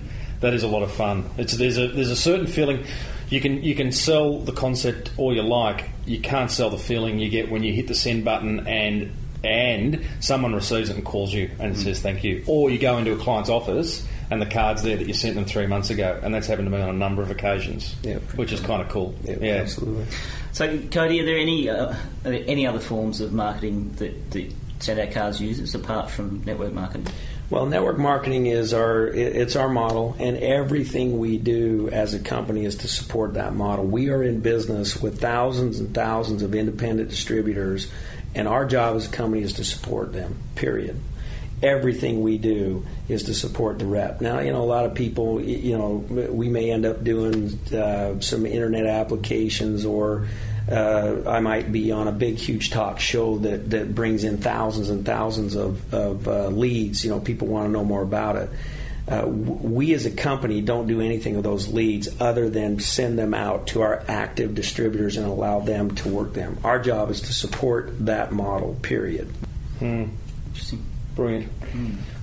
That 0.42 0.54
is 0.54 0.64
a 0.64 0.68
lot 0.68 0.84
of 0.84 0.92
fun. 0.92 1.30
It's 1.38 1.54
there's 1.54 1.78
a 1.78 1.88
there's 1.88 2.12
a 2.12 2.16
certain 2.16 2.48
feeling. 2.48 2.86
You 3.30 3.42
can 3.42 3.62
you 3.62 3.76
can 3.76 3.92
sell 3.92 4.40
the 4.40 4.54
concept 4.54 5.12
all 5.18 5.36
you 5.36 5.44
like. 5.44 5.90
You 6.06 6.20
can't 6.20 6.50
sell 6.50 6.70
the 6.70 6.78
feeling 6.78 7.20
you 7.20 7.30
get 7.30 7.52
when 7.52 7.64
you 7.64 7.74
hit 7.74 7.88
the 7.88 7.96
send 7.96 8.26
button 8.26 8.68
and 8.68 9.12
and 9.44 10.06
someone 10.20 10.54
receives 10.54 10.90
it 10.90 10.96
and 10.96 11.06
calls 11.06 11.34
you 11.34 11.50
and 11.60 11.76
mm. 11.76 11.84
says 11.84 12.02
thank 12.02 12.24
you. 12.24 12.44
Or 12.48 12.70
you 12.70 12.80
go 12.80 12.98
into 12.98 13.14
a 13.14 13.18
client's 13.18 13.50
office 13.50 14.06
and 14.32 14.42
the 14.42 14.46
card's 14.46 14.84
there 14.84 14.98
that 14.98 15.08
you 15.08 15.14
sent 15.14 15.36
them 15.36 15.46
three 15.46 15.68
months 15.68 15.90
ago, 15.90 16.20
and 16.22 16.34
that's 16.34 16.48
happened 16.48 16.68
to 16.68 16.78
me 16.78 16.82
on 16.82 16.90
a 16.90 16.94
number 16.94 17.22
of 17.22 17.32
occasions, 17.32 17.96
yep. 18.04 18.22
which 18.36 18.52
is 18.52 18.60
kind 18.60 18.82
of 18.82 18.90
cool. 18.90 19.16
Yep, 19.24 19.42
yeah, 19.42 19.54
absolutely. 19.56 20.06
So, 20.52 20.78
Kody, 20.78 21.22
are 21.22 21.26
there 21.26 21.38
any 21.38 21.70
uh, 21.70 21.94
are 21.94 21.96
there 22.24 22.44
any 22.46 22.68
other 22.68 22.80
forms 22.80 23.22
of 23.22 23.34
marketing 23.34 23.92
that, 23.98 24.32
that 24.32 24.52
Send 24.80 25.00
Out 25.00 25.12
Cards 25.12 25.42
uses 25.42 25.74
apart 25.74 26.10
from 26.12 26.44
network 26.46 26.74
marketing? 26.74 27.08
Well, 27.50 27.66
network 27.66 27.98
marketing 27.98 28.46
is 28.46 28.74
our 28.76 29.08
it's 29.08 29.56
our 29.56 29.70
model, 29.70 30.16
and 30.20 30.38
everything 30.38 31.18
we 31.18 31.40
do 31.40 31.90
as 31.92 32.14
a 32.14 32.20
company 32.20 32.66
is 32.66 32.76
to 32.78 32.88
support 32.88 33.34
that 33.34 33.56
model. 33.56 33.86
We 33.86 34.10
are 34.10 34.22
in 34.22 34.42
business 34.42 35.02
with 35.02 35.20
thousands 35.20 35.80
and 35.80 35.94
thousands 35.94 36.44
of 36.44 36.54
independent 36.54 37.10
distributors 37.10 37.92
and 38.36 38.48
our 38.48 38.66
job 38.66 38.96
as 38.96 39.08
a 39.08 39.12
company 39.12 39.44
is 39.44 39.54
to 39.54 39.64
support 39.64 40.14
them, 40.14 40.36
period. 40.56 41.00
Everything 41.62 42.22
we 42.22 42.38
do 42.38 42.86
is 43.10 43.24
to 43.24 43.34
support 43.34 43.80
the 43.80 43.86
rep. 43.86 44.22
Now, 44.22 44.40
you 44.40 44.54
know, 44.54 44.62
a 44.62 44.66
lot 44.66 44.86
of 44.86 44.96
people, 44.96 45.42
you 45.42 45.78
know, 45.78 45.96
we 46.32 46.48
may 46.48 46.72
end 46.72 46.86
up 46.86 47.04
doing 47.04 47.60
uh, 47.74 48.20
some 48.22 48.46
internet 48.46 48.86
applications 48.86 49.86
or 49.86 50.28
uh, 50.72 51.24
I 51.28 51.40
might 51.40 51.72
be 51.72 51.92
on 51.92 52.08
a 52.08 52.12
big, 52.12 52.38
huge 52.38 52.70
talk 52.70 53.00
show 53.00 53.40
that, 53.40 53.72
that 53.72 53.96
brings 53.96 54.24
in 54.24 54.38
thousands 54.38 54.90
and 54.90 55.06
thousands 55.06 55.56
of, 55.56 55.94
of 55.94 56.28
uh, 56.28 56.48
leads. 56.48 57.04
You 57.04 57.10
know, 57.10 57.20
people 57.20 57.48
want 57.48 57.68
to 57.68 57.72
know 57.72 57.84
more 57.84 58.04
about 58.04 58.36
it. 58.36 58.50
Uh, 59.10 59.26
we 59.28 59.94
as 59.94 60.06
a 60.06 60.12
company 60.12 60.62
don't 60.62 60.88
do 60.88 61.02
anything 61.02 61.36
with 61.36 61.44
those 61.44 61.68
leads 61.68 62.08
other 62.22 62.50
than 62.50 62.80
send 62.80 63.18
them 63.18 63.34
out 63.34 63.68
to 63.68 63.82
our 63.82 64.04
active 64.08 64.54
distributors 64.54 65.18
and 65.18 65.26
allow 65.26 65.60
them 65.60 65.94
to 65.96 66.10
work 66.10 66.34
them. 66.34 66.58
Our 66.64 66.80
job 66.80 67.10
is 67.10 67.22
to 67.22 67.34
support 67.34 68.06
that 68.06 68.32
model, 68.32 68.76
period. 68.82 69.28
Hmm. 69.80 70.06
Interesting. 70.48 70.86
Brilliant. 71.16 71.52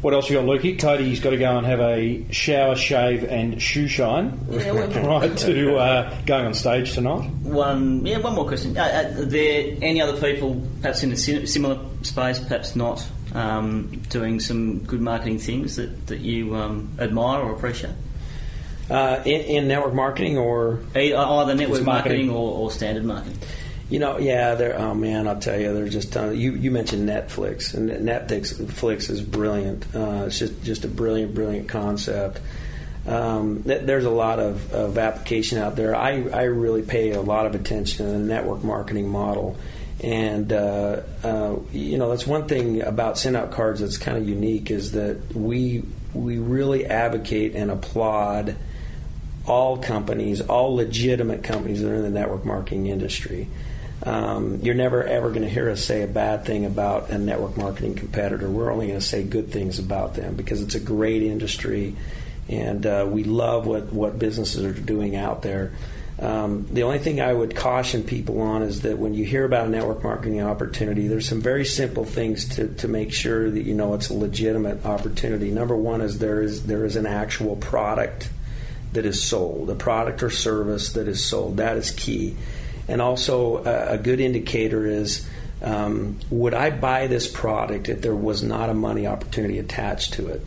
What 0.00 0.14
else 0.14 0.30
you 0.30 0.36
got, 0.36 0.46
Lukey? 0.46 0.78
Kody's 0.78 1.20
got 1.20 1.30
to 1.30 1.36
go 1.36 1.58
and 1.58 1.66
have 1.66 1.80
a 1.80 2.24
shower, 2.32 2.76
shave, 2.76 3.24
and 3.24 3.60
shoe 3.60 3.88
shine 3.88 4.38
Yeah, 4.48 4.72
well- 4.72 4.90
prior 5.28 5.34
to 5.34 5.76
uh, 5.76 6.20
going 6.24 6.46
on 6.46 6.54
stage 6.54 6.94
tonight. 6.94 7.28
One, 7.42 8.06
yeah, 8.06 8.18
one 8.18 8.34
more 8.34 8.46
question. 8.46 8.76
Uh, 8.78 8.82
uh, 8.82 9.20
are 9.20 9.24
there 9.24 9.76
any 9.82 10.00
other 10.00 10.18
people, 10.18 10.62
perhaps 10.80 11.02
in 11.02 11.12
a 11.12 11.16
similar 11.16 11.78
space, 12.02 12.38
perhaps 12.38 12.74
not, 12.76 13.06
um, 13.36 14.02
doing 14.08 14.40
some 14.40 14.80
good 14.80 15.00
marketing 15.00 15.38
things 15.38 15.76
that, 15.76 16.06
that 16.08 16.20
you 16.20 16.56
um, 16.56 16.90
admire 16.98 17.42
or 17.42 17.52
appreciate? 17.52 17.92
Uh, 18.90 19.20
in, 19.24 19.40
in 19.42 19.68
network 19.68 19.94
marketing 19.94 20.38
or 20.38 20.80
Either, 20.94 21.16
either 21.16 21.54
network 21.54 21.82
marketing. 21.82 22.28
marketing 22.28 22.30
or, 22.30 22.52
or 22.58 22.70
standard 22.70 23.04
marketing. 23.04 23.38
You 23.88 24.00
know, 24.00 24.18
yeah, 24.18 24.54
there. 24.56 24.76
Oh 24.78 24.94
man, 24.94 25.28
I'll 25.28 25.38
tell 25.38 25.60
you, 25.60 25.72
there's 25.72 25.92
just 25.92 26.12
ton 26.12 26.36
you 26.36 26.52
you 26.52 26.72
mentioned 26.72 27.08
Netflix, 27.08 27.72
and 27.74 27.88
Netflix 27.88 28.68
Flix 28.72 29.08
is 29.10 29.22
brilliant. 29.22 29.86
Uh, 29.94 30.24
it's 30.26 30.40
just 30.40 30.60
just 30.64 30.84
a 30.84 30.88
brilliant, 30.88 31.34
brilliant 31.34 31.68
concept. 31.68 32.40
Um, 33.06 33.62
th- 33.62 33.82
there's 33.86 34.04
a 34.04 34.10
lot 34.10 34.40
of, 34.40 34.72
of 34.72 34.98
application 34.98 35.58
out 35.58 35.76
there. 35.76 35.94
I, 35.94 36.28
I 36.30 36.42
really 36.44 36.82
pay 36.82 37.12
a 37.12 37.20
lot 37.20 37.46
of 37.46 37.54
attention 37.54 38.04
to 38.04 38.12
the 38.12 38.18
network 38.18 38.64
marketing 38.64 39.08
model. 39.08 39.56
And, 40.02 40.52
uh, 40.52 41.02
uh, 41.24 41.56
you 41.72 41.96
know, 41.96 42.10
that's 42.10 42.26
one 42.26 42.46
thing 42.46 42.82
about 42.82 43.18
send 43.18 43.36
out 43.36 43.50
cards 43.50 43.80
that's 43.80 43.96
kind 43.96 44.18
of 44.18 44.28
unique 44.28 44.70
is 44.70 44.92
that 44.92 45.34
we, 45.34 45.84
we 46.12 46.38
really 46.38 46.84
advocate 46.84 47.54
and 47.54 47.70
applaud 47.70 48.56
all 49.46 49.78
companies, 49.78 50.40
all 50.42 50.74
legitimate 50.74 51.42
companies 51.42 51.80
that 51.80 51.90
are 51.90 51.94
in 51.94 52.02
the 52.02 52.10
network 52.10 52.44
marketing 52.44 52.86
industry. 52.86 53.48
Um, 54.02 54.60
you're 54.62 54.74
never 54.74 55.02
ever 55.04 55.30
going 55.30 55.42
to 55.42 55.48
hear 55.48 55.70
us 55.70 55.82
say 55.82 56.02
a 56.02 56.06
bad 56.06 56.44
thing 56.44 56.66
about 56.66 57.08
a 57.10 57.18
network 57.18 57.56
marketing 57.56 57.94
competitor. 57.94 58.48
We're 58.48 58.70
only 58.70 58.88
going 58.88 59.00
to 59.00 59.04
say 59.04 59.22
good 59.22 59.50
things 59.50 59.78
about 59.78 60.14
them 60.14 60.36
because 60.36 60.60
it's 60.60 60.74
a 60.74 60.80
great 60.80 61.22
industry, 61.22 61.96
and 62.48 62.84
uh, 62.84 63.06
we 63.08 63.24
love 63.24 63.66
what 63.66 63.92
what 63.92 64.18
businesses 64.18 64.64
are 64.64 64.72
doing 64.72 65.16
out 65.16 65.40
there. 65.40 65.72
Um, 66.18 66.66
the 66.70 66.84
only 66.84 66.98
thing 66.98 67.20
I 67.20 67.30
would 67.30 67.54
caution 67.54 68.02
people 68.02 68.40
on 68.40 68.62
is 68.62 68.80
that 68.82 68.98
when 68.98 69.12
you 69.12 69.24
hear 69.24 69.44
about 69.44 69.66
a 69.66 69.68
network 69.68 70.02
marketing 70.02 70.40
opportunity, 70.40 71.08
there's 71.08 71.28
some 71.28 71.42
very 71.42 71.66
simple 71.66 72.06
things 72.06 72.48
to, 72.56 72.68
to 72.76 72.88
make 72.88 73.12
sure 73.12 73.50
that 73.50 73.62
you 73.64 73.74
know 73.74 73.92
it's 73.92 74.08
a 74.08 74.14
legitimate 74.14 74.86
opportunity. 74.86 75.50
Number 75.50 75.76
one 75.76 76.00
is 76.00 76.18
there 76.18 76.40
is 76.40 76.66
there 76.66 76.86
is 76.86 76.96
an 76.96 77.06
actual 77.06 77.56
product 77.56 78.30
that 78.94 79.04
is 79.04 79.22
sold, 79.22 79.68
a 79.68 79.74
product 79.74 80.22
or 80.22 80.30
service 80.30 80.94
that 80.94 81.06
is 81.06 81.22
sold. 81.22 81.58
That 81.58 81.76
is 81.76 81.90
key. 81.90 82.36
And 82.88 83.02
also, 83.02 83.62
a, 83.64 83.94
a 83.94 83.98
good 83.98 84.20
indicator 84.20 84.86
is 84.86 85.28
um, 85.60 86.18
would 86.30 86.54
I 86.54 86.70
buy 86.70 87.06
this 87.08 87.28
product 87.28 87.88
if 87.88 88.00
there 88.00 88.14
was 88.14 88.42
not 88.42 88.70
a 88.70 88.74
money 88.74 89.06
opportunity 89.06 89.58
attached 89.58 90.14
to 90.14 90.28
it? 90.28 90.40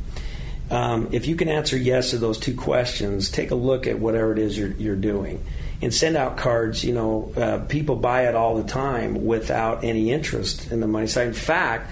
Um, 0.72 1.09
if 1.11 1.28
you 1.28 1.36
can 1.36 1.49
answer 1.49 1.78
yes 1.78 2.11
to 2.11 2.17
those 2.17 2.38
two 2.38 2.55
questions, 2.55 3.30
take 3.30 3.51
a 3.51 3.55
look 3.55 3.88
at 3.88 3.99
whatever 3.99 4.32
it 4.32 4.39
is 4.39 4.57
you're, 4.57 4.72
you're 4.74 4.95
doing. 4.95 5.43
And 5.82 5.93
send 5.93 6.17
out 6.17 6.38
cards, 6.38 6.84
you 6.84 6.93
know, 6.93 7.32
uh, 7.36 7.59
people 7.59 7.95
buy 7.95 8.28
it 8.28 8.36
all 8.36 8.57
the 8.61 8.70
time 8.70 9.26
without 9.26 9.84
any 9.84 10.11
interest 10.11 10.72
in 10.72 10.80
the 10.82 10.88
money 10.88 11.07
side. 11.07 11.28
In 11.28 11.34
fact, 11.34 11.89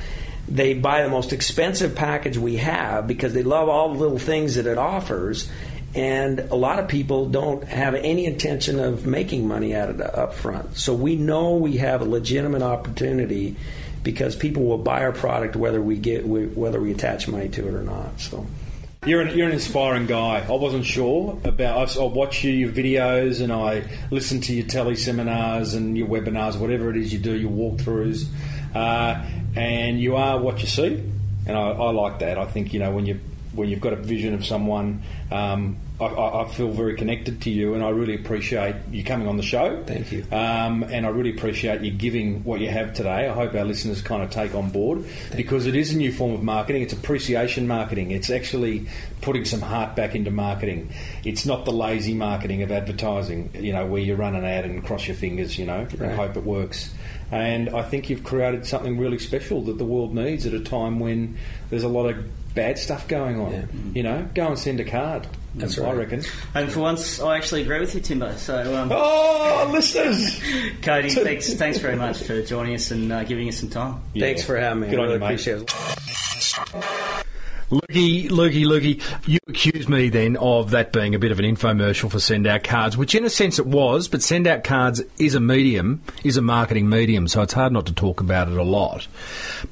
they 0.48 0.74
buy 0.74 1.04
the 1.04 1.10
most 1.10 1.34
expensive 1.34 1.96
package 1.96 2.38
we 2.38 2.58
have 2.58 3.08
because 3.08 3.34
they 3.34 3.44
love 3.44 3.70
all 3.70 3.94
the 3.94 4.00
little 4.00 4.20
things 4.20 4.56
that 4.56 4.68
it 4.68 4.78
offers. 4.78 5.50
And 5.96 6.40
a 6.40 6.56
lot 6.56 6.80
of 6.80 6.88
people 6.88 7.30
don't 7.30 7.64
have 7.64 7.96
any 7.96 8.26
intention 8.26 8.80
of 8.80 9.08
making 9.08 9.48
money 9.48 9.74
out 9.74 9.90
of 9.90 10.00
it 10.00 10.14
up 10.14 10.34
front. 10.34 10.78
So 10.78 10.94
we 10.94 11.16
know 11.16 11.56
we 11.56 11.78
have 11.78 12.02
a 12.02 12.06
legitimate 12.06 12.62
opportunity 12.62 13.56
because 14.04 14.36
people 14.36 14.64
will 14.64 14.78
buy 14.78 15.04
our 15.04 15.12
product 15.12 15.56
whether 15.56 15.82
we 15.82 15.98
get 15.98 16.26
whether 16.26 16.80
we 16.80 16.92
attach 16.92 17.28
money 17.28 17.50
to 17.50 17.68
it 17.68 17.74
or 17.74 17.82
not. 17.82 18.20
So. 18.20 18.46
You're 19.08 19.22
an, 19.22 19.38
you're 19.38 19.48
an 19.48 19.54
inspiring 19.54 20.06
guy. 20.06 20.46
I 20.46 20.52
wasn't 20.52 20.86
sure 20.86 21.40
about. 21.46 21.98
I, 21.98 22.02
I 22.02 22.04
watch 22.08 22.44
you, 22.44 22.52
your 22.52 22.70
videos 22.70 23.40
and 23.40 23.54
I 23.54 23.84
listen 24.12 24.42
to 24.42 24.54
your 24.54 24.66
teleseminars 24.66 25.78
and 25.78 25.98
your 25.98 26.10
webinars, 26.10 26.60
whatever 26.60 26.90
it 26.90 26.98
is 26.98 27.14
you 27.14 27.20
do, 27.20 27.34
your 27.34 27.50
walkthroughs, 27.50 28.28
uh, 28.76 29.26
and 29.56 29.98
you 29.98 30.18
are 30.18 30.38
what 30.38 30.60
you 30.60 30.68
see. 30.68 31.02
And 31.46 31.58
I, 31.58 31.70
I 31.70 31.92
like 31.92 32.20
that. 32.20 32.38
I 32.38 32.48
think 32.48 32.74
you 32.74 32.82
know 32.82 32.92
when 32.92 33.06
you 33.06 33.22
when 33.54 33.70
you've 33.70 33.80
got 33.80 33.94
a 33.94 33.96
vision 33.96 34.34
of 34.34 34.46
someone. 34.46 35.04
Um, 35.32 35.78
I, 36.00 36.06
I 36.06 36.48
feel 36.50 36.70
very 36.72 36.96
connected 36.96 37.42
to 37.42 37.50
you, 37.50 37.74
and 37.74 37.84
I 37.84 37.90
really 37.90 38.14
appreciate 38.14 38.76
you 38.92 39.04
coming 39.04 39.28
on 39.28 39.38
the 39.38 39.44
show. 39.44 39.84
Thank 39.86 40.12
you. 40.12 40.24
Um, 40.32 40.84
and 40.84 41.06
I 41.06 41.10
really 41.10 41.32
appreciate 41.32 41.82
you 41.82 41.90
giving 41.90 42.44
what 42.44 42.60
you 42.60 42.70
have 42.70 42.94
today. 42.94 43.28
I 43.28 43.34
hope 43.34 43.56
our 43.56 43.66
listeners 43.66 44.02
kind 44.04 44.22
of 44.22 44.30
take 44.30 44.54
on 44.54 44.70
board 44.70 45.06
because 45.36 45.66
it 45.66 45.76
is 45.76 45.94
a 45.94 45.98
new 45.98 46.12
form 46.12 46.34
of 46.34 46.44
marketing. 46.44 46.84
It's 46.84 46.94
appreciation 46.94 47.68
marketing. 47.68 48.12
It's 48.12 48.30
actually 48.30 48.88
putting 49.22 49.44
some 49.44 49.62
heart 49.62 49.96
back 49.96 50.14
into 50.14 50.30
marketing. 50.30 50.94
It's 51.24 51.48
not 51.48 51.66
the 51.66 51.74
lazy 51.74 52.14
marketing 52.14 52.62
of 52.62 52.72
advertising, 52.72 53.50
you 53.56 53.74
know, 53.74 53.88
where 53.88 54.02
you 54.02 54.14
run 54.14 54.36
an 54.36 54.46
ad 54.46 54.66
and 54.66 54.86
cross 54.86 55.08
your 55.08 55.16
fingers, 55.18 55.58
you 55.58 55.66
know, 55.66 55.80
Right. 55.80 56.00
and 56.02 56.12
hope 56.12 56.38
it 56.38 56.44
works. 56.44 56.94
And 57.32 57.70
I 57.70 57.82
think 57.82 58.10
you've 58.10 58.24
created 58.24 58.66
something 58.66 58.98
really 59.00 59.18
special 59.20 59.62
that 59.64 59.78
the 59.80 59.84
world 59.84 60.14
needs 60.14 60.46
at 60.46 60.54
a 60.54 60.60
time 60.62 61.00
when 61.00 61.38
there's 61.70 61.84
a 61.84 61.90
lot 61.90 62.06
of 62.06 62.24
bad 62.58 62.78
stuff 62.78 63.08
going 63.08 63.40
on. 63.40 63.52
Yeah. 63.54 63.66
You 63.94 64.04
know, 64.04 64.30
go 64.34 64.48
and 64.48 64.60
send 64.60 64.82
a 64.82 64.84
card. 64.84 65.26
That's 65.56 65.78
what 65.78 65.90
I 65.90 65.94
reckon. 65.94 66.24
And 66.54 66.72
for 66.72 66.82
once, 66.82 67.20
I 67.20 67.38
actually 67.38 67.62
agree 67.64 67.80
with 67.80 67.96
you, 67.96 68.02
Timbo. 68.02 68.36
So, 68.36 68.76
um, 68.76 68.92
Oh, 68.92 69.70
listeners! 69.72 70.40
Kody, 70.82 71.12
thanks, 71.24 71.54
thanks 71.54 71.80
very 71.80 71.96
much 71.96 72.22
for 72.24 72.42
joining 72.44 72.76
us 72.76 72.92
and 72.92 73.12
uh, 73.12 73.24
giving 73.24 73.48
us 73.48 73.58
some 73.58 73.70
time. 73.70 74.02
Thanks 74.18 74.44
for 74.44 74.58
having 74.58 74.82
me. 74.82 74.90
Good 74.90 75.00
I 75.00 75.04
on 75.04 75.10
really 75.10 75.14
you, 75.16 75.20
mate. 75.20 75.26
appreciate 75.26 75.62
it. 75.62 77.24
Lukey, 77.70 78.30
Lukey, 78.30 78.64
Lukey, 78.66 79.28
you 79.28 79.40
accuse 79.50 79.90
me 79.90 80.08
then 80.10 80.38
of 80.38 80.72
that 80.72 80.94
being 80.94 81.16
a 81.16 81.20
bit 81.20 81.32
of 81.34 81.40
an 81.40 81.44
infomercial 81.46 82.10
for 82.10 82.20
Send 82.20 82.48
Out 82.48 82.64
Cards, 82.64 82.96
which 82.96 83.14
in 83.14 83.26
a 83.26 83.30
sense 83.30 83.60
it 83.60 83.66
was, 83.66 84.08
but 84.08 84.22
Send 84.24 84.48
Out 84.48 84.64
Cards 84.64 85.02
is 85.20 85.36
a 85.36 85.42
medium, 85.42 86.02
is 86.24 86.38
a 86.38 86.42
marketing 86.42 86.88
medium, 86.88 87.28
so 87.28 87.42
it's 87.42 87.52
hard 87.52 87.74
not 87.74 87.86
to 87.88 87.94
talk 87.94 88.22
about 88.22 88.48
it 88.48 88.58
a 88.58 88.64
lot. 88.64 89.08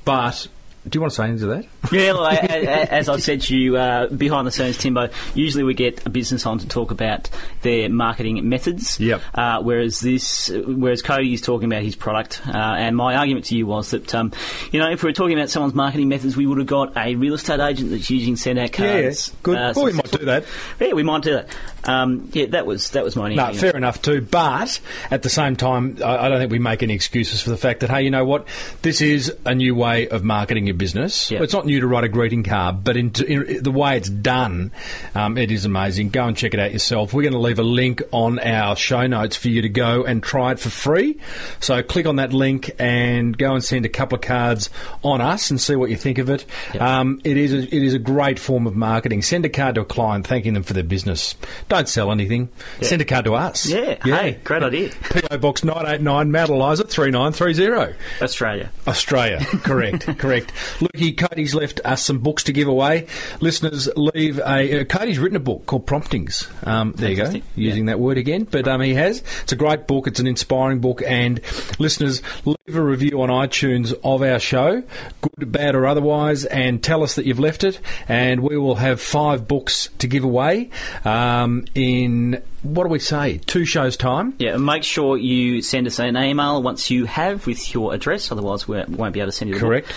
But, 0.04 0.48
do 0.88 0.98
you 0.98 1.02
want 1.02 1.12
to 1.14 1.16
say 1.16 1.24
anything 1.24 1.40
to 1.40 1.56
that? 1.56 1.66
Yeah, 1.92 2.14
well, 2.14 2.26
I, 2.26 2.34
I, 2.34 2.36
as 2.92 3.10
I've 3.10 3.24
said 3.24 3.42
to 3.42 3.58
you 3.58 3.76
uh, 3.78 4.08
behind 4.08 4.46
the 4.46 4.52
scenes, 4.52 4.78
Timbo, 4.78 5.10
usually 5.34 5.64
we 5.64 5.74
get 5.74 6.06
a 6.06 6.10
business 6.10 6.46
on 6.46 6.60
to 6.60 6.68
talk 6.68 6.92
about 6.92 7.30
their 7.64 7.90
marketing 7.90 8.48
methods. 8.48 9.00
Yep. 9.00 9.22
Uh, 9.34 9.62
whereas 9.64 10.00
this, 10.00 10.50
whereas 10.50 11.02
Kody 11.02 11.34
is 11.34 11.42
talking 11.42 11.72
about 11.72 11.82
his 11.82 11.96
product, 11.96 12.42
uh, 12.48 12.52
and 12.52 12.96
my 12.96 13.16
argument 13.16 13.46
to 13.46 13.56
you 13.56 13.66
was 13.66 13.92
that, 13.92 14.14
um, 14.14 14.32
you 14.72 14.80
know, 14.80 14.92
if 14.92 15.02
we 15.02 15.10
were 15.10 15.14
talking 15.14 15.38
about 15.38 15.50
someone's 15.50 15.74
marketing 15.74 16.08
methods, 16.08 16.38
we 16.38 16.46
would 16.46 16.60
have 16.60 16.68
got 16.68 16.96
a 16.96 17.16
real 17.16 17.34
estate 17.34 17.60
agent 17.60 17.90
that's 17.90 18.10
using 18.10 18.36
send 18.36 18.60
out 18.60 18.72
cards. 18.72 19.34
good. 19.42 19.58
uh, 19.58 19.74
well, 19.76 19.86
we 19.86 19.94
might 19.94 20.12
do 20.12 20.26
that. 20.26 20.46
Yeah, 20.80 20.94
we 20.94 21.04
might 21.04 21.24
do 21.24 21.34
that. 21.34 21.56
Um, 21.86 22.30
yeah, 22.34 22.48
that 22.48 22.66
was 22.66 22.92
that 22.92 23.04
was 23.04 23.16
my 23.16 23.34
No, 23.34 23.54
fair 23.54 23.76
enough 23.76 24.02
too. 24.02 24.22
But 24.22 24.80
at 25.12 25.24
the 25.24 25.30
same 25.30 25.56
time, 25.56 25.98
I, 26.04 26.26
I 26.26 26.30
don't 26.30 26.40
think 26.40 26.52
we 26.52 26.60
make 26.60 26.84
any 26.84 26.94
excuses 26.94 27.42
for 27.42 27.52
the 27.52 27.58
fact 27.58 27.82
that 27.82 27.90
hey, 27.90 28.04
you 28.04 28.12
know 28.12 28.26
what? 28.26 28.48
This 28.82 29.02
is 29.02 29.36
a 29.46 29.54
new 29.54 29.76
way 29.76 30.08
of 30.08 30.24
marketing 30.24 30.68
your 30.68 30.75
business. 30.76 31.32
Yeah. 31.32 31.42
It's 31.42 31.54
not 31.54 31.66
new 31.66 31.80
to 31.80 31.88
write 31.88 32.04
a 32.04 32.10
greeting 32.10 32.44
card, 32.44 32.84
but 32.84 32.98
in, 32.98 33.12
in 33.28 33.64
the 33.64 33.72
way 33.72 33.98
it's 33.98 34.10
done, 34.10 34.72
um, 35.14 35.38
it 35.38 35.52
is 35.52 35.66
amazing. 35.66 36.10
Go 36.10 36.26
and 36.26 36.36
check 36.38 36.54
it 36.54 36.60
out 36.60 36.72
yourself. 36.72 37.14
We're 37.14 37.24
going 37.24 37.34
to 37.34 37.40
leave 37.40 37.60
a 37.60 37.64
link 37.64 38.02
on 38.12 38.40
our 38.40 38.76
show 38.76 39.08
notes 39.08 39.36
for 39.36 39.50
you 39.50 39.62
to 39.62 39.70
go 39.70 40.04
and 40.04 40.22
try 40.22 40.52
it 40.52 40.60
for 40.60 40.70
free. 40.70 41.20
So 41.60 41.82
click 41.84 42.06
on 42.06 42.18
that 42.18 42.34
link 42.34 42.72
and 42.80 43.38
go 43.38 43.54
and 43.54 43.64
send 43.64 43.86
a 43.86 43.90
couple 43.90 44.16
of 44.18 44.22
cards 44.22 44.70
on 45.04 45.22
us 45.22 45.50
and 45.50 45.60
see 45.60 45.76
what 45.76 45.90
you 45.90 45.96
think 45.96 46.18
of 46.18 46.30
it. 46.30 46.46
Um, 46.80 47.22
it 47.24 47.38
is 47.38 47.54
a, 47.54 47.60
it 47.64 47.84
is 47.84 47.94
a 47.94 48.00
great 48.00 48.40
form 48.40 48.68
of 48.68 48.76
marketing. 48.76 49.22
Send 49.22 49.46
a 49.46 49.50
card 49.50 49.76
to 49.76 49.82
a 49.82 49.86
client 49.86 50.28
thanking 50.28 50.54
them 50.54 50.64
for 50.64 50.74
their 50.74 50.84
business. 50.84 51.36
Don't 51.70 51.88
sell 51.88 52.12
anything. 52.12 52.50
Send 52.82 53.02
a 53.02 53.06
card 53.06 53.26
to 53.26 53.36
us. 53.36 53.66
Yeah, 53.66 53.98
hey, 54.04 54.40
great 54.44 54.64
idea. 54.64 54.90
PO 55.10 55.38
Box 55.40 55.64
989 55.64 56.32
Mount 56.32 56.50
Eliza 56.50 56.84
3930. 56.84 57.98
Australia. 58.22 58.72
Australia. 58.88 59.40
Correct, 59.64 60.06
correct. 60.18 60.52
Lukey, 60.80 61.16
Kody's 61.16 61.56
left 61.56 61.80
us 61.86 62.04
some 62.04 62.20
books 62.20 62.44
to 62.44 62.54
give 62.54 62.68
away. 62.68 63.08
Listeners, 63.40 63.90
leave 63.96 64.40
a. 64.40 64.82
Uh, 64.82 64.84
Kody's 64.86 65.20
written 65.20 65.36
a 65.36 65.42
book 65.42 65.66
called 65.66 65.86
Promptings. 65.86 66.48
Um, 66.64 66.94
there 66.94 67.12
you 67.12 67.18
go, 67.18 67.42
using 67.56 67.86
that 67.88 68.00
word 68.00 68.18
again, 68.18 68.44
but 68.44 68.68
um, 68.68 68.82
he 68.82 68.94
has. 68.96 69.24
It's 69.44 69.52
a 69.52 69.56
great 69.56 69.88
book. 69.88 70.08
It's 70.08 70.20
an 70.20 70.28
inspiring 70.28 70.80
book, 70.80 71.02
and 71.06 71.42
listeners, 71.80 72.22
leave 72.46 72.76
a 72.76 72.82
review 72.82 73.22
on 73.22 73.30
iTunes 73.30 73.94
of 74.04 74.22
our 74.22 74.40
show, 74.40 74.84
good, 75.22 75.52
bad, 75.52 75.76
or 75.76 75.86
otherwise, 75.86 76.46
and 76.46 76.84
tell 76.84 77.04
us 77.04 77.16
that 77.16 77.26
you've 77.26 77.40
left 77.40 77.64
it, 77.64 77.80
and 78.08 78.42
we 78.42 78.58
will 78.58 78.76
have 78.76 79.02
five 79.02 79.48
books 79.48 79.90
to 80.00 80.08
give 80.08 80.24
away 80.24 80.70
um, 81.04 81.66
in. 81.76 82.42
What 82.64 82.86
do 82.86 82.90
we 82.90 82.98
say? 82.98 83.38
Two 83.38 83.64
shows 83.64 83.96
time. 83.96 84.34
Yeah, 84.40 84.58
make 84.58 84.84
sure 84.84 85.18
you 85.18 85.62
send 85.62 85.86
us 85.86 86.00
an 86.00 86.18
email 86.18 86.64
once 86.64 86.90
you 86.90 87.06
have 87.06 87.46
with 87.46 87.72
your 87.76 87.94
address, 87.94 88.32
otherwise 88.32 88.68
we 88.68 88.84
won't 88.88 89.14
be 89.14 89.20
able 89.20 89.28
to 89.28 89.32
send 89.32 89.50
you 89.50 89.60
the 89.60 89.60
book. 89.82 89.94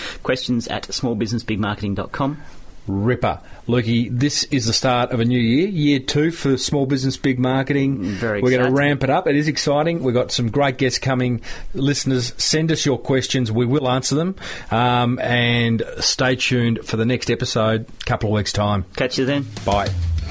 Questions 0.49 0.69
at 0.69 0.85
smallbusinessbigmarketing.com. 0.85 2.39
ripper. 2.87 3.39
Lukey, 3.67 4.09
this 4.11 4.45
is 4.45 4.65
the 4.65 4.73
start 4.73 5.11
of 5.11 5.21
a 5.21 5.25
new 5.27 5.39
year, 5.39 5.69
year 5.69 5.99
two 5.99 6.31
for 6.31 6.57
small 6.57 6.87
business, 6.87 7.19
big 7.19 7.39
marketing. 7.39 8.03
Very 8.03 8.41
We're 8.41 8.57
going 8.57 8.65
to 8.65 8.73
ramp 8.73 9.05
it 9.05 9.11
up. 9.11 9.27
It 9.27 9.37
is 9.37 9.47
exciting. 9.47 10.03
We've 10.03 10.15
got 10.15 10.33
some 10.33 10.51
great 10.51 10.79
guests 10.79 10.99
coming. 10.99 11.43
Listeners, 11.75 12.33
send 12.39 12.73
us 12.73 12.87
your 12.87 12.97
questions. 12.97 13.53
We 13.53 13.67
will 13.67 13.91
answer 13.91 14.15
them. 14.15 14.37
Um, 14.71 15.19
and 15.19 15.83
stay 15.99 16.37
tuned 16.37 16.79
for 16.83 16.97
the 16.97 17.05
next 17.05 17.31
episode, 17.31 17.85
couple 18.07 18.31
of 18.31 18.35
weeks' 18.35 18.55
time. 18.55 18.87
Catch 18.97 19.19
you 19.19 19.27
then. 19.27 19.45
Bye. 19.67 19.91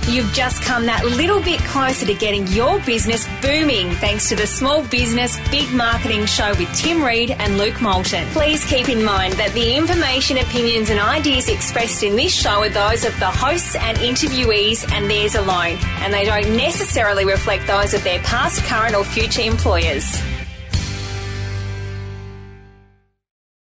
You've 0.09 0.31
just 0.33 0.63
come 0.63 0.85
that 0.85 1.05
little 1.05 1.41
bit 1.41 1.59
closer 1.65 2.05
to 2.05 2.13
getting 2.13 2.47
your 2.47 2.79
business 2.81 3.27
booming 3.41 3.91
thanks 3.95 4.29
to 4.29 4.35
the 4.35 4.47
Small 4.47 4.83
Business 4.87 5.37
Big 5.49 5.69
Marketing 5.73 6.25
Show 6.25 6.49
with 6.51 6.73
Tim 6.73 7.03
Reed 7.03 7.31
and 7.31 7.57
Luke 7.57 7.81
Moulton. 7.81 8.25
Please 8.29 8.65
keep 8.65 8.87
in 8.87 9.03
mind 9.03 9.33
that 9.33 9.51
the 9.53 9.75
information, 9.75 10.37
opinions, 10.37 10.89
and 10.89 10.99
ideas 10.99 11.49
expressed 11.49 12.03
in 12.03 12.15
this 12.15 12.33
show 12.33 12.63
are 12.63 12.69
those 12.69 13.03
of 13.03 13.19
the 13.19 13.25
hosts 13.29 13.75
and 13.75 13.97
interviewees 13.97 14.89
and 14.93 15.09
theirs 15.09 15.35
alone, 15.35 15.77
and 15.99 16.13
they 16.13 16.23
don't 16.23 16.55
necessarily 16.55 17.25
reflect 17.25 17.67
those 17.67 17.93
of 17.93 18.03
their 18.03 18.19
past, 18.19 18.63
current, 18.63 18.95
or 18.95 19.03
future 19.03 19.41
employers. 19.41 20.21